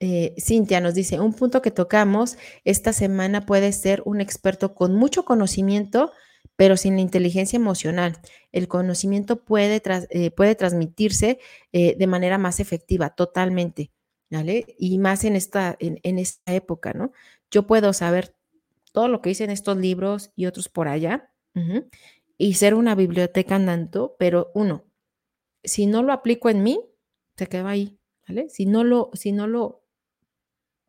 eh, 0.00 0.34
Cintia 0.38 0.80
nos 0.80 0.94
dice, 0.94 1.20
un 1.20 1.34
punto 1.34 1.60
que 1.60 1.70
tocamos 1.70 2.38
esta 2.64 2.94
semana 2.94 3.44
puede 3.44 3.72
ser 3.72 4.02
un 4.06 4.22
experto 4.22 4.74
con 4.74 4.94
mucho 4.94 5.26
conocimiento, 5.26 6.12
pero 6.56 6.78
sin 6.78 6.94
la 6.96 7.02
inteligencia 7.02 7.58
emocional. 7.58 8.16
El 8.52 8.68
conocimiento 8.68 9.44
puede, 9.44 9.82
eh, 10.08 10.30
puede 10.30 10.54
transmitirse 10.54 11.40
eh, 11.72 11.94
de 11.98 12.06
manera 12.06 12.38
más 12.38 12.58
efectiva, 12.58 13.10
totalmente, 13.10 13.90
¿vale? 14.30 14.74
Y 14.78 14.98
más 14.98 15.24
en 15.24 15.36
esta, 15.36 15.76
en, 15.78 16.18
esta 16.18 16.54
época, 16.54 16.92
¿no? 16.92 17.12
Yo 17.50 17.66
puedo 17.66 17.92
saber 17.92 18.34
todo 18.92 19.08
lo 19.08 19.20
que 19.22 19.30
dicen 19.30 19.50
estos 19.50 19.76
libros 19.76 20.30
y 20.36 20.46
otros 20.46 20.68
por 20.68 20.88
allá, 20.88 21.32
y 22.36 22.54
ser 22.54 22.74
una 22.74 22.94
biblioteca 22.94 23.56
andando, 23.56 24.14
pero 24.18 24.50
uno, 24.54 24.84
si 25.64 25.86
no 25.86 26.02
lo 26.02 26.12
aplico 26.12 26.50
en 26.50 26.62
mí, 26.62 26.80
se 27.36 27.46
queda 27.46 27.70
ahí, 27.70 27.98
¿vale? 28.28 28.48
Si 28.50 28.66
no 28.66 28.84
lo, 28.84 29.10
si 29.14 29.32
no 29.32 29.46
lo, 29.46 29.86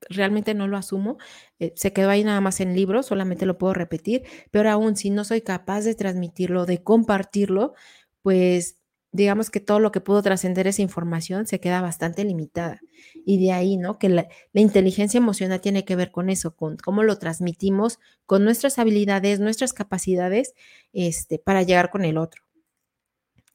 realmente 0.09 0.53
no 0.53 0.67
lo 0.67 0.77
asumo, 0.77 1.17
eh, 1.59 1.73
se 1.75 1.93
quedó 1.93 2.09
ahí 2.09 2.23
nada 2.23 2.41
más 2.41 2.59
en 2.59 2.75
libros, 2.75 3.05
solamente 3.05 3.45
lo 3.45 3.57
puedo 3.57 3.73
repetir, 3.73 4.23
pero 4.51 4.69
aún 4.69 4.95
si 4.95 5.09
no 5.09 5.23
soy 5.23 5.41
capaz 5.41 5.81
de 5.81 5.95
transmitirlo, 5.95 6.65
de 6.65 6.83
compartirlo, 6.83 7.73
pues 8.21 8.76
digamos 9.18 9.49
que 9.49 9.59
todo 9.59 9.80
lo 9.80 9.91
que 9.91 9.99
pudo 9.99 10.22
trascender 10.22 10.68
esa 10.68 10.84
información 10.84 11.47
se 11.47 11.59
queda 11.59 11.82
bastante 11.82 12.24
limitada. 12.24 12.80
Y 13.26 13.43
de 13.43 13.51
ahí, 13.51 13.76
¿no? 13.76 13.97
Que 13.97 14.09
la, 14.09 14.28
inteligencia 14.53 15.18
emocional 15.18 15.59
tiene 15.59 15.84
que 15.86 15.95
ver 15.95 16.11
con 16.11 16.30
eso, 16.30 16.55
con 16.55 16.78
cómo 16.78 17.03
lo 17.03 17.18
transmitimos, 17.18 17.99
con 18.28 18.43
nuestras 18.43 18.78
habilidades, 18.78 19.39
nuestras 19.39 19.74
capacidades, 19.74 20.53
este, 20.93 21.39
para 21.39 21.63
llegar 21.63 21.89
con 21.89 22.05
el 22.05 22.18
otro. 22.18 22.43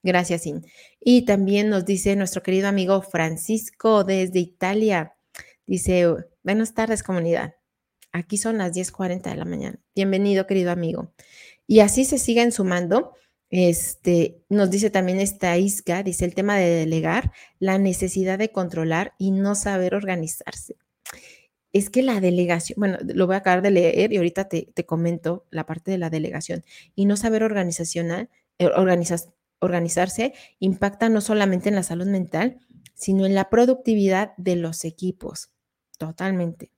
Gracias, 0.03 0.43
Sin. 0.43 0.67
Y 1.01 1.25
también 1.27 1.71
nos 1.71 1.87
dice 1.87 2.17
nuestro 2.17 2.43
querido 2.43 2.67
amigo 2.67 3.01
Francisco 3.01 4.03
desde 4.03 4.41
Italia. 4.41 5.15
Dice, 5.65 6.13
buenas 6.43 6.75
tardes 6.75 7.05
comunidad. 7.05 7.55
Aquí 8.11 8.37
son 8.37 8.59
las 8.59 8.75
10.40 8.75 9.31
de 9.31 9.37
la 9.37 9.45
mañana. 9.45 9.79
Bienvenido, 9.95 10.49
querido 10.49 10.73
amigo. 10.73 11.13
Y 11.69 11.81
así 11.81 12.05
se 12.05 12.19
siguen 12.19 12.51
sumando 12.51 13.15
este, 13.53 14.42
nos 14.48 14.70
dice 14.70 14.88
también 14.88 15.20
esta 15.20 15.59
Isca, 15.59 16.03
dice 16.03 16.24
el 16.24 16.34
tema 16.34 16.57
de 16.57 16.70
delegar, 16.70 17.32
la 17.59 17.76
necesidad 17.76 18.38
de 18.38 18.50
controlar 18.50 19.12
y 19.18 19.30
no 19.30 19.55
saber 19.55 19.94
organizarse. 19.94 20.76
Es 21.74 21.90
que 21.90 22.03
la 22.03 22.18
delegación, 22.20 22.76
bueno, 22.78 22.96
lo 23.03 23.26
voy 23.26 23.34
a 23.34 23.38
acabar 23.38 23.61
de 23.61 23.70
leer 23.70 24.11
y 24.11 24.16
ahorita 24.16 24.48
te, 24.48 24.86
comento 24.86 25.44
la 25.50 25.66
parte 25.66 25.90
de 25.90 25.98
la 25.98 26.09
delegación. 26.09 26.64
Y 26.94 27.05
no 27.05 27.18
saber 27.18 27.42
organizacional, 27.42 28.30
eh, 28.59 28.70
organizarse 29.61 30.32
impacta 30.59 31.11
no 31.11 31.20
solamente 31.20 31.68
en 31.68 31.74
la 31.74 31.82
salud 31.82 32.07
mental, 32.07 32.59
sino 32.94 33.26
en 33.26 33.34
la 33.34 33.50
productividad 33.50 34.32
de 34.38 34.57
los 34.57 34.82
equipos. 34.86 35.50
Totalmente. 35.98 36.72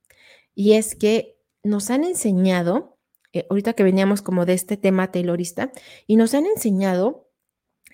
Y 0.56 0.72
es 0.72 0.96
que 0.96 1.36
nos 1.62 1.90
han 1.90 2.02
enseñado 2.02 2.93
eh, 3.34 3.46
ahorita 3.50 3.72
que 3.74 3.82
veníamos 3.82 4.22
como 4.22 4.46
de 4.46 4.54
este 4.54 4.76
tema 4.76 5.10
taylorista, 5.10 5.72
y 6.06 6.16
nos 6.16 6.34
han 6.34 6.46
enseñado 6.46 7.28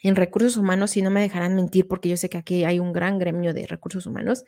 en 0.03 0.14
recursos 0.14 0.57
humanos, 0.57 0.93
si 0.93 1.03
no 1.03 1.11
me 1.11 1.22
dejarán 1.22 1.57
mentir, 1.57 1.88
porque 1.88 2.11
yo 2.11 2.16
sé 2.16 2.28
que 2.28 2.38
aquí 2.38 2.64
hay 2.64 2.78
un 2.78 2.93
gran 2.93 3.18
gremio 3.18 3.55
de 3.55 3.66
recursos 3.66 4.07
humanos, 4.07 4.45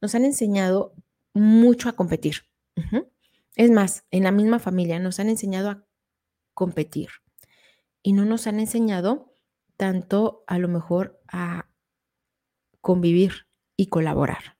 nos 0.00 0.14
han 0.14 0.24
enseñado 0.24 0.94
mucho 1.32 1.88
a 1.88 1.92
competir. 1.92 2.36
Es 3.54 3.70
más, 3.70 4.04
en 4.10 4.24
la 4.24 4.32
misma 4.32 4.58
familia 4.58 4.98
nos 4.98 5.20
han 5.20 5.28
enseñado 5.28 5.70
a 5.70 5.84
competir 6.54 7.08
y 8.02 8.12
no 8.12 8.24
nos 8.24 8.46
han 8.46 8.58
enseñado 8.60 9.32
tanto 9.76 10.42
a 10.46 10.58
lo 10.58 10.68
mejor 10.68 11.20
a 11.28 11.68
convivir 12.80 13.46
y 13.76 13.86
colaborar. 13.86 14.56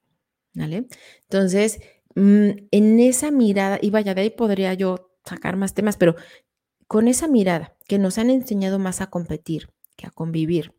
¿Vale? 0.55 0.87
Entonces, 1.22 1.80
mm, 2.14 2.51
en 2.70 3.01
esa 3.01 3.30
mirada, 3.30 3.78
y 3.80 3.91
vaya, 3.91 4.14
de 4.14 4.22
ahí 4.22 4.30
podría 4.30 4.74
yo 4.74 5.11
sacar 5.24 5.56
más 5.56 5.74
temas, 5.74 5.96
pero 5.96 6.16
con 6.86 7.08
esa 7.08 7.28
mirada 7.28 7.76
que 7.86 7.98
nos 7.98 8.18
han 8.18 8.30
enseñado 8.30 8.78
más 8.78 9.00
a 9.00 9.08
competir, 9.08 9.70
que 9.96 10.06
a 10.06 10.10
convivir, 10.10 10.74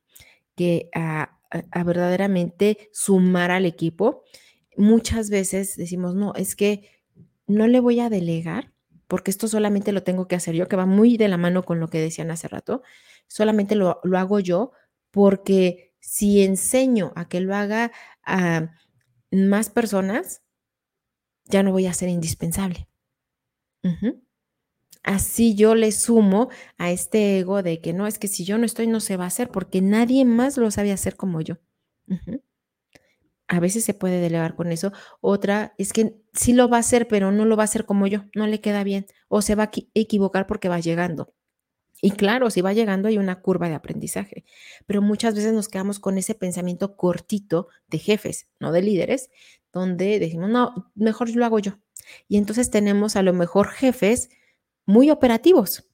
que 0.55 0.89
a, 0.93 1.39
verdaderamente 1.85 2.89
sumar 2.93 3.51
al 3.51 3.65
equipo, 3.65 4.23
muchas 4.75 5.29
veces 5.29 5.75
decimos, 5.75 6.15
no, 6.15 6.33
es 6.35 6.55
que 6.55 6.89
no 7.45 7.67
le 7.67 7.79
voy 7.79 7.99
a 7.99 8.09
delegar 8.09 8.71
porque 9.07 9.29
esto 9.29 9.47
solamente 9.47 9.91
lo 9.91 10.01
tengo 10.01 10.27
que 10.27 10.35
hacer 10.35 10.55
yo, 10.55 10.67
que 10.67 10.75
va 10.75 10.87
muy 10.87 11.17
de 11.17 11.27
la 11.27 11.37
mano 11.37 11.63
con 11.63 11.79
lo 11.79 11.89
que 11.89 11.99
decían 11.99 12.31
hace 12.31 12.47
rato, 12.47 12.81
solamente 13.27 13.75
lo, 13.75 13.99
lo 14.03 14.17
hago 14.17 14.39
yo 14.39 14.71
porque 15.11 15.93
si 15.99 16.43
enseño 16.43 17.13
a 17.15 17.27
que 17.27 17.39
lo 17.39 17.55
haga 17.55 17.91
a 18.23 18.71
más 19.31 19.69
personas, 19.69 20.41
ya 21.45 21.61
no 21.61 21.71
voy 21.71 21.85
a 21.85 21.93
ser 21.93 22.09
indispensable 22.09 22.87
así 25.03 25.55
yo 25.55 25.75
le 25.75 25.91
sumo 25.91 26.49
a 26.77 26.91
este 26.91 27.39
ego 27.39 27.61
de 27.61 27.81
que 27.81 27.93
no, 27.93 28.07
es 28.07 28.19
que 28.19 28.27
si 28.27 28.45
yo 28.45 28.57
no 28.57 28.65
estoy 28.65 28.87
no 28.87 28.99
se 28.99 29.17
va 29.17 29.25
a 29.25 29.27
hacer 29.27 29.49
porque 29.49 29.81
nadie 29.81 30.25
más 30.25 30.57
lo 30.57 30.71
sabe 30.71 30.91
hacer 30.91 31.15
como 31.15 31.41
yo. 31.41 31.57
A 33.47 33.59
veces 33.59 33.83
se 33.83 33.93
puede 33.93 34.19
delegar 34.19 34.55
con 34.55 34.71
eso. 34.71 34.91
Otra 35.21 35.75
es 35.77 35.93
que 35.93 36.15
sí 36.33 36.53
lo 36.53 36.69
va 36.69 36.77
a 36.77 36.79
hacer, 36.79 37.07
pero 37.07 37.31
no 37.31 37.45
lo 37.45 37.57
va 37.57 37.63
a 37.63 37.65
hacer 37.65 37.85
como 37.85 38.07
yo, 38.07 38.23
no 38.33 38.47
le 38.47 38.61
queda 38.61 38.83
bien 38.83 39.05
o 39.27 39.41
se 39.41 39.55
va 39.55 39.63
a 39.63 39.71
equivocar 39.93 40.47
porque 40.47 40.69
va 40.69 40.79
llegando. 40.79 41.33
Y 42.01 42.11
claro, 42.11 42.49
si 42.49 42.61
va 42.61 42.73
llegando 42.73 43.07
hay 43.07 43.17
una 43.17 43.41
curva 43.41 43.69
de 43.69 43.75
aprendizaje, 43.75 44.43
pero 44.85 45.01
muchas 45.01 45.35
veces 45.35 45.53
nos 45.53 45.69
quedamos 45.69 45.99
con 45.99 46.17
ese 46.17 46.35
pensamiento 46.35 46.97
cortito 46.97 47.69
de 47.87 47.97
jefes, 47.97 48.49
no 48.59 48.73
de 48.73 48.81
líderes, 48.81 49.29
donde 49.71 50.19
decimos, 50.19 50.49
no, 50.49 50.91
mejor 50.95 51.33
lo 51.33 51.45
hago 51.45 51.59
yo. 51.59 51.79
Y 52.27 52.35
entonces 52.35 52.69
tenemos 52.69 53.15
a 53.15 53.21
lo 53.21 53.31
mejor 53.31 53.69
jefes 53.69 54.29
muy 54.85 55.09
operativos, 55.09 55.89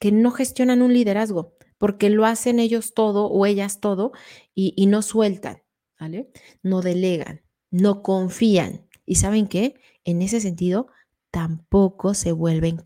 que 0.00 0.12
no 0.12 0.30
gestionan 0.30 0.82
un 0.82 0.92
liderazgo, 0.92 1.56
porque 1.78 2.10
lo 2.10 2.26
hacen 2.26 2.58
ellos 2.58 2.94
todo 2.94 3.26
o 3.26 3.46
ellas 3.46 3.80
todo 3.80 4.12
y, 4.54 4.86
no 4.86 5.02
sueltan, 5.02 5.62
¿vale? 5.98 6.30
No 6.62 6.80
delegan, 6.80 7.42
no 7.70 8.02
confían. 8.02 8.86
¿Y 9.04 9.16
saben 9.16 9.46
qué? 9.46 9.74
En 10.04 10.22
ese 10.22 10.40
sentido, 10.40 10.88
tampoco 11.30 12.14
se 12.14 12.32
vuelven 12.32 12.82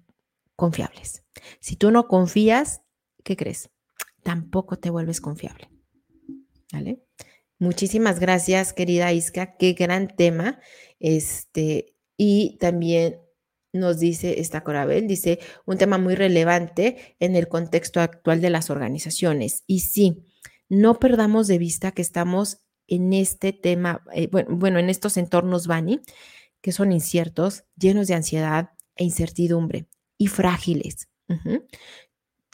confiables. 0.56 1.24
Si 1.60 1.76
tú 1.76 1.90
no 1.90 2.08
confías, 2.08 2.82
¿qué 3.24 3.36
crees? 3.36 3.70
Tampoco 4.22 4.78
te 4.78 4.90
vuelves 4.90 5.20
confiable. 5.20 5.70
¿Vale? 6.72 7.02
Muchísimas 7.58 8.20
gracias, 8.20 8.72
querida 8.72 9.12
Isca. 9.12 9.56
Qué 9.56 9.72
gran 9.72 10.08
tema. 10.08 10.60
Este, 10.98 11.94
y 12.16 12.58
también 12.58 13.20
nos 13.72 13.98
dice 13.98 14.40
esta 14.40 14.62
Corabel, 14.62 15.06
dice 15.06 15.38
un 15.66 15.78
tema 15.78 15.98
muy 15.98 16.14
relevante 16.14 17.16
en 17.20 17.36
el 17.36 17.48
contexto 17.48 18.00
actual 18.00 18.40
de 18.40 18.50
las 18.50 18.70
organizaciones. 18.70 19.64
Y 19.66 19.80
sí, 19.80 20.24
no 20.68 20.98
perdamos 20.98 21.46
de 21.46 21.58
vista 21.58 21.92
que 21.92 22.02
estamos 22.02 22.58
en 22.86 23.12
este 23.12 23.52
tema, 23.52 24.02
eh, 24.12 24.28
bueno, 24.28 24.78
en 24.78 24.90
estos 24.90 25.16
entornos 25.16 25.66
Bani, 25.66 26.00
que 26.60 26.72
son 26.72 26.92
inciertos, 26.92 27.64
llenos 27.76 28.08
de 28.08 28.14
ansiedad 28.14 28.70
e 28.96 29.04
incertidumbre 29.04 29.88
y 30.18 30.26
frágiles. 30.26 31.08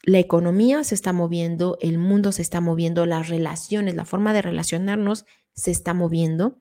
La 0.04 0.18
economía 0.18 0.84
se 0.84 0.94
está 0.94 1.12
moviendo, 1.12 1.78
el 1.80 1.98
mundo 1.98 2.30
se 2.30 2.42
está 2.42 2.60
moviendo, 2.60 3.06
las 3.06 3.28
relaciones, 3.28 3.94
la 3.94 4.04
forma 4.04 4.34
de 4.34 4.42
relacionarnos 4.42 5.24
se 5.54 5.70
está 5.70 5.94
moviendo. 5.94 6.60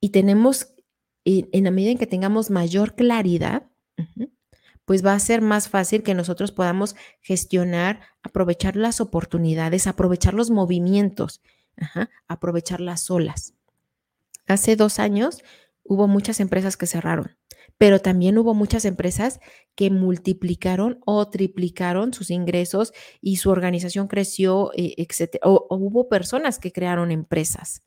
Y 0.00 0.10
tenemos 0.10 0.74
en 1.52 1.64
la 1.64 1.70
medida 1.70 1.92
en 1.92 1.98
que 1.98 2.06
tengamos 2.06 2.50
mayor 2.50 2.94
claridad, 2.94 3.68
pues 4.84 5.04
va 5.04 5.14
a 5.14 5.18
ser 5.18 5.40
más 5.40 5.68
fácil 5.68 6.02
que 6.02 6.14
nosotros 6.14 6.52
podamos 6.52 6.96
gestionar, 7.20 8.00
aprovechar 8.22 8.76
las 8.76 9.00
oportunidades, 9.00 9.86
aprovechar 9.86 10.34
los 10.34 10.50
movimientos, 10.50 11.42
aprovechar 12.26 12.80
las 12.80 13.10
olas. 13.10 13.54
Hace 14.46 14.76
dos 14.76 14.98
años 14.98 15.42
hubo 15.84 16.08
muchas 16.08 16.40
empresas 16.40 16.76
que 16.76 16.86
cerraron 16.86 17.36
pero 17.80 17.98
también 17.98 18.36
hubo 18.36 18.52
muchas 18.52 18.84
empresas 18.84 19.40
que 19.74 19.88
multiplicaron 19.90 21.00
o 21.06 21.30
triplicaron 21.30 22.12
sus 22.12 22.30
ingresos 22.30 22.92
y 23.22 23.36
su 23.36 23.48
organización 23.48 24.06
creció, 24.06 24.70
eh, 24.76 24.92
etc. 24.98 25.38
O, 25.42 25.66
hubo 25.70 26.10
personas 26.10 26.58
que 26.58 26.72
crearon 26.72 27.10
empresas. 27.10 27.82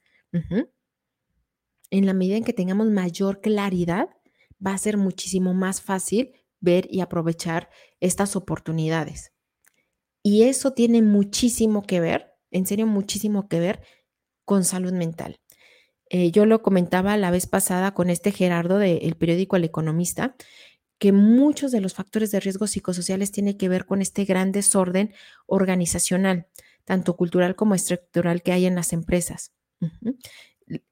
En 1.93 2.07
la 2.07 2.13
medida 2.15 2.37
en 2.37 2.43
que 2.43 2.53
tengamos 2.53 2.87
mayor 2.89 3.39
claridad, 3.39 4.09
va 4.65 4.73
a 4.73 4.77
ser 4.79 4.97
muchísimo 4.97 5.53
más 5.53 5.79
fácil 5.79 6.31
ver 6.59 6.87
y 6.89 7.01
aprovechar 7.01 7.69
estas 7.99 8.35
oportunidades. 8.35 9.31
Y 10.23 10.41
eso 10.41 10.73
tiene 10.73 11.03
muchísimo 11.03 11.83
que 11.83 11.99
ver, 11.99 12.33
en 12.49 12.65
serio, 12.65 12.87
muchísimo 12.87 13.47
que 13.47 13.59
ver 13.59 13.81
con 14.43 14.63
salud 14.63 14.91
mental. 14.91 15.39
Eh, 16.09 16.31
yo 16.31 16.47
lo 16.47 16.63
comentaba 16.63 17.15
la 17.15 17.29
vez 17.29 17.45
pasada 17.45 17.93
con 17.93 18.09
este 18.09 18.31
Gerardo 18.31 18.79
del 18.79 19.15
periódico 19.15 19.55
El 19.55 19.65
Economista, 19.65 20.35
que 20.97 21.11
muchos 21.11 21.71
de 21.71 21.79
los 21.79 21.93
factores 21.93 22.31
de 22.31 22.39
riesgo 22.39 22.65
psicosociales 22.65 23.31
tienen 23.31 23.55
que 23.55 23.69
ver 23.69 23.85
con 23.85 24.01
este 24.01 24.25
gran 24.25 24.51
desorden 24.51 25.13
organizacional, 25.45 26.47
tanto 26.85 27.15
cultural 27.15 27.55
como 27.55 27.75
estructural 27.75 28.41
que 28.41 28.51
hay 28.51 28.65
en 28.65 28.73
las 28.73 28.93
empresas. 28.93 29.53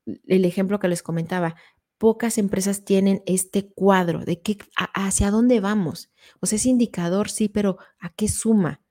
El 0.05 0.45
ejemplo 0.45 0.79
que 0.79 0.87
les 0.87 1.03
comentaba, 1.03 1.55
pocas 1.97 2.37
empresas 2.37 2.83
tienen 2.83 3.21
este 3.25 3.67
cuadro 3.67 4.25
de 4.25 4.41
qué, 4.41 4.57
hacia 4.75 5.29
dónde 5.29 5.59
vamos. 5.59 6.09
O 6.39 6.47
sea, 6.47 6.55
ese 6.55 6.69
indicador 6.69 7.29
sí, 7.29 7.47
pero 7.47 7.77
¿a 7.99 8.09
qué 8.13 8.27
suma? 8.27 8.81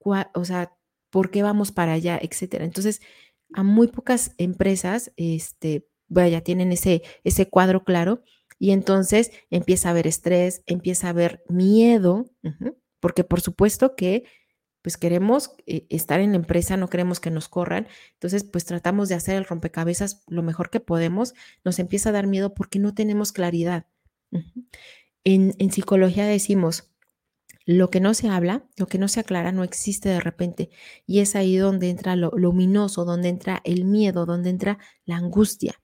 O 0.00 0.44
sea, 0.44 0.76
¿por 1.10 1.30
qué 1.30 1.42
vamos 1.42 1.72
para 1.72 1.92
allá? 1.92 2.18
Etcétera. 2.20 2.64
Entonces, 2.64 3.00
a 3.52 3.62
muy 3.62 3.86
pocas 3.88 4.34
empresas, 4.36 5.12
este, 5.16 5.86
vaya, 6.08 6.40
tienen 6.42 6.72
ese, 6.72 7.02
ese 7.22 7.48
cuadro 7.48 7.84
claro 7.84 8.22
y 8.58 8.72
entonces 8.72 9.30
empieza 9.50 9.88
a 9.88 9.90
haber 9.92 10.06
estrés, 10.06 10.62
empieza 10.66 11.06
a 11.06 11.10
haber 11.10 11.44
miedo, 11.48 12.30
porque 13.00 13.24
por 13.24 13.40
supuesto 13.40 13.94
que 13.96 14.24
pues 14.84 14.98
queremos 14.98 15.52
eh, 15.66 15.86
estar 15.88 16.20
en 16.20 16.32
la 16.32 16.36
empresa, 16.36 16.76
no 16.76 16.90
queremos 16.90 17.18
que 17.18 17.30
nos 17.30 17.48
corran, 17.48 17.88
entonces 18.12 18.44
pues 18.44 18.66
tratamos 18.66 19.08
de 19.08 19.14
hacer 19.14 19.36
el 19.36 19.46
rompecabezas 19.46 20.22
lo 20.28 20.42
mejor 20.42 20.68
que 20.68 20.78
podemos, 20.78 21.32
nos 21.64 21.78
empieza 21.78 22.10
a 22.10 22.12
dar 22.12 22.26
miedo 22.26 22.52
porque 22.52 22.78
no 22.78 22.92
tenemos 22.92 23.32
claridad. 23.32 23.86
en, 25.24 25.54
en 25.58 25.72
psicología 25.72 26.26
decimos, 26.26 26.90
lo 27.64 27.88
que 27.88 28.00
no 28.00 28.12
se 28.12 28.28
habla, 28.28 28.68
lo 28.76 28.86
que 28.86 28.98
no 28.98 29.08
se 29.08 29.20
aclara, 29.20 29.52
no 29.52 29.64
existe 29.64 30.10
de 30.10 30.20
repente. 30.20 30.68
Y 31.06 31.20
es 31.20 31.34
ahí 31.34 31.56
donde 31.56 31.88
entra 31.88 32.14
lo 32.14 32.30
luminoso, 32.36 33.06
donde 33.06 33.30
entra 33.30 33.62
el 33.64 33.86
miedo, 33.86 34.26
donde 34.26 34.50
entra 34.50 34.78
la 35.06 35.16
angustia, 35.16 35.80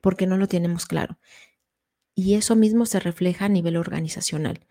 porque 0.00 0.26
no 0.26 0.36
lo 0.36 0.48
tenemos 0.48 0.86
claro. 0.86 1.20
Y 2.16 2.34
eso 2.34 2.56
mismo 2.56 2.86
se 2.86 2.98
refleja 2.98 3.44
a 3.44 3.48
nivel 3.48 3.76
organizacional. 3.76 4.66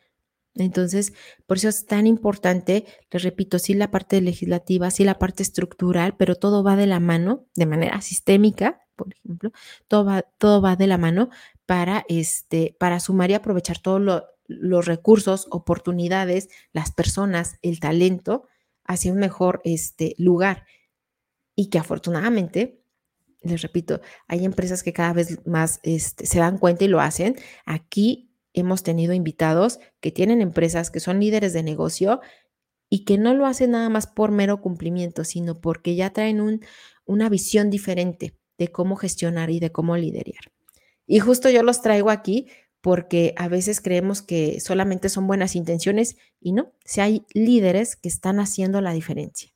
Entonces, 0.55 1.13
por 1.45 1.57
eso 1.57 1.69
es 1.69 1.85
tan 1.85 2.07
importante, 2.07 2.85
les 3.11 3.23
repito, 3.23 3.59
sí 3.59 3.73
la 3.73 3.91
parte 3.91 4.19
legislativa, 4.21 4.91
sí 4.91 5.03
la 5.03 5.19
parte 5.19 5.43
estructural, 5.43 6.15
pero 6.17 6.35
todo 6.35 6.63
va 6.63 6.75
de 6.75 6.87
la 6.87 6.99
mano, 6.99 7.45
de 7.55 7.65
manera 7.65 8.01
sistémica, 8.01 8.81
por 8.95 9.13
ejemplo, 9.13 9.51
todo 9.87 10.03
va, 10.05 10.23
todo 10.37 10.61
va 10.61 10.75
de 10.75 10.87
la 10.87 10.97
mano 10.97 11.29
para, 11.65 12.03
este, 12.09 12.75
para 12.79 12.99
sumar 12.99 13.31
y 13.31 13.35
aprovechar 13.35 13.79
todo 13.79 13.99
lo, 13.99 14.25
los 14.49 14.85
recursos, 14.85 15.47
oportunidades, 15.51 16.49
las 16.73 16.91
personas, 16.91 17.57
el 17.61 17.79
talento 17.79 18.47
hacia 18.83 19.13
un 19.13 19.19
mejor 19.19 19.61
este, 19.63 20.15
lugar. 20.17 20.65
Y 21.55 21.69
que 21.69 21.77
afortunadamente, 21.77 22.81
les 23.41 23.61
repito, 23.61 24.01
hay 24.27 24.43
empresas 24.43 24.83
que 24.83 24.91
cada 24.91 25.13
vez 25.13 25.45
más 25.45 25.79
este, 25.83 26.25
se 26.25 26.39
dan 26.39 26.57
cuenta 26.57 26.83
y 26.83 26.87
lo 26.87 26.99
hacen. 26.99 27.35
Aquí 27.65 28.28
hemos 28.53 28.83
tenido 28.83 29.13
invitados 29.13 29.79
que 29.99 30.11
tienen 30.11 30.41
empresas 30.41 30.91
que 30.91 30.99
son 30.99 31.19
líderes 31.19 31.53
de 31.53 31.63
negocio 31.63 32.21
y 32.89 33.05
que 33.05 33.17
no 33.17 33.33
lo 33.33 33.45
hacen 33.45 33.71
nada 33.71 33.89
más 33.89 34.07
por 34.07 34.31
mero 34.31 34.61
cumplimiento, 34.61 35.23
sino 35.23 35.61
porque 35.61 35.95
ya 35.95 36.11
traen 36.11 36.41
un, 36.41 36.61
una 37.05 37.29
visión 37.29 37.69
diferente 37.69 38.35
de 38.57 38.67
cómo 38.69 38.95
gestionar 38.95 39.49
y 39.49 39.59
de 39.59 39.71
cómo 39.71 39.95
liderar. 39.95 40.51
Y 41.05 41.19
justo 41.19 41.49
yo 41.49 41.63
los 41.63 41.81
traigo 41.81 42.09
aquí 42.09 42.47
porque 42.81 43.33
a 43.37 43.47
veces 43.47 43.81
creemos 43.81 44.21
que 44.21 44.59
solamente 44.59 45.09
son 45.09 45.27
buenas 45.27 45.55
intenciones 45.55 46.17
y 46.39 46.53
no, 46.53 46.73
si 46.85 47.01
hay 47.01 47.25
líderes 47.33 47.95
que 47.95 48.09
están 48.09 48.39
haciendo 48.39 48.81
la 48.81 48.93
diferencia. 48.93 49.51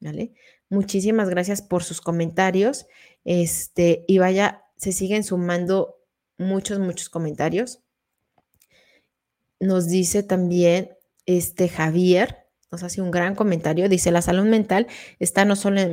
¿Vale? 0.00 0.32
Muchísimas 0.68 1.28
gracias 1.28 1.62
por 1.62 1.82
sus 1.82 2.00
comentarios. 2.00 2.86
Este, 3.24 4.04
y 4.06 4.18
vaya, 4.18 4.64
se 4.76 4.92
siguen 4.92 5.24
sumando 5.24 5.96
muchos, 6.36 6.78
muchos 6.78 7.08
comentarios. 7.08 7.82
Nos 9.60 9.88
dice 9.88 10.22
también 10.22 10.90
este 11.26 11.68
Javier, 11.68 12.46
nos 12.70 12.82
hace 12.82 13.00
un 13.00 13.10
gran 13.10 13.34
comentario, 13.34 13.88
dice, 13.88 14.10
la 14.10 14.22
salud 14.22 14.44
mental 14.44 14.86
está 15.18 15.44
no 15.44 15.56
solo 15.56 15.80
en, 15.80 15.90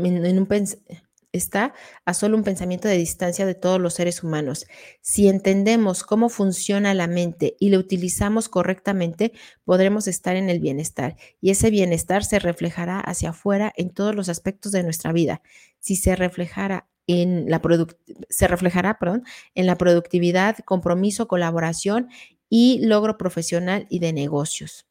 está 1.36 1.74
a 2.06 2.14
solo 2.14 2.38
un 2.38 2.44
pensamiento 2.44 2.88
de 2.88 2.98
distancia 2.98 3.46
de 3.46 3.56
todos 3.56 3.80
los 3.80 3.94
seres 3.94 4.24
humanos. 4.24 4.66
Si 5.02 5.28
entendemos 5.28 6.04
cómo 6.04 6.30
funciona 6.30 6.94
la 6.94 7.08
mente 7.08 7.56
y 7.60 7.70
lo 7.70 7.80
utilizamos 7.80 8.50
correctamente, 8.50 9.34
podremos 9.64 10.08
estar 10.08 10.36
en 10.36 10.50
el 10.50 10.60
bienestar 10.60 11.18
y 11.42 11.50
ese 11.50 11.70
bienestar 11.70 12.24
se 12.24 12.40
reflejará 12.40 13.00
hacia 13.00 13.30
afuera 13.32 13.74
en 13.76 13.90
todos 13.90 14.16
los 14.16 14.30
aspectos 14.30 14.72
de 14.72 14.84
nuestra 14.84 15.12
vida. 15.12 15.42
Si 15.80 15.96
se 15.96 16.16
reflejara 16.16 16.88
en 17.08 17.50
la 17.50 17.62
se 18.30 18.48
reflejará, 18.48 18.98
perdón, 18.98 19.24
en 19.54 19.68
la 19.68 19.78
productividad, 19.78 20.58
compromiso, 20.66 21.28
colaboración 21.28 22.10
y 22.50 22.80
logro 22.86 23.18
profesional 23.18 23.88
y 23.90 24.00
de 24.00 24.14
negocios. 24.14 24.86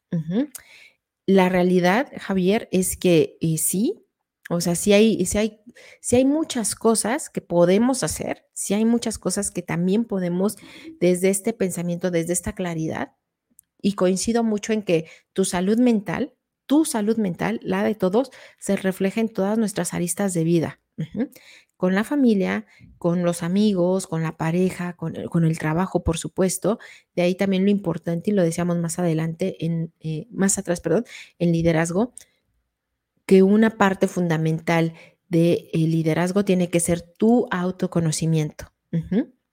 La 1.25 1.49
realidad, 1.49 2.11
Javier, 2.17 2.69
es 2.71 2.97
que 2.97 3.37
eh, 3.41 3.57
sí, 3.57 4.05
o 4.49 4.61
sea, 4.61 4.75
si 4.75 4.93
hay, 4.93 5.25
si 5.25 5.37
hay, 5.37 5.61
si 6.01 6.17
hay 6.17 6.25
muchas 6.25 6.75
cosas 6.75 7.29
que 7.29 7.41
podemos 7.41 8.03
hacer, 8.03 8.45
si 8.53 8.75
hay 8.75 8.85
muchas 8.85 9.17
cosas 9.17 9.49
que 9.49 9.63
también 9.63 10.05
podemos 10.05 10.57
desde 10.99 11.29
este 11.29 11.53
pensamiento, 11.53 12.11
desde 12.11 12.33
esta 12.33 12.53
claridad. 12.53 13.13
Y 13.81 13.93
coincido 13.93 14.43
mucho 14.43 14.71
en 14.73 14.83
que 14.83 15.09
tu 15.33 15.45
salud 15.45 15.77
mental, 15.79 16.33
tu 16.67 16.85
salud 16.85 17.17
mental, 17.17 17.59
la 17.63 17.83
de 17.83 17.95
todos, 17.95 18.31
se 18.59 18.75
refleja 18.75 19.21
en 19.21 19.29
todas 19.29 19.57
nuestras 19.57 19.93
aristas 19.93 20.33
de 20.33 20.43
vida. 20.43 20.79
Con 21.77 21.93
la 21.93 22.03
familia, 22.03 22.65
con 22.97 23.23
los 23.23 23.43
amigos, 23.43 24.07
con 24.07 24.23
la 24.23 24.37
pareja, 24.37 24.93
con 24.93 25.15
el, 25.15 25.59
trabajo, 25.59 26.03
por 26.03 26.17
supuesto. 26.17 26.79
De 27.15 27.21
ahí 27.21 27.35
también 27.35 27.65
lo 27.65 27.71
importante, 27.71 28.31
y 28.31 28.33
lo 28.33 28.43
decíamos 28.43 28.77
más 28.77 28.97
adelante, 28.97 29.63
en, 29.65 29.91
eh, 29.99 30.27
más 30.31 30.57
atrás, 30.57 30.79
perdón, 30.79 31.05
en 31.37 31.51
liderazgo, 31.51 32.13
que 33.25 33.43
una 33.43 33.77
parte 33.77 34.07
fundamental 34.07 34.93
del 35.27 35.69
liderazgo 35.73 36.45
tiene 36.45 36.69
que 36.69 36.79
ser 36.79 37.01
tu 37.01 37.47
autoconocimiento, 37.51 38.71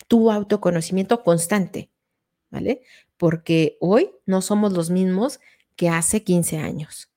tu 0.07 0.31
autoconocimiento 0.31 1.23
constante, 1.23 1.91
¿vale? 2.51 2.83
Porque 3.17 3.79
hoy 3.81 4.11
no 4.27 4.43
somos 4.43 4.73
los 4.73 4.91
mismos 4.91 5.41
que 5.75 5.89
hace 5.89 6.23
15 6.23 6.59
años. 6.59 7.12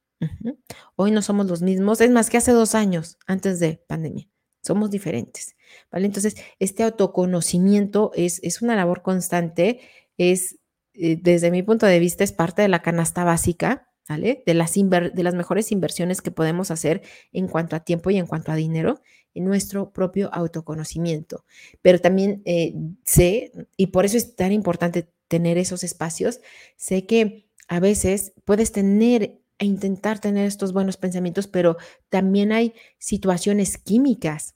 Hoy 0.96 1.12
no 1.12 1.22
somos 1.22 1.48
los 1.48 1.62
mismos, 1.62 2.02
es 2.02 2.10
más 2.10 2.30
que 2.30 2.38
hace 2.38 2.52
dos 2.52 2.76
años 2.76 3.18
antes 3.28 3.60
de 3.60 3.84
pandemia. 3.88 4.28
Somos 4.62 4.90
diferentes, 4.90 5.56
¿vale? 5.92 6.06
Entonces, 6.06 6.36
este 6.60 6.84
autoconocimiento 6.84 8.12
es, 8.16 8.40
es 8.44 8.62
una 8.62 8.76
labor 8.76 9.04
constante, 9.04 9.82
es, 10.18 10.58
eh, 10.94 11.18
desde 11.22 11.52
mi 11.52 11.62
punto 11.62 11.86
de 11.86 12.00
vista, 12.00 12.24
es 12.24 12.32
parte 12.32 12.62
de 12.62 12.68
la 12.68 12.82
canasta 12.82 13.24
básica 13.24 13.90
de 14.08 14.54
las, 14.54 14.74
de 14.74 15.24
las 15.24 15.34
mejores 15.34 15.72
inversiones 15.72 16.22
que 16.22 16.32
podemos 16.32 16.70
hacer 16.70 17.02
en 17.32 17.48
cuanto 17.48 17.76
a 17.76 17.80
tiempo 17.80 18.12
y 18.12 18.18
en 18.18 18.28
cuanto 18.28 18.52
a 18.52 18.56
dinero 18.56 19.02
en 19.34 19.46
nuestro 19.46 19.92
propio 19.92 20.30
autoconocimiento. 20.34 21.44
Pero 21.82 22.00
también 22.00 22.42
eh, 22.46 22.76
sé, 23.04 23.52
y 23.78 23.88
por 23.88 24.06
eso 24.06 24.18
es 24.18 24.36
tan 24.36 24.52
importante 24.52 25.10
tener 25.28 25.58
esos 25.58 25.84
espacios, 25.84 26.40
sé 26.78 27.08
que 27.08 27.50
a 27.68 27.80
veces 27.80 28.34
puedes 28.46 28.72
tener 28.72 29.42
e 29.60 29.66
intentar 29.66 30.20
tener 30.20 30.46
estos 30.46 30.74
buenos 30.74 30.98
pensamientos, 30.98 31.48
pero 31.48 31.78
también 32.10 32.52
hay 32.52 32.74
situaciones 32.98 33.78
químicas 33.78 34.56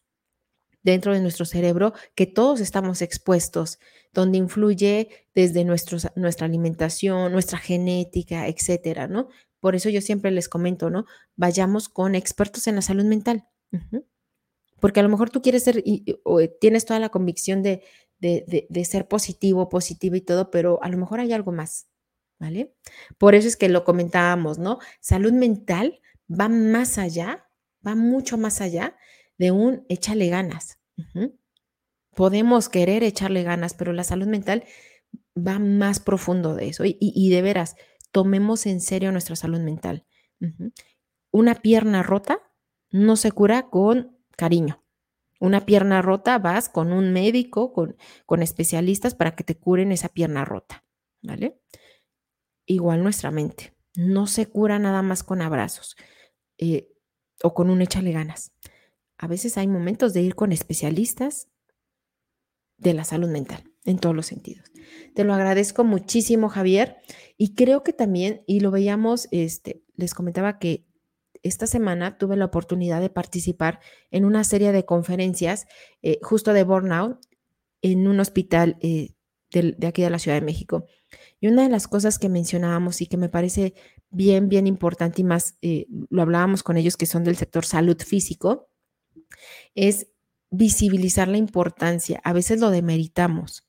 dentro 0.84 1.14
de 1.14 1.22
nuestro 1.22 1.46
cerebro 1.46 1.94
que 2.16 2.26
todos 2.26 2.60
estamos 2.62 3.02
expuestos, 3.02 3.80
donde 4.14 4.38
influye 4.38 5.10
desde 5.36 5.64
nuestra 5.66 6.46
alimentación, 6.46 7.32
nuestra 7.32 7.58
genética, 7.58 8.48
etcétera, 8.48 9.08
¿no? 9.08 9.30
Por 9.60 9.76
eso 9.76 9.90
yo 9.90 10.02
siempre 10.02 10.32
les 10.32 10.48
comento, 10.48 10.90
¿no? 10.90 11.06
Vayamos 11.36 11.90
con 11.90 12.16
expertos 12.16 12.68
en 12.68 12.76
la 12.76 12.82
salud 12.82 13.04
mental. 13.06 13.48
Porque 14.80 15.02
a 15.02 15.04
lo 15.04 15.10
mejor 15.10 15.30
tú 15.30 15.42
quieres 15.42 15.64
ser, 15.64 15.84
o 16.24 16.40
tienes 16.48 16.86
toda 16.86 17.00
la 17.00 17.10
convicción 17.10 17.62
de, 17.62 17.84
de, 18.20 18.68
de, 18.70 18.86
ser 18.86 19.08
positivo, 19.08 19.70
positivo 19.70 20.16
y 20.16 20.22
todo, 20.22 20.50
pero 20.50 20.82
a 20.82 20.90
lo 20.90 20.98
mejor 20.98 21.20
hay 21.20 21.34
algo 21.34 21.52
más, 21.52 21.88
¿vale? 22.40 22.74
Por 23.18 23.36
eso 23.36 23.48
es 23.48 23.58
que 23.58 23.70
lo 23.70 23.84
comentábamos, 23.84 24.58
¿no? 24.58 24.80
Salud 25.02 25.34
mental 25.34 26.02
va 26.30 26.50
más 26.50 26.98
allá, 26.98 27.50
va 27.86 27.96
mucho 27.96 28.38
más 28.38 28.62
allá 28.62 28.96
de 29.38 29.52
un 29.52 29.86
échale 29.90 30.30
ganas. 30.30 30.80
Podemos 32.16 32.70
querer 32.70 33.04
echarle 33.04 33.44
ganas, 33.44 33.74
pero 33.74 33.94
la 33.94 34.04
salud 34.04 34.28
mental 34.28 34.66
va 35.38 35.60
más 35.60 36.00
profundo 36.00 36.56
de 36.56 36.68
eso. 36.68 36.84
Y, 36.86 37.30
de 37.30 37.42
veras, 37.42 37.76
tomemos 38.12 38.66
en 38.66 38.82
serio 38.82 39.12
nuestra 39.12 39.36
salud 39.36 39.60
mental. 39.60 40.06
Una 41.32 41.56
pierna 41.56 42.04
rota 42.04 42.40
no 42.92 43.16
se 43.16 43.32
cura 43.32 43.70
con 43.70 44.18
cariño. 44.36 44.84
Una 45.40 45.66
pierna 45.66 46.02
rota 46.02 46.38
vas 46.38 46.68
con 46.68 46.92
un 46.92 47.14
médico, 47.14 47.72
con, 47.72 47.96
con 48.26 48.42
especialistas 48.42 49.16
para 49.16 49.36
que 49.36 49.46
te 49.46 49.56
curen 49.56 49.94
esa 49.94 50.10
pierna 50.10 50.44
rota, 50.44 50.84
¿vale? 51.22 51.62
Igual 52.70 53.02
nuestra 53.02 53.32
mente. 53.32 53.74
No 53.96 54.28
se 54.28 54.46
cura 54.46 54.78
nada 54.78 55.02
más 55.02 55.24
con 55.24 55.42
abrazos 55.42 55.96
eh, 56.60 56.88
o 57.42 57.56
con 57.56 57.72
un 57.72 57.82
échale 57.82 58.12
ganas. 58.12 58.54
A 59.18 59.26
veces 59.26 59.58
hay 59.58 59.68
momentos 59.68 60.14
de 60.14 60.22
ir 60.22 60.36
con 60.36 60.52
especialistas 60.52 61.50
de 62.78 62.94
la 62.94 63.06
salud 63.06 63.28
mental 63.28 63.64
en 63.86 63.98
todos 63.98 64.16
los 64.16 64.28
sentidos. 64.28 64.72
Te 65.16 65.24
lo 65.24 65.34
agradezco 65.34 65.84
muchísimo, 65.84 66.48
Javier. 66.48 66.98
Y 67.38 67.56
creo 67.56 67.84
que 67.84 67.92
también, 67.92 68.44
y 68.46 68.60
lo 68.60 68.70
veíamos, 68.70 69.28
este, 69.32 69.84
les 69.96 70.14
comentaba 70.14 70.60
que 70.60 70.86
esta 71.42 71.66
semana 71.66 72.20
tuve 72.20 72.38
la 72.38 72.46
oportunidad 72.46 73.02
de 73.02 73.10
participar 73.10 73.80
en 74.12 74.26
una 74.26 74.44
serie 74.44 74.72
de 74.72 74.86
conferencias 74.86 75.66
eh, 76.04 76.20
justo 76.22 76.54
de 76.54 76.64
burnout 76.64 77.20
en 77.82 78.08
un 78.08 78.20
hospital 78.20 78.78
eh, 78.82 79.16
de, 79.52 79.88
aquí 79.88 80.04
de 80.04 80.10
la 80.12 80.20
Ciudad 80.20 80.38
de 80.38 80.46
México. 80.46 80.86
Y 81.40 81.48
una 81.48 81.64
de 81.64 81.70
las 81.70 81.88
cosas 81.88 82.20
que 82.20 82.30
mencionábamos 82.30 83.02
y 83.02 83.08
que 83.08 83.18
me 83.18 83.30
parece 83.30 83.74
bien, 84.10 84.50
bien 84.50 84.68
importante 84.68 85.22
y 85.22 85.24
más, 85.24 85.58
eh, 85.62 85.88
lo 86.10 86.22
hablábamos 86.22 86.64
con 86.64 86.78
ellos 86.78 86.98
que 86.98 87.06
son 87.06 87.24
del 87.24 87.38
sector 87.38 87.66
salud 87.66 87.98
físico, 88.02 88.70
es 89.76 90.08
visibilizar 90.52 91.28
la 91.28 91.38
importancia. 91.38 92.20
A 92.24 92.34
veces 92.34 92.60
lo 92.60 92.72
demeritamos. 92.72 93.68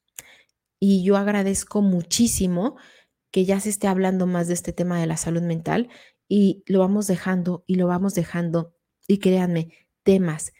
Y 0.80 1.04
yo 1.04 1.16
agradezco 1.16 1.82
muchísimo 1.82 2.76
que 3.30 3.44
ya 3.44 3.60
se 3.60 3.68
esté 3.68 3.86
hablando 3.86 4.26
más 4.26 4.48
de 4.48 4.54
este 4.54 4.72
tema 4.72 4.98
de 4.98 5.06
la 5.06 5.16
salud 5.16 5.42
mental 5.42 5.88
y 6.28 6.64
lo 6.66 6.80
vamos 6.80 7.06
dejando 7.06 7.64
y 7.66 7.74
lo 7.74 7.86
vamos 7.86 8.14
dejando. 8.14 8.74
Y 9.06 9.18
créanme, 9.18 9.72
temas 10.02 10.52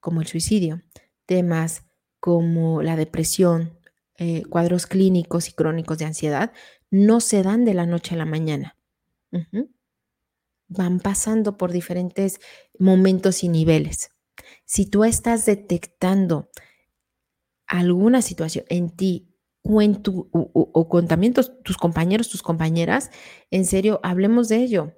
como 0.00 0.20
el 0.20 0.26
suicidio, 0.26 0.82
temas 1.26 1.84
como 2.20 2.82
la 2.82 2.96
depresión, 2.96 3.78
eh, 4.18 4.42
cuadros 4.48 4.86
clínicos 4.86 5.48
y 5.48 5.52
crónicos 5.52 5.98
de 5.98 6.06
ansiedad, 6.06 6.52
no 6.90 7.20
se 7.20 7.42
dan 7.42 7.64
de 7.64 7.74
la 7.74 7.86
noche 7.86 8.14
a 8.14 8.18
la 8.18 8.24
mañana. 8.24 8.76
Van 10.68 11.00
pasando 11.00 11.56
por 11.58 11.72
diferentes 11.72 12.40
momentos 12.78 13.44
y 13.44 13.48
niveles. 13.48 14.10
Si 14.64 14.86
tú 14.86 15.04
estás 15.04 15.46
detectando 15.46 16.50
alguna 17.66 18.22
situación 18.22 18.64
en 18.68 18.90
ti 18.90 19.34
o, 19.62 19.82
en 19.82 20.02
tu, 20.02 20.28
o, 20.32 20.88
con 20.88 21.08
también 21.08 21.34
tus 21.34 21.76
compañeros, 21.76 22.28
tus 22.28 22.42
compañeras, 22.42 23.10
en 23.50 23.64
serio, 23.64 24.00
hablemos 24.02 24.48
de 24.48 24.56
ello. 24.56 24.92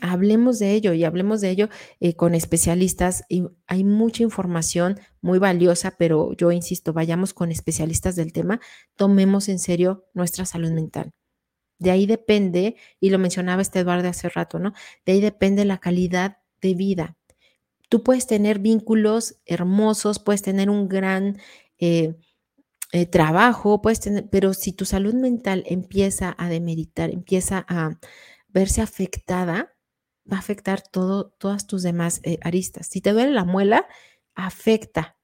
Hablemos 0.00 0.58
de 0.58 0.72
ello 0.72 0.94
y 0.94 1.04
hablemos 1.04 1.40
de 1.40 1.50
ello 1.50 1.68
eh, 2.00 2.16
con 2.16 2.34
especialistas. 2.34 3.24
Y 3.28 3.44
hay 3.66 3.84
mucha 3.84 4.22
información 4.22 4.98
muy 5.20 5.38
valiosa, 5.38 5.96
pero 5.98 6.32
yo 6.32 6.50
insisto, 6.50 6.92
vayamos 6.92 7.34
con 7.34 7.50
especialistas 7.52 8.16
del 8.16 8.32
tema, 8.32 8.60
tomemos 8.96 9.48
en 9.48 9.58
serio 9.58 10.06
nuestra 10.14 10.46
salud 10.46 10.70
mental. 10.70 11.12
De 11.78 11.90
ahí 11.90 12.06
depende, 12.06 12.76
y 13.00 13.10
lo 13.10 13.18
mencionaba 13.18 13.60
este 13.60 13.80
Eduardo 13.80 14.08
hace 14.08 14.28
rato, 14.28 14.58
¿no? 14.58 14.72
De 15.04 15.12
ahí 15.12 15.20
depende 15.20 15.64
la 15.64 15.78
calidad 15.78 16.38
de 16.60 16.74
vida. 16.74 17.16
Tú 17.88 18.02
puedes 18.02 18.26
tener 18.26 18.60
vínculos 18.60 19.36
hermosos, 19.44 20.18
puedes 20.18 20.42
tener 20.42 20.70
un 20.70 20.88
gran 20.88 21.38
eh, 21.78 22.14
eh, 22.92 23.06
trabajo, 23.06 23.82
puedes 23.82 24.00
tener, 24.00 24.28
pero 24.30 24.54
si 24.54 24.72
tu 24.72 24.84
salud 24.84 25.14
mental 25.14 25.64
empieza 25.66 26.34
a 26.38 26.48
demeritar, 26.48 27.10
empieza 27.10 27.66
a, 27.68 27.98
verse 28.52 28.82
afectada, 28.82 29.71
va 30.30 30.36
a 30.36 30.40
afectar 30.40 30.82
todo, 30.82 31.30
todas 31.38 31.66
tus 31.66 31.82
demás 31.82 32.20
eh, 32.22 32.38
aristas. 32.42 32.86
Si 32.86 33.00
te 33.00 33.12
duele 33.12 33.32
la 33.32 33.44
muela, 33.44 33.86
afecta 34.34 35.16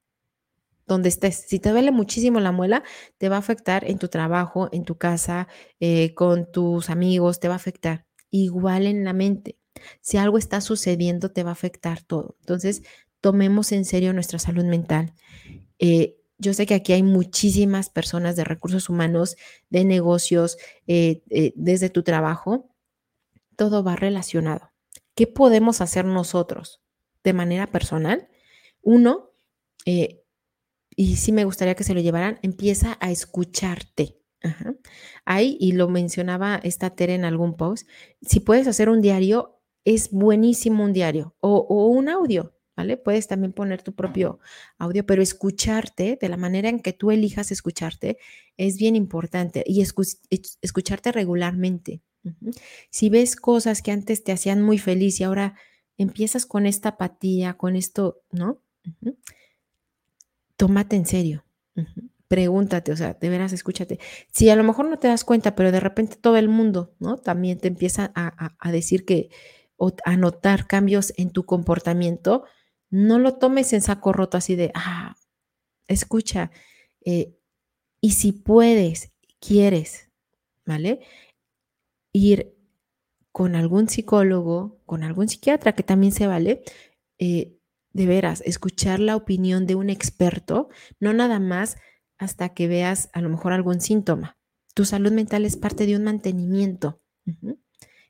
donde 0.86 1.08
estés. 1.10 1.44
Si 1.46 1.58
te 1.58 1.70
duele 1.70 1.90
muchísimo 1.90 2.40
la 2.40 2.52
muela, 2.52 2.82
te 3.18 3.28
va 3.28 3.36
a 3.36 3.40
afectar 3.40 3.84
en 3.84 3.98
tu 3.98 4.08
trabajo, 4.08 4.68
en 4.72 4.84
tu 4.84 4.96
casa, 4.96 5.48
eh, 5.80 6.14
con 6.14 6.50
tus 6.50 6.88
amigos, 6.90 7.40
te 7.40 7.48
va 7.48 7.54
a 7.54 7.58
afectar. 7.58 8.06
Igual 8.30 8.86
en 8.86 9.04
la 9.04 9.12
mente. 9.12 9.58
Si 10.00 10.16
algo 10.16 10.38
está 10.38 10.60
sucediendo, 10.60 11.30
te 11.30 11.42
va 11.42 11.50
a 11.50 11.52
afectar 11.52 12.02
todo. 12.02 12.36
Entonces, 12.40 12.82
tomemos 13.20 13.70
en 13.72 13.84
serio 13.84 14.12
nuestra 14.12 14.38
salud 14.38 14.64
mental. 14.64 15.14
Eh, 15.78 16.16
yo 16.38 16.54
sé 16.54 16.66
que 16.66 16.74
aquí 16.74 16.92
hay 16.92 17.02
muchísimas 17.02 17.90
personas 17.90 18.36
de 18.36 18.44
recursos 18.44 18.88
humanos, 18.88 19.36
de 19.70 19.84
negocios, 19.84 20.56
desde 20.86 21.90
tu 21.90 22.04
trabajo, 22.04 22.70
todo 23.56 23.82
va 23.82 23.96
relacionado. 23.96 24.70
¿Qué 25.18 25.26
podemos 25.26 25.80
hacer 25.80 26.04
nosotros 26.04 26.80
de 27.24 27.32
manera 27.32 27.66
personal? 27.66 28.28
Uno, 28.82 29.32
eh, 29.84 30.22
y 30.94 31.16
sí 31.16 31.32
me 31.32 31.44
gustaría 31.44 31.74
que 31.74 31.82
se 31.82 31.92
lo 31.92 32.00
llevaran, 32.00 32.38
empieza 32.42 32.96
a 33.00 33.10
escucharte. 33.10 34.22
Ahí, 35.24 35.56
y 35.58 35.72
lo 35.72 35.88
mencionaba 35.88 36.60
esta 36.62 36.90
Tere 36.90 37.16
en 37.16 37.24
algún 37.24 37.56
post, 37.56 37.88
si 38.22 38.38
puedes 38.38 38.68
hacer 38.68 38.88
un 38.88 39.00
diario, 39.00 39.60
es 39.84 40.12
buenísimo 40.12 40.84
un 40.84 40.92
diario 40.92 41.34
o, 41.40 41.88
un 41.88 42.08
audio, 42.08 42.54
¿vale? 42.76 42.96
Puedes 42.96 43.26
también 43.26 43.52
poner 43.52 43.82
tu 43.82 43.96
propio 43.96 44.38
audio, 44.78 45.04
pero 45.04 45.20
escucharte 45.20 46.16
de 46.20 46.28
la 46.28 46.36
manera 46.36 46.68
en 46.68 46.78
que 46.78 46.92
tú 46.92 47.10
elijas 47.10 47.50
escucharte 47.50 48.18
es 48.56 48.76
bien 48.76 48.94
importante 48.94 49.64
y 49.66 49.82
escucharte 49.82 51.10
regularmente. 51.10 52.02
Si 52.90 53.08
ves 53.08 53.36
cosas 53.36 53.82
que 53.82 53.90
antes 53.90 54.24
te 54.24 54.32
hacían 54.32 54.62
muy 54.62 54.78
feliz 54.78 55.20
y 55.20 55.24
ahora 55.24 55.54
empiezas 55.96 56.46
con 56.46 56.66
esta 56.66 56.90
apatía, 56.90 57.54
con 57.54 57.76
esto, 57.76 58.22
¿no? 58.30 58.62
Tómate 60.56 60.96
en 60.96 61.06
serio. 61.06 61.44
Pregúntate, 62.28 62.92
o 62.92 62.96
sea, 62.96 63.14
de 63.14 63.28
veras 63.28 63.52
escúchate. 63.52 63.98
Si 64.32 64.50
a 64.50 64.56
lo 64.56 64.64
mejor 64.64 64.88
no 64.88 64.98
te 64.98 65.08
das 65.08 65.24
cuenta, 65.24 65.54
pero 65.54 65.72
de 65.72 65.80
repente 65.80 66.16
todo 66.16 66.36
el 66.36 66.48
mundo, 66.48 66.94
¿no? 66.98 67.16
También 67.16 67.58
te 67.58 67.68
empieza 67.68 68.12
a, 68.14 68.70
decir 68.70 69.04
que, 69.04 69.30
o 69.76 69.92
a 70.04 70.16
notar 70.16 70.66
cambios 70.66 71.12
en 71.16 71.30
tu 71.30 71.46
comportamiento, 71.46 72.44
no 72.90 73.18
lo 73.18 73.34
tomes 73.34 73.72
en 73.72 73.82
saco 73.82 74.12
roto 74.12 74.36
así 74.36 74.56
de, 74.56 74.70
ah, 74.74 75.16
escucha, 75.86 76.50
eh, 77.04 77.34
y 78.00 78.12
si 78.12 78.32
puedes, 78.32 79.12
quieres, 79.40 80.10
¿vale? 80.64 81.00
Ir 82.18 82.54
con 83.32 83.54
algún 83.54 83.88
psicólogo, 83.88 84.80
con 84.84 85.02
algún 85.04 85.28
psiquiatra, 85.28 85.74
que 85.74 85.82
también 85.82 86.12
se 86.12 86.26
vale, 86.26 86.62
eh, 87.18 87.56
de 87.92 88.06
veras, 88.06 88.42
escuchar 88.44 89.00
la 89.00 89.16
opinión 89.16 89.66
de 89.66 89.74
un 89.74 89.90
experto, 89.90 90.68
no 91.00 91.12
nada 91.12 91.38
más 91.40 91.76
hasta 92.18 92.50
que 92.50 92.68
veas 92.68 93.10
a 93.12 93.20
lo 93.20 93.28
mejor 93.28 93.52
algún 93.52 93.80
síntoma. 93.80 94.36
Tu 94.74 94.84
salud 94.84 95.12
mental 95.12 95.44
es 95.44 95.56
parte 95.56 95.86
de 95.86 95.96
un 95.96 96.04
mantenimiento. 96.04 97.00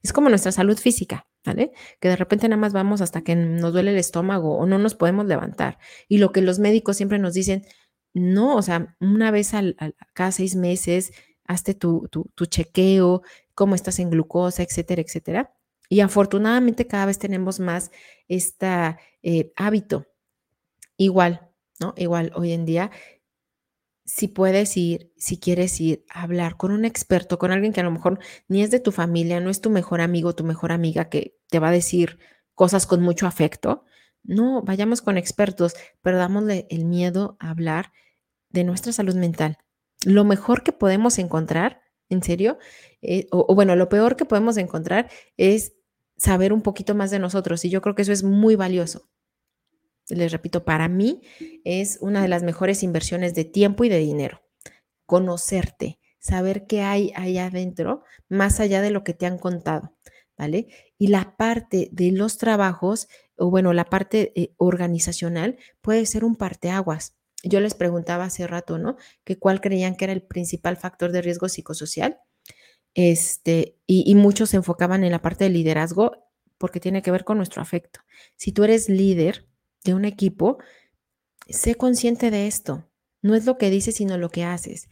Es 0.03 0.13
como 0.13 0.29
nuestra 0.29 0.53
salud 0.53 0.79
física, 0.79 1.27
¿vale? 1.45 1.73
Que 2.01 2.09
de 2.09 2.17
repente 2.17 2.49
nada 2.49 2.61
más 2.61 2.73
vamos 2.73 3.01
hasta 3.01 3.23
que 3.23 3.37
nos 3.37 3.73
duele 3.73 3.91
el 3.93 3.99
estómago 3.99 4.57
o 4.59 4.67
no 4.67 4.79
nos 4.79 4.95
podemos 4.95 5.27
levantar. 5.27 5.79
Y 6.09 6.19
lo 6.19 6.33
que 6.33 6.43
los 6.43 6.59
médicos 6.59 6.97
siempre 6.97 7.19
nos 7.19 7.35
dicen, 7.35 7.65
no, 8.15 8.57
o 8.57 8.63
sea, 8.63 8.97
una 9.01 9.31
vez 9.31 9.55
al, 9.55 9.77
cada 10.15 10.33
seis 10.33 10.57
meses, 10.57 11.13
hazte 11.49 11.75
tu, 11.75 12.09
tu 12.09 12.47
chequeo, 12.47 13.23
cómo 13.55 13.75
estás 13.75 13.99
en 13.99 14.11
glucosa, 14.11 14.63
etcétera, 14.63 15.03
etcétera. 15.03 15.53
Y 15.89 16.01
afortunadamente 16.01 16.87
cada 16.87 17.07
vez 17.07 17.19
tenemos 17.19 17.59
más 17.59 17.91
este 18.29 18.97
hábito. 19.57 20.07
Igual, 20.97 21.51
¿no? 21.81 21.95
Igual 21.97 22.33
hoy 22.37 22.53
en 22.53 22.67
día, 22.67 22.91
si 24.05 24.29
puedes 24.29 24.77
ir, 24.77 25.13
si 25.17 25.39
quieres 25.39 25.81
ir 25.81 26.05
a 26.09 26.23
hablar 26.23 26.57
con 26.57 26.73
un 26.73 26.85
experto, 26.85 27.39
con 27.39 27.53
alguien 27.53 27.73
que 27.73 27.81
a 27.81 27.85
lo 27.85 27.91
mejor 27.91 28.19
ni 28.49 28.63
es 28.63 28.71
de 28.71 28.81
tu 28.81 28.93
familia, 28.93 29.41
no 29.41 29.51
es 29.51 29.61
tu 29.61 29.71
mejor 29.71 30.01
amigo, 30.01 30.35
tu 30.35 30.45
mejor 30.45 30.73
amiga 30.73 31.09
que 31.09 31.37
te 31.49 31.59
va 31.59 31.69
a 31.69 31.73
decir 31.73 32.19
cosas 32.55 32.87
con 32.87 33.03
mucho 33.03 33.27
afecto. 33.27 33.85
No, 34.23 34.63
vayamos 34.63 35.03
con 35.03 35.19
expertos, 35.19 35.75
pero 36.03 36.19
dámosle 36.19 36.67
el 36.71 36.85
miedo 36.85 37.37
a 37.39 37.51
hablar 37.51 37.93
de 38.51 38.65
nuestra 38.65 38.93
salud 38.93 39.15
mental. 39.15 39.59
Lo 40.05 40.25
mejor 40.25 40.63
que 40.63 40.73
podemos 40.73 41.19
encontrar 41.19 41.83
en 42.09 42.23
serio, 42.23 42.59
eh, 43.03 43.27
o, 43.31 43.55
bueno, 43.55 43.77
lo 43.77 43.89
peor 43.89 44.17
que 44.17 44.25
podemos 44.25 44.57
encontrar 44.57 45.11
es 45.37 45.75
saber 46.17 46.53
un 46.53 46.63
poquito 46.63 46.95
más 46.95 47.11
de 47.11 47.19
nosotros 47.19 47.65
y 47.65 47.71
yo 47.71 47.81
creo 47.81 47.95
que 47.95 48.03
eso 48.03 48.13
es 48.13 48.23
muy 48.23 48.57
valioso. 48.57 49.09
Les 50.09 50.33
repito, 50.33 50.65
para 50.65 50.89
mí 50.89 51.21
es 51.65 51.99
una 52.01 52.23
de 52.23 52.29
las 52.29 52.43
mejores 52.43 52.83
inversiones 52.83 53.35
de 53.35 53.45
tiempo 53.45 53.85
y 53.85 53.91
de 53.91 53.99
dinero. 53.99 54.43
Conocerte, 55.05 55.99
saber 56.19 56.67
qué 56.67 56.83
hay 56.83 57.13
allá 57.15 57.47
adentro, 57.47 58.05
más 58.29 58.59
allá 58.59 58.81
de 58.81 58.91
lo 58.91 59.05
que 59.05 59.13
te 59.13 59.27
han 59.27 59.39
contado, 59.39 59.95
¿vale? 60.37 60.69
Y 60.97 61.09
la 61.09 61.37
parte 61.37 61.91
de 61.93 62.11
los 62.11 62.39
trabajos, 62.39 63.09
o 63.37 63.51
bueno, 63.51 63.75
la 63.75 63.85
parte 63.85 64.33
eh, 64.35 64.55
organizacional 64.57 65.59
puede 65.83 66.07
ser 66.07 66.25
un 66.25 66.37
parteaguas. 66.37 67.18
Yo 67.43 67.61
les 67.61 67.75
preguntaba 67.75 68.25
hace 68.25 68.47
rato, 68.47 68.79
¿no? 68.79 68.97
Que 69.25 69.39
cuál 69.39 69.61
creían 69.61 69.97
que 69.97 70.05
era 70.05 70.13
el 70.13 70.23
principal 70.23 70.77
factor 70.77 71.13
de 71.13 71.23
riesgo 71.23 71.49
psicosocial. 71.49 72.19
Este, 72.95 73.77
y, 73.87 74.15
muchos 74.17 74.51
se 74.51 74.57
enfocaban 74.57 75.05
en 75.05 75.13
la 75.13 75.23
parte 75.23 75.45
de 75.45 75.51
liderazgo 75.51 76.29
porque 76.57 76.81
tiene 76.81 77.03
que 77.03 77.13
ver 77.13 77.25
con 77.25 77.37
nuestro 77.37 77.63
afecto. 77.63 78.01
Si 78.37 78.51
tú 78.51 78.65
eres 78.65 78.89
líder 78.89 79.47
de 79.85 79.95
un 79.95 80.05
equipo, 80.05 80.59
sé 81.49 81.77
consciente 81.77 82.31
de 82.31 82.49
esto. 82.49 82.91
No 83.23 83.35
es 83.35 83.47
lo 83.47 83.57
que 83.57 83.71
dices, 83.71 83.97
sino 83.97 84.19
lo 84.19 84.31
que 84.31 84.45
haces. 84.45 84.89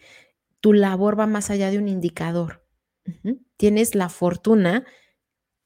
Tu 0.61 0.72
labor 0.72 1.18
va 1.18 1.26
más 1.26 1.51
allá 1.51 1.70
de 1.70 1.78
un 1.78 1.88
indicador. 1.88 2.64
Tienes 3.57 3.94
la 3.94 4.09
fortuna 4.09 4.86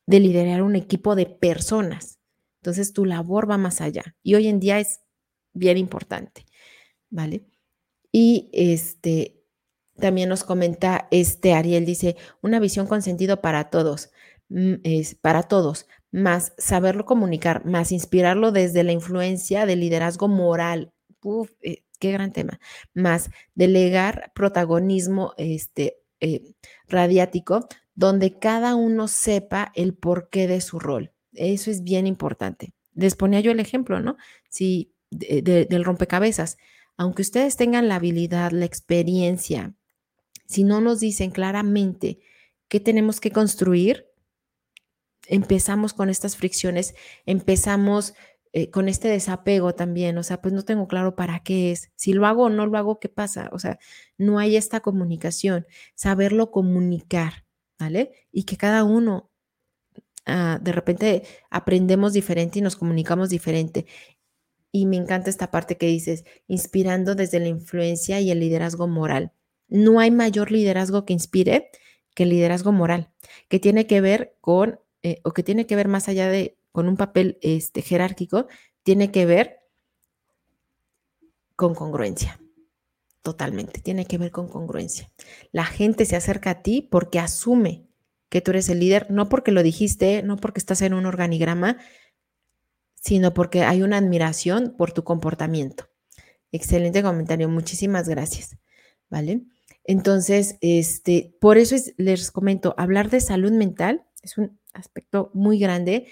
de 0.07 0.21
liderar 0.21 0.63
un 0.63 0.77
equipo 0.77 1.15
de 1.15 1.27
personas. 1.27 2.21
Entonces, 2.61 2.93
tu 2.93 3.05
labor 3.05 3.51
va 3.51 3.59
más 3.59 3.81
allá. 3.81 4.17
Y 4.23 4.35
hoy 4.35 4.49
en 4.49 4.61
día 4.61 4.79
es 4.79 5.01
bien 5.53 5.79
importante. 5.79 6.45
¿Vale? 7.11 7.45
Y 8.13 8.49
este, 8.53 9.45
también 9.97 10.29
nos 10.29 10.45
comenta 10.45 11.09
este 11.11 11.53
Ariel, 11.55 11.85
dice, 11.85 12.17
una 12.43 12.59
visión 12.59 12.87
con 12.87 13.03
sentido 13.03 13.41
para 13.41 13.71
todos. 13.71 14.11
Mm, 14.49 14.75
es 14.83 15.15
para 15.15 15.45
todos, 15.45 15.87
más 16.11 16.53
saberlo 16.59 17.05
comunicar, 17.05 17.65
más 17.65 17.93
inspirarlo 17.93 18.51
desde 18.51 18.83
la 18.83 18.93
influencia 18.93 19.65
del 19.65 19.81
liderazgo 19.81 20.27
moral. 20.29 20.93
Uf, 21.23 21.51
eh, 21.61 21.85
qué 22.01 22.13
gran 22.13 22.33
tema. 22.33 22.61
Más 22.95 23.31
delegar 23.55 24.33
protagonismo 24.35 25.35
este, 25.37 25.99
eh, 26.21 26.55
radiático, 26.89 27.69
donde 27.95 28.39
cada 28.39 28.75
uno 28.75 29.07
sepa 29.09 29.71
el 29.75 29.95
porqué 29.95 30.49
de 30.49 30.61
su 30.61 30.81
rol. 30.81 31.13
Eso 31.33 31.71
es 31.71 31.85
bien 31.85 32.07
importante. 32.07 32.73
Les 32.95 33.15
ponía 33.15 33.41
yo 33.41 33.53
el 33.53 33.61
ejemplo, 33.61 34.01
¿no? 34.01 34.17
Si 34.49 34.95
del 35.11 35.85
rompecabezas, 35.85 36.57
aunque 37.01 37.23
ustedes 37.23 37.57
tengan 37.57 37.89
la 37.89 37.95
habilidad, 37.95 38.51
la 38.51 38.67
experiencia, 38.67 39.73
si 40.45 40.65
no 40.65 40.83
nos 40.83 41.01
dicen 41.01 41.31
claramente 41.31 42.19
qué 42.69 42.79
tenemos 42.79 43.21
que 43.21 43.31
construir, 43.31 44.07
empezamos 45.27 45.95
con 45.95 46.11
estas 46.11 46.37
fricciones, 46.37 46.95
empezamos 47.25 48.13
eh, 48.53 48.71
con 48.71 48.87
este 48.87 49.09
desapego 49.09 49.75
también, 49.75 50.19
o 50.19 50.23
sea, 50.23 50.43
pues 50.43 50.53
no 50.53 50.63
tengo 50.63 50.89
claro 50.89 51.17
para 51.17 51.43
qué 51.43 51.73
es, 51.73 51.91
si 51.97 52.13
lo 52.13 52.27
hago 52.27 52.45
o 52.45 52.51
no 52.51 52.67
lo 52.67 52.77
hago, 52.77 53.01
¿qué 53.01 53.09
pasa? 53.09 53.49
O 53.55 53.59
sea, 53.59 53.79
no 54.19 54.39
hay 54.39 54.57
esta 54.57 54.81
comunicación, 54.81 55.67
saberlo 55.95 56.51
comunicar, 56.51 57.47
¿vale? 57.79 58.13
Y 58.31 58.45
que 58.45 58.59
cada 58.59 58.85
uno, 58.85 59.31
ah, 60.27 60.59
de 60.61 60.73
repente 60.73 61.23
aprendemos 61.49 62.13
diferente 62.13 62.59
y 62.59 62.63
nos 62.63 62.77
comunicamos 62.77 63.31
diferente. 63.31 63.87
Y 64.73 64.87
me 64.87 64.97
encanta 64.97 65.31
esta 65.31 65.51
parte 65.51 65.77
que 65.77 65.87
dices, 65.87 66.25
inspirando 66.47 67.15
desde 67.15 67.41
la 67.41 67.49
influencia 67.49 68.21
y 68.21 68.31
el 68.31 68.41
liderazgo 68.41 68.87
moral. 68.87 69.33
No 69.69 70.01
hay 70.01 70.11
mayor 70.11 70.51
liderazgo 70.51 71.05
que 71.05 71.13
inspire 71.13 71.71
que 72.15 72.25
el 72.25 72.31
liderazgo 72.31 72.73
moral, 72.73 73.11
que 73.49 73.59
tiene 73.59 73.87
que 73.87 74.01
ver 74.01 74.37
con 74.41 74.81
eh, 75.03 75.21
o 75.25 75.33
que 75.33 75.43
tiene 75.43 75.67
que 75.67 75.77
ver 75.77 75.89
más 75.89 76.09
allá 76.09 76.29
de 76.29 76.59
con 76.73 76.89
un 76.89 76.97
papel 76.97 77.39
este, 77.43 77.83
jerárquico, 77.83 78.47
tiene 78.83 79.11
que 79.11 79.27
ver 79.27 79.61
con 81.57 81.75
congruencia. 81.75 82.41
Totalmente, 83.23 83.81
tiene 83.81 84.07
que 84.07 84.19
ver 84.19 84.31
con 84.31 84.49
congruencia. 84.49 85.11
La 85.53 85.65
gente 85.65 86.07
se 86.07 86.17
acerca 86.17 86.51
a 86.51 86.63
ti 86.63 86.87
porque 86.91 87.19
asume 87.19 87.87
que 88.31 88.41
tú 88.41 88.53
eres 88.53 88.69
el 88.69 88.81
líder, 88.81 89.11
no 89.11 89.29
porque 89.29 89.51
lo 89.51 89.63
dijiste, 89.63 90.23
no 90.23 90.37
porque 90.37 90.61
estás 90.61 90.81
en 90.83 90.95
un 90.95 91.05
organigrama, 91.05 91.79
sino 93.11 93.35
porque 93.35 93.65
hay 93.65 93.83
una 93.83 93.97
admiración 93.97 94.77
por 94.79 94.93
tu 94.93 95.03
comportamiento. 95.03 95.89
Excelente 96.53 97.03
comentario, 97.03 97.49
muchísimas 97.49 98.09
gracias. 98.09 98.57
¿Vale? 99.09 99.43
Entonces, 99.83 100.59
este, 100.61 101.37
por 101.41 101.59
eso 101.59 101.75
les 101.97 102.31
comento, 102.31 102.73
hablar 102.79 103.11
de 103.11 103.21
salud 103.21 103.51
mental 103.51 104.07
es 104.23 104.39
un 104.39 104.61
aspecto 104.75 105.33
muy 105.35 105.59
grande. 105.59 106.07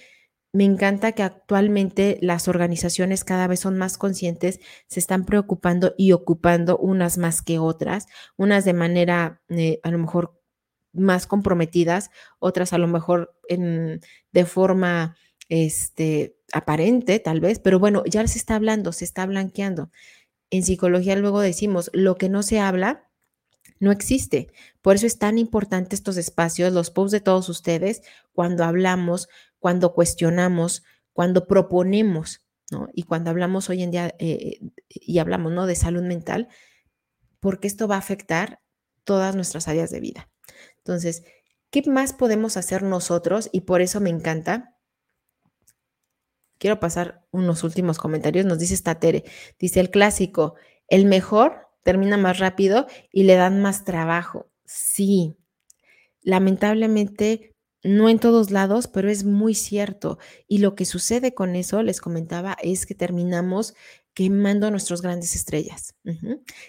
Me 0.52 0.64
encanta 0.64 1.12
que 1.12 1.22
actualmente 1.22 2.18
las 2.20 2.48
organizaciones 2.48 3.22
cada 3.22 3.46
vez 3.46 3.60
son 3.60 3.78
más 3.78 3.96
conscientes, 3.96 4.58
se 4.88 4.98
están 4.98 5.24
preocupando 5.24 5.94
y 5.96 6.10
ocupando 6.10 6.78
unas 6.78 7.16
más 7.16 7.42
que 7.42 7.60
otras, 7.60 8.08
unas 8.36 8.64
de 8.64 8.72
manera 8.72 9.40
eh, 9.50 9.78
a 9.84 9.92
lo 9.92 9.98
mejor 9.98 10.42
más 10.92 11.28
comprometidas, 11.28 12.10
otras 12.40 12.72
a 12.72 12.78
lo 12.78 12.88
mejor 12.88 13.38
en, 13.48 14.00
de 14.32 14.44
forma 14.46 15.14
este, 15.48 16.36
aparente 16.52 17.18
tal 17.20 17.40
vez, 17.40 17.58
pero 17.58 17.78
bueno, 17.78 18.02
ya 18.06 18.26
se 18.26 18.38
está 18.38 18.54
hablando, 18.56 18.92
se 18.92 19.04
está 19.04 19.26
blanqueando. 19.26 19.90
En 20.50 20.62
psicología 20.62 21.16
luego 21.16 21.40
decimos, 21.40 21.90
lo 21.92 22.16
que 22.16 22.28
no 22.28 22.42
se 22.42 22.60
habla 22.60 23.08
no 23.80 23.92
existe. 23.92 24.48
Por 24.82 24.96
eso 24.96 25.06
es 25.06 25.18
tan 25.18 25.38
importante 25.38 25.94
estos 25.94 26.16
espacios, 26.16 26.72
los 26.72 26.90
posts 26.90 27.12
de 27.12 27.20
todos 27.20 27.48
ustedes, 27.48 28.02
cuando 28.32 28.64
hablamos, 28.64 29.28
cuando 29.58 29.92
cuestionamos, 29.92 30.82
cuando 31.12 31.46
proponemos, 31.46 32.44
¿no? 32.70 32.88
Y 32.92 33.04
cuando 33.04 33.30
hablamos 33.30 33.70
hoy 33.70 33.82
en 33.82 33.90
día 33.90 34.14
eh, 34.18 34.60
y 34.88 35.18
hablamos, 35.18 35.52
¿no? 35.52 35.66
De 35.66 35.74
salud 35.74 36.02
mental, 36.02 36.48
porque 37.40 37.68
esto 37.68 37.88
va 37.88 37.96
a 37.96 37.98
afectar 37.98 38.60
todas 39.04 39.34
nuestras 39.34 39.68
áreas 39.68 39.90
de 39.90 40.00
vida. 40.00 40.30
Entonces, 40.78 41.22
¿qué 41.70 41.82
más 41.88 42.12
podemos 42.12 42.56
hacer 42.56 42.82
nosotros? 42.82 43.48
Y 43.52 43.62
por 43.62 43.80
eso 43.80 44.00
me 44.00 44.10
encanta. 44.10 44.76
Quiero 46.58 46.80
pasar 46.80 47.24
unos 47.30 47.64
últimos 47.64 47.98
comentarios. 47.98 48.46
Nos 48.46 48.58
dice 48.58 48.74
esta 48.74 48.98
Tere, 48.98 49.24
dice 49.58 49.80
el 49.80 49.90
clásico, 49.90 50.54
el 50.88 51.04
mejor 51.06 51.68
termina 51.82 52.16
más 52.16 52.38
rápido 52.38 52.86
y 53.12 53.22
le 53.22 53.36
dan 53.36 53.62
más 53.62 53.84
trabajo. 53.84 54.50
Sí, 54.64 55.36
lamentablemente 56.22 57.54
no 57.82 58.08
en 58.08 58.18
todos 58.18 58.50
lados, 58.50 58.88
pero 58.88 59.08
es 59.08 59.24
muy 59.24 59.54
cierto. 59.54 60.18
Y 60.46 60.58
lo 60.58 60.74
que 60.74 60.84
sucede 60.84 61.32
con 61.32 61.54
eso, 61.56 61.82
les 61.82 62.00
comentaba, 62.00 62.56
es 62.62 62.86
que 62.86 62.94
terminamos 62.94 63.74
quemando 64.14 64.70
nuestras 64.70 65.00
grandes 65.00 65.36
estrellas. 65.36 65.94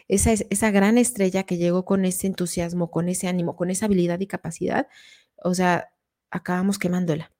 esa, 0.08 0.32
esa 0.34 0.72
gran 0.72 0.98
estrella 0.98 1.44
que 1.44 1.58
llegó 1.58 1.84
con 1.84 2.06
ese 2.06 2.28
entusiasmo, 2.28 2.92
con 2.92 3.10
ese 3.10 3.28
ánimo, 3.28 3.56
con 3.56 3.72
esa 3.72 3.88
habilidad 3.88 4.20
y 4.20 4.28
capacidad, 4.28 4.88
o 5.44 5.56
sea, 5.56 5.92
acabamos 6.30 6.78
quemándola 6.78 7.32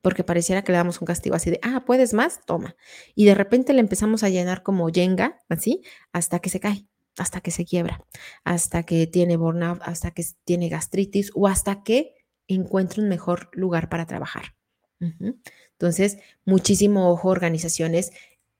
porque 0.00 0.24
pareciera 0.24 0.62
que 0.62 0.72
le 0.72 0.78
damos 0.78 1.00
un 1.00 1.06
castigo 1.06 1.34
así 1.36 1.50
de, 1.50 1.60
ah, 1.62 1.84
puedes 1.86 2.14
más, 2.14 2.40
toma. 2.46 2.76
Y 3.14 3.24
de 3.24 3.34
repente 3.34 3.72
le 3.72 3.80
empezamos 3.80 4.22
a 4.22 4.28
llenar 4.28 4.62
como 4.62 4.88
yenga, 4.88 5.38
así, 5.48 5.82
hasta 6.12 6.38
que 6.40 6.50
se 6.50 6.60
cae 6.60 6.88
hasta 7.18 7.40
que 7.40 7.50
se 7.50 7.64
quiebra, 7.64 8.04
hasta 8.44 8.84
que 8.84 9.06
tiene 9.06 9.36
burnout, 9.36 9.80
hasta 9.82 10.12
que 10.12 10.24
tiene 10.44 10.68
gastritis 10.68 11.30
o 11.34 11.46
hasta 11.48 11.82
que 11.82 12.14
encuentre 12.46 13.02
un 13.02 13.08
mejor 13.08 13.50
lugar 13.52 13.88
para 13.88 14.06
trabajar. 14.06 14.54
Entonces, 15.00 16.18
muchísimo 16.44 17.10
ojo, 17.10 17.28
organizaciones, 17.28 18.10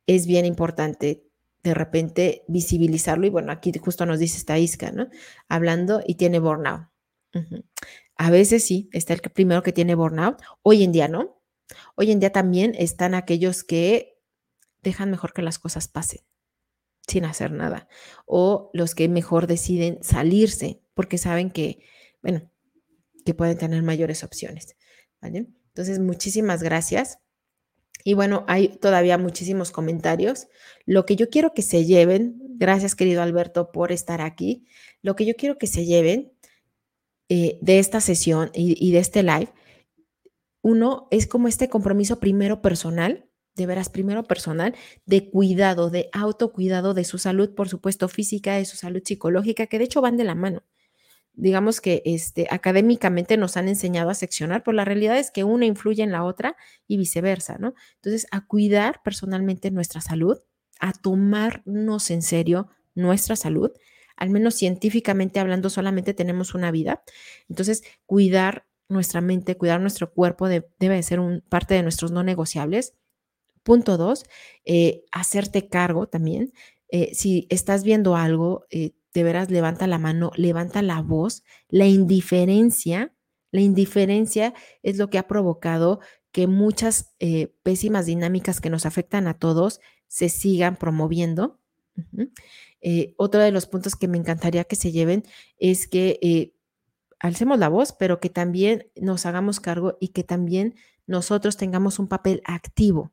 es 0.06 0.26
bien 0.26 0.44
importante 0.44 1.24
de 1.62 1.74
repente 1.74 2.44
visibilizarlo 2.46 3.26
y 3.26 3.30
bueno, 3.30 3.50
aquí 3.50 3.72
justo 3.78 4.06
nos 4.06 4.20
dice 4.20 4.38
esta 4.38 4.58
Isca, 4.58 4.92
¿no? 4.92 5.08
Hablando 5.48 6.02
y 6.06 6.14
tiene 6.14 6.38
burnout. 6.38 6.88
A 8.18 8.30
veces 8.30 8.64
sí, 8.64 8.90
está 8.92 9.14
el 9.14 9.20
primero 9.20 9.62
que 9.62 9.72
tiene 9.72 9.94
burnout, 9.94 10.42
hoy 10.62 10.82
en 10.82 10.92
día 10.92 11.08
no. 11.08 11.40
Hoy 11.94 12.10
en 12.10 12.20
día 12.20 12.32
también 12.32 12.74
están 12.76 13.14
aquellos 13.14 13.64
que 13.64 14.18
dejan 14.82 15.10
mejor 15.10 15.32
que 15.32 15.42
las 15.42 15.58
cosas 15.58 15.88
pasen 15.88 16.20
sin 17.08 17.24
hacer 17.24 17.50
nada. 17.50 17.88
O 18.26 18.70
los 18.74 18.94
que 18.94 19.08
mejor 19.08 19.46
deciden 19.46 19.98
salirse 20.02 20.80
porque 20.94 21.18
saben 21.18 21.50
que, 21.50 21.80
bueno, 22.22 22.50
que 23.24 23.34
pueden 23.34 23.58
tener 23.58 23.82
mayores 23.82 24.22
opciones. 24.22 24.76
¿vale? 25.20 25.48
Entonces, 25.68 25.98
muchísimas 25.98 26.62
gracias. 26.62 27.18
Y 28.04 28.14
bueno, 28.14 28.44
hay 28.46 28.68
todavía 28.78 29.18
muchísimos 29.18 29.70
comentarios. 29.70 30.48
Lo 30.86 31.04
que 31.04 31.16
yo 31.16 31.30
quiero 31.30 31.52
que 31.54 31.62
se 31.62 31.84
lleven, 31.84 32.40
gracias 32.56 32.94
querido 32.94 33.22
Alberto 33.22 33.72
por 33.72 33.90
estar 33.90 34.20
aquí, 34.20 34.66
lo 35.02 35.16
que 35.16 35.24
yo 35.26 35.34
quiero 35.34 35.58
que 35.58 35.66
se 35.66 35.84
lleven 35.84 36.32
eh, 37.28 37.58
de 37.60 37.78
esta 37.78 38.00
sesión 38.00 38.50
y 38.54 38.92
de 38.92 38.98
este 38.98 39.22
live, 39.22 39.52
uno 40.62 41.08
es 41.10 41.26
como 41.26 41.48
este 41.48 41.68
compromiso 41.68 42.20
primero 42.20 42.62
personal 42.62 43.28
de 43.58 43.66
veras, 43.66 43.90
primero 43.90 44.24
personal, 44.24 44.74
de 45.04 45.28
cuidado, 45.28 45.90
de 45.90 46.08
autocuidado 46.12 46.94
de 46.94 47.04
su 47.04 47.18
salud, 47.18 47.54
por 47.54 47.68
supuesto, 47.68 48.08
física, 48.08 48.54
de 48.54 48.64
su 48.64 48.76
salud 48.76 49.02
psicológica, 49.04 49.66
que 49.66 49.78
de 49.78 49.84
hecho 49.84 50.00
van 50.00 50.16
de 50.16 50.24
la 50.24 50.34
mano. 50.34 50.62
Digamos 51.34 51.80
que 51.80 52.02
este, 52.04 52.46
académicamente 52.50 53.36
nos 53.36 53.56
han 53.56 53.68
enseñado 53.68 54.10
a 54.10 54.14
seccionar, 54.14 54.62
pero 54.64 54.74
la 54.74 54.84
realidad 54.84 55.18
es 55.18 55.30
que 55.30 55.44
una 55.44 55.66
influye 55.66 56.02
en 56.02 56.12
la 56.12 56.24
otra 56.24 56.56
y 56.86 56.96
viceversa, 56.96 57.58
¿no? 57.58 57.74
Entonces, 57.96 58.26
a 58.30 58.46
cuidar 58.46 59.02
personalmente 59.04 59.70
nuestra 59.70 60.00
salud, 60.00 60.38
a 60.80 60.92
tomarnos 60.92 62.10
en 62.10 62.22
serio 62.22 62.68
nuestra 62.94 63.36
salud, 63.36 63.70
al 64.18 64.30
menos 64.30 64.54
científicamente 64.54 65.40
hablando, 65.40 65.70
solamente 65.70 66.12
tenemos 66.12 66.54
una 66.54 66.70
vida. 66.70 67.02
Entonces, 67.48 67.82
cuidar 68.04 68.66
nuestra 68.88 69.20
mente, 69.20 69.56
cuidar 69.56 69.80
nuestro 69.80 70.12
cuerpo 70.12 70.48
debe 70.48 71.02
ser 71.02 71.20
un, 71.20 71.42
parte 71.48 71.74
de 71.74 71.82
nuestros 71.82 72.10
no 72.10 72.22
negociables 72.22 72.94
Punto 73.68 73.98
dos, 73.98 74.24
eh, 74.64 75.04
hacerte 75.12 75.68
cargo 75.68 76.08
también 76.08 76.54
eh, 76.90 77.10
si 77.12 77.46
estás 77.50 77.84
viendo 77.84 78.16
algo, 78.16 78.64
eh, 78.70 78.92
de 79.12 79.22
veras 79.22 79.50
levanta 79.50 79.86
la 79.86 79.98
mano, 79.98 80.30
levanta 80.36 80.80
la 80.80 81.02
voz. 81.02 81.44
La 81.68 81.86
indiferencia, 81.86 83.12
la 83.50 83.60
indiferencia 83.60 84.54
es 84.82 84.96
lo 84.96 85.10
que 85.10 85.18
ha 85.18 85.28
provocado 85.28 86.00
que 86.32 86.46
muchas 86.46 87.14
pésimas 87.62 88.06
dinámicas 88.06 88.62
que 88.62 88.70
nos 88.70 88.86
afectan 88.86 89.26
a 89.26 89.34
todos 89.34 89.80
se 90.06 90.30
sigan 90.30 90.76
promoviendo. 90.76 91.60
Otro 93.16 93.40
de 93.40 93.50
los 93.50 93.66
puntos 93.66 93.96
que 93.96 94.08
me 94.08 94.18
encantaría 94.18 94.64
que 94.64 94.76
se 94.76 94.92
lleven 94.92 95.24
es 95.58 95.88
que 95.88 96.54
alcemos 97.20 97.58
la 97.58 97.68
voz, 97.68 97.92
pero 97.92 98.20
que 98.20 98.30
también 98.30 98.90
nos 98.96 99.26
hagamos 99.26 99.60
cargo 99.60 99.96
y 100.00 100.08
que 100.08 100.24
también 100.24 100.74
nosotros 101.06 101.56
tengamos 101.56 101.98
un 101.98 102.06
papel 102.06 102.42
activo, 102.44 103.12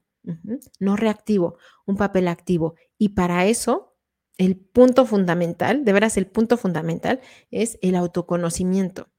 no 0.80 0.96
reactivo, 0.96 1.58
un 1.86 1.98
papel 1.98 2.28
activo. 2.28 2.76
Y 2.98 3.10
para 3.10 3.46
eso, 3.46 3.96
el 4.38 4.58
punto 4.58 5.06
fundamental, 5.06 5.86
de 5.86 5.94
veras 5.94 6.18
el 6.18 6.28
punto 6.28 6.58
fundamental, 6.58 7.22
es 7.52 7.80
el 7.82 7.96
autoconocimiento. 7.96 9.10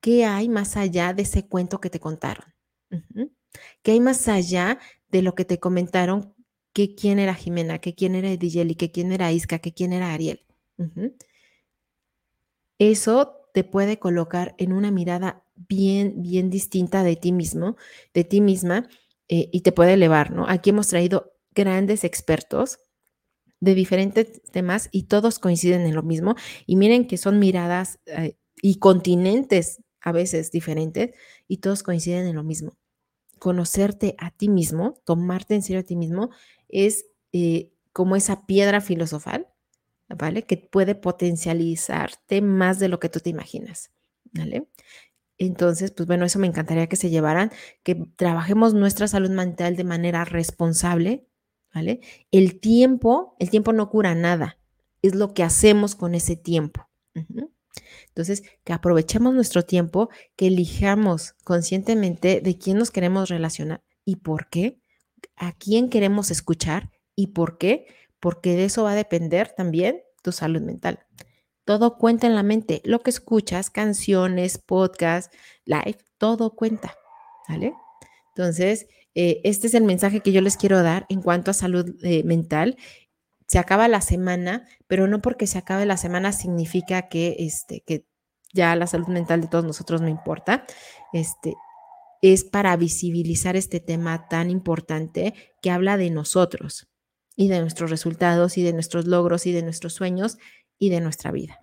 ¿Qué 0.00 0.24
hay 0.24 0.48
más 0.48 0.76
allá 0.76 1.12
de 1.12 1.22
ese 1.22 1.46
cuento 1.46 1.80
que 1.80 1.90
te 1.90 2.00
contaron? 2.00 2.54
¿Qué 3.82 3.92
hay 3.92 4.00
más 4.00 4.28
allá 4.28 4.78
de 5.10 5.22
lo 5.22 5.34
que 5.34 5.44
te 5.44 5.58
comentaron 5.58 6.34
que 6.72 6.94
quién 6.94 7.18
era 7.18 7.34
Jimena, 7.34 7.78
que 7.78 7.94
quién 7.94 8.14
era 8.14 8.30
Ediyeli, 8.30 8.74
que 8.74 8.90
quién 8.90 9.12
era 9.12 9.32
Isca, 9.32 9.58
que 9.58 9.72
quién 9.72 9.92
era 9.92 10.12
Ariel? 10.12 10.40
Eso 12.78 13.42
te 13.52 13.64
puede 13.64 13.98
colocar 13.98 14.54
en 14.58 14.72
una 14.72 14.90
mirada 14.90 15.44
bien, 15.54 16.22
bien 16.22 16.50
distinta 16.50 17.04
de 17.04 17.16
ti 17.16 17.32
mismo, 17.32 17.76
de 18.14 18.24
ti 18.24 18.40
misma, 18.40 18.88
eh, 19.28 19.48
y 19.52 19.60
te 19.60 19.72
puede 19.72 19.94
elevar, 19.94 20.30
¿no? 20.30 20.46
Aquí 20.48 20.70
hemos 20.70 20.88
traído 20.88 21.32
grandes 21.54 22.04
expertos 22.04 22.78
de 23.60 23.74
diferentes 23.74 24.42
temas 24.50 24.88
y 24.90 25.04
todos 25.04 25.38
coinciden 25.38 25.82
en 25.82 25.94
lo 25.94 26.02
mismo. 26.02 26.34
Y 26.66 26.76
miren 26.76 27.06
que 27.06 27.16
son 27.16 27.38
miradas 27.38 28.00
eh, 28.06 28.36
y 28.60 28.76
continentes 28.76 29.80
a 30.00 30.12
veces 30.12 30.50
diferentes 30.50 31.14
y 31.46 31.58
todos 31.58 31.82
coinciden 31.82 32.26
en 32.26 32.34
lo 32.34 32.42
mismo. 32.42 32.76
Conocerte 33.38 34.16
a 34.18 34.30
ti 34.30 34.48
mismo, 34.48 35.00
tomarte 35.04 35.54
en 35.54 35.62
serio 35.62 35.80
a 35.80 35.84
ti 35.84 35.96
mismo, 35.96 36.30
es 36.72 37.06
eh, 37.32 37.72
como 37.92 38.16
esa 38.16 38.46
piedra 38.46 38.80
filosofal 38.80 39.52
¿vale? 40.16 40.44
Que 40.44 40.56
puede 40.56 40.94
potencializarte 40.94 42.42
más 42.42 42.78
de 42.78 42.88
lo 42.88 43.00
que 43.00 43.08
tú 43.08 43.20
te 43.20 43.30
imaginas, 43.30 43.90
¿vale? 44.32 44.68
Entonces, 45.38 45.90
pues 45.90 46.06
bueno, 46.06 46.24
eso 46.24 46.38
me 46.38 46.46
encantaría 46.46 46.88
que 46.88 46.96
se 46.96 47.10
llevaran, 47.10 47.50
que 47.82 47.94
trabajemos 48.16 48.74
nuestra 48.74 49.08
salud 49.08 49.30
mental 49.30 49.76
de 49.76 49.84
manera 49.84 50.24
responsable, 50.24 51.26
¿vale? 51.74 52.00
El 52.30 52.60
tiempo, 52.60 53.36
el 53.38 53.50
tiempo 53.50 53.72
no 53.72 53.90
cura 53.90 54.14
nada, 54.14 54.58
es 55.00 55.14
lo 55.14 55.34
que 55.34 55.42
hacemos 55.42 55.94
con 55.94 56.14
ese 56.14 56.36
tiempo. 56.36 56.88
Entonces, 58.08 58.42
que 58.64 58.72
aprovechemos 58.72 59.34
nuestro 59.34 59.64
tiempo, 59.64 60.10
que 60.36 60.48
elijamos 60.48 61.34
conscientemente 61.44 62.40
de 62.40 62.58
quién 62.58 62.78
nos 62.78 62.90
queremos 62.90 63.28
relacionar 63.28 63.82
y 64.04 64.16
por 64.16 64.48
qué, 64.48 64.81
a 65.36 65.52
quién 65.52 65.88
queremos 65.88 66.30
escuchar 66.30 66.90
y 67.14 67.28
por 67.28 67.58
qué, 67.58 67.86
porque 68.20 68.56
de 68.56 68.64
eso 68.64 68.84
va 68.84 68.92
a 68.92 68.96
depender 68.96 69.52
también 69.56 70.02
tu 70.22 70.32
salud 70.32 70.62
mental. 70.62 71.00
Todo 71.64 71.98
cuenta 71.98 72.26
en 72.26 72.34
la 72.34 72.42
mente. 72.42 72.80
Lo 72.84 73.00
que 73.00 73.10
escuchas, 73.10 73.70
canciones, 73.70 74.58
podcast, 74.58 75.32
live, 75.64 75.98
todo 76.18 76.54
cuenta. 76.54 76.94
¿Vale? 77.48 77.74
Entonces, 78.34 78.86
eh, 79.14 79.40
este 79.44 79.66
es 79.66 79.74
el 79.74 79.84
mensaje 79.84 80.20
que 80.20 80.32
yo 80.32 80.40
les 80.40 80.56
quiero 80.56 80.82
dar 80.82 81.06
en 81.08 81.22
cuanto 81.22 81.50
a 81.50 81.54
salud 81.54 81.94
eh, 82.02 82.24
mental. 82.24 82.76
Se 83.46 83.58
acaba 83.58 83.88
la 83.88 84.00
semana, 84.00 84.66
pero 84.86 85.06
no 85.06 85.20
porque 85.20 85.46
se 85.46 85.58
acabe 85.58 85.84
la 85.86 85.96
semana 85.96 86.32
significa 86.32 87.08
que, 87.08 87.36
este, 87.38 87.82
que 87.86 88.06
ya 88.52 88.74
la 88.76 88.86
salud 88.86 89.08
mental 89.08 89.40
de 89.40 89.48
todos 89.48 89.64
nosotros 89.64 90.00
no 90.00 90.08
importa. 90.08 90.64
Este, 91.12 91.54
es 92.22 92.44
para 92.44 92.74
visibilizar 92.76 93.56
este 93.56 93.80
tema 93.80 94.28
tan 94.28 94.48
importante 94.48 95.34
que 95.60 95.70
habla 95.70 95.98
de 95.98 96.08
nosotros, 96.08 96.88
y 97.36 97.48
de 97.48 97.60
nuestros 97.60 97.90
resultados 97.90 98.58
y 98.58 98.62
de 98.62 98.72
nuestros 98.72 99.06
logros 99.06 99.46
y 99.46 99.52
de 99.52 99.62
nuestros 99.62 99.94
sueños 99.94 100.38
y 100.78 100.90
de 100.90 101.00
nuestra 101.00 101.30
vida. 101.32 101.58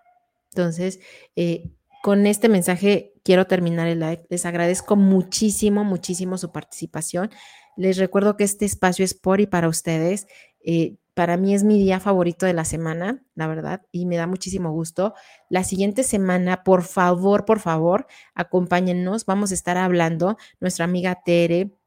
Entonces, 0.51 0.99
eh, 1.35 1.69
con 2.01 2.25
este 2.25 2.49
mensaje 2.49 3.13
quiero 3.23 3.45
terminar 3.45 3.87
el 3.87 3.99
live. 3.99 4.25
Les 4.29 4.45
agradezco 4.45 4.95
muchísimo, 4.95 5.83
muchísimo 5.83 6.37
su 6.37 6.51
participación. 6.51 7.29
Les 7.77 7.97
recuerdo 7.97 8.35
que 8.35 8.43
este 8.43 8.65
espacio 8.65 9.05
es 9.05 9.13
por 9.13 9.41
y 9.41 9.47
para 9.47 9.67
ustedes. 9.67 10.27
Eh, 10.65 10.95
para 11.19 11.35
mí 11.35 11.53
es 11.53 11.65
mi 11.65 11.77
día 11.77 11.99
favorito 11.99 12.45
de 12.45 12.53
la 12.53 12.63
semana, 12.63 13.21
la 13.35 13.45
verdad, 13.47 13.81
y 13.91 14.05
me 14.05 14.15
da 14.15 14.25
muchísimo 14.25 14.71
gusto. 14.71 15.15
La 15.49 15.65
siguiente 15.65 16.03
semana, 16.03 16.63
por 16.63 16.81
favor, 16.83 17.43
por 17.43 17.59
favor, 17.59 18.07
acompáñennos. 18.35 19.25
Vamos 19.25 19.51
a 19.51 19.53
estar 19.53 19.75
hablando, 19.75 20.37
nuestra 20.61 20.85
amiga 20.85 21.21
Tere, 21.25 21.77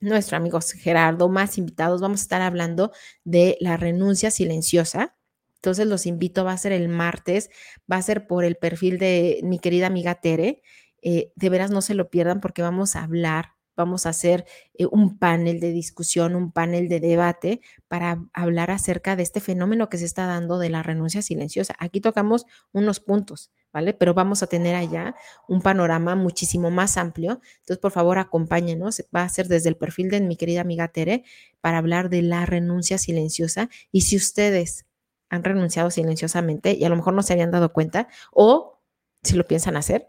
nuestro 0.00 0.38
amigo 0.38 0.58
Gerardo, 0.60 1.28
más 1.28 1.56
invitados, 1.56 2.00
vamos 2.00 2.18
a 2.18 2.24
estar 2.24 2.42
hablando 2.42 2.90
de 3.22 3.56
la 3.60 3.76
renuncia 3.76 4.32
silenciosa. 4.32 5.14
Entonces 5.54 5.86
los 5.86 6.04
invito, 6.04 6.44
va 6.44 6.50
a 6.50 6.58
ser 6.58 6.72
el 6.72 6.88
martes, 6.88 7.48
va 7.88 7.94
a 7.94 8.02
ser 8.02 8.26
por 8.26 8.44
el 8.44 8.56
perfil 8.56 8.98
de 8.98 9.38
mi 9.44 9.60
querida 9.60 9.86
amiga 9.86 10.16
Tere. 10.16 10.62
Eh, 11.00 11.30
de 11.36 11.48
veras 11.48 11.70
no 11.70 11.80
se 11.80 11.94
lo 11.94 12.10
pierdan 12.10 12.40
porque 12.40 12.62
vamos 12.62 12.96
a 12.96 13.04
hablar, 13.04 13.52
vamos 13.80 14.06
a 14.06 14.10
hacer 14.10 14.44
eh, 14.74 14.86
un 14.90 15.18
panel 15.18 15.58
de 15.58 15.72
discusión, 15.72 16.36
un 16.36 16.52
panel 16.52 16.88
de 16.88 17.00
debate 17.00 17.60
para 17.88 18.22
hablar 18.32 18.70
acerca 18.70 19.16
de 19.16 19.22
este 19.22 19.40
fenómeno 19.40 19.88
que 19.88 19.98
se 19.98 20.04
está 20.04 20.26
dando 20.26 20.58
de 20.58 20.70
la 20.70 20.82
renuncia 20.82 21.22
silenciosa. 21.22 21.74
Aquí 21.78 22.00
tocamos 22.00 22.46
unos 22.72 23.00
puntos, 23.00 23.50
¿vale? 23.72 23.94
Pero 23.94 24.14
vamos 24.14 24.42
a 24.42 24.46
tener 24.46 24.76
allá 24.76 25.14
un 25.48 25.62
panorama 25.62 26.14
muchísimo 26.14 26.70
más 26.70 26.96
amplio. 26.96 27.40
Entonces, 27.60 27.78
por 27.78 27.92
favor, 27.92 28.18
acompáñenos. 28.18 29.02
Va 29.14 29.22
a 29.22 29.28
ser 29.28 29.48
desde 29.48 29.70
el 29.70 29.76
perfil 29.76 30.10
de 30.10 30.20
mi 30.20 30.36
querida 30.36 30.60
amiga 30.60 30.88
Tere 30.88 31.24
para 31.60 31.78
hablar 31.78 32.10
de 32.10 32.22
la 32.22 32.46
renuncia 32.46 32.98
silenciosa. 32.98 33.70
Y 33.90 34.02
si 34.02 34.16
ustedes 34.16 34.86
han 35.30 35.44
renunciado 35.44 35.90
silenciosamente 35.90 36.74
y 36.74 36.84
a 36.84 36.88
lo 36.88 36.96
mejor 36.96 37.14
no 37.14 37.22
se 37.22 37.32
habían 37.32 37.50
dado 37.50 37.72
cuenta 37.72 38.08
o 38.32 38.82
si 39.22 39.36
lo 39.36 39.46
piensan 39.46 39.76
hacer, 39.76 40.08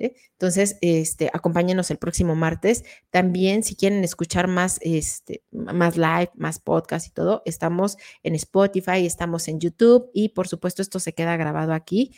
Entonces, 0.00 0.78
este, 0.80 1.30
acompáñenos 1.32 1.90
el 1.90 1.98
próximo 1.98 2.34
martes. 2.34 2.84
También, 3.10 3.62
si 3.62 3.76
quieren 3.76 4.04
escuchar 4.04 4.48
más, 4.48 4.78
este, 4.82 5.42
más 5.50 5.96
live, 5.96 6.30
más 6.34 6.58
podcast 6.58 7.06
y 7.06 7.10
todo, 7.10 7.42
estamos 7.44 7.96
en 8.22 8.34
Spotify, 8.34 9.04
estamos 9.06 9.48
en 9.48 9.60
YouTube 9.60 10.10
y 10.14 10.30
por 10.30 10.48
supuesto 10.48 10.82
esto 10.82 11.00
se 11.00 11.12
queda 11.12 11.36
grabado 11.36 11.72
aquí. 11.72 12.12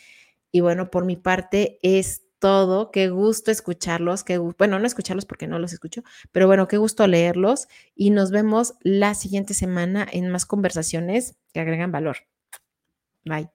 Y 0.51 0.61
bueno, 0.61 0.89
por 0.89 1.05
mi 1.05 1.17
parte 1.17 1.79
es 1.81 2.25
todo. 2.39 2.91
Qué 2.91 3.09
gusto 3.09 3.51
escucharlos. 3.51 4.23
Bueno, 4.57 4.79
no 4.79 4.85
escucharlos 4.87 5.25
porque 5.25 5.47
no 5.47 5.59
los 5.59 5.73
escucho, 5.73 6.03
pero 6.31 6.47
bueno, 6.47 6.67
qué 6.67 6.77
gusto 6.77 7.07
leerlos. 7.07 7.67
Y 7.95 8.11
nos 8.11 8.31
vemos 8.31 8.75
la 8.81 9.15
siguiente 9.15 9.53
semana 9.53 10.07
en 10.11 10.29
más 10.29 10.45
conversaciones 10.45 11.35
que 11.53 11.59
agregan 11.59 11.91
valor. 11.91 12.17
Bye. 13.25 13.54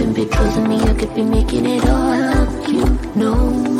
You 0.00 0.06
shouldn't 0.06 0.16
be 0.16 0.34
trusting 0.34 0.66
me, 0.66 0.80
I 0.80 0.94
could 0.94 1.14
be 1.14 1.22
making 1.22 1.66
it 1.66 1.84
all 1.84 2.10
up, 2.10 2.68
you 2.68 2.84
know. 3.14 3.70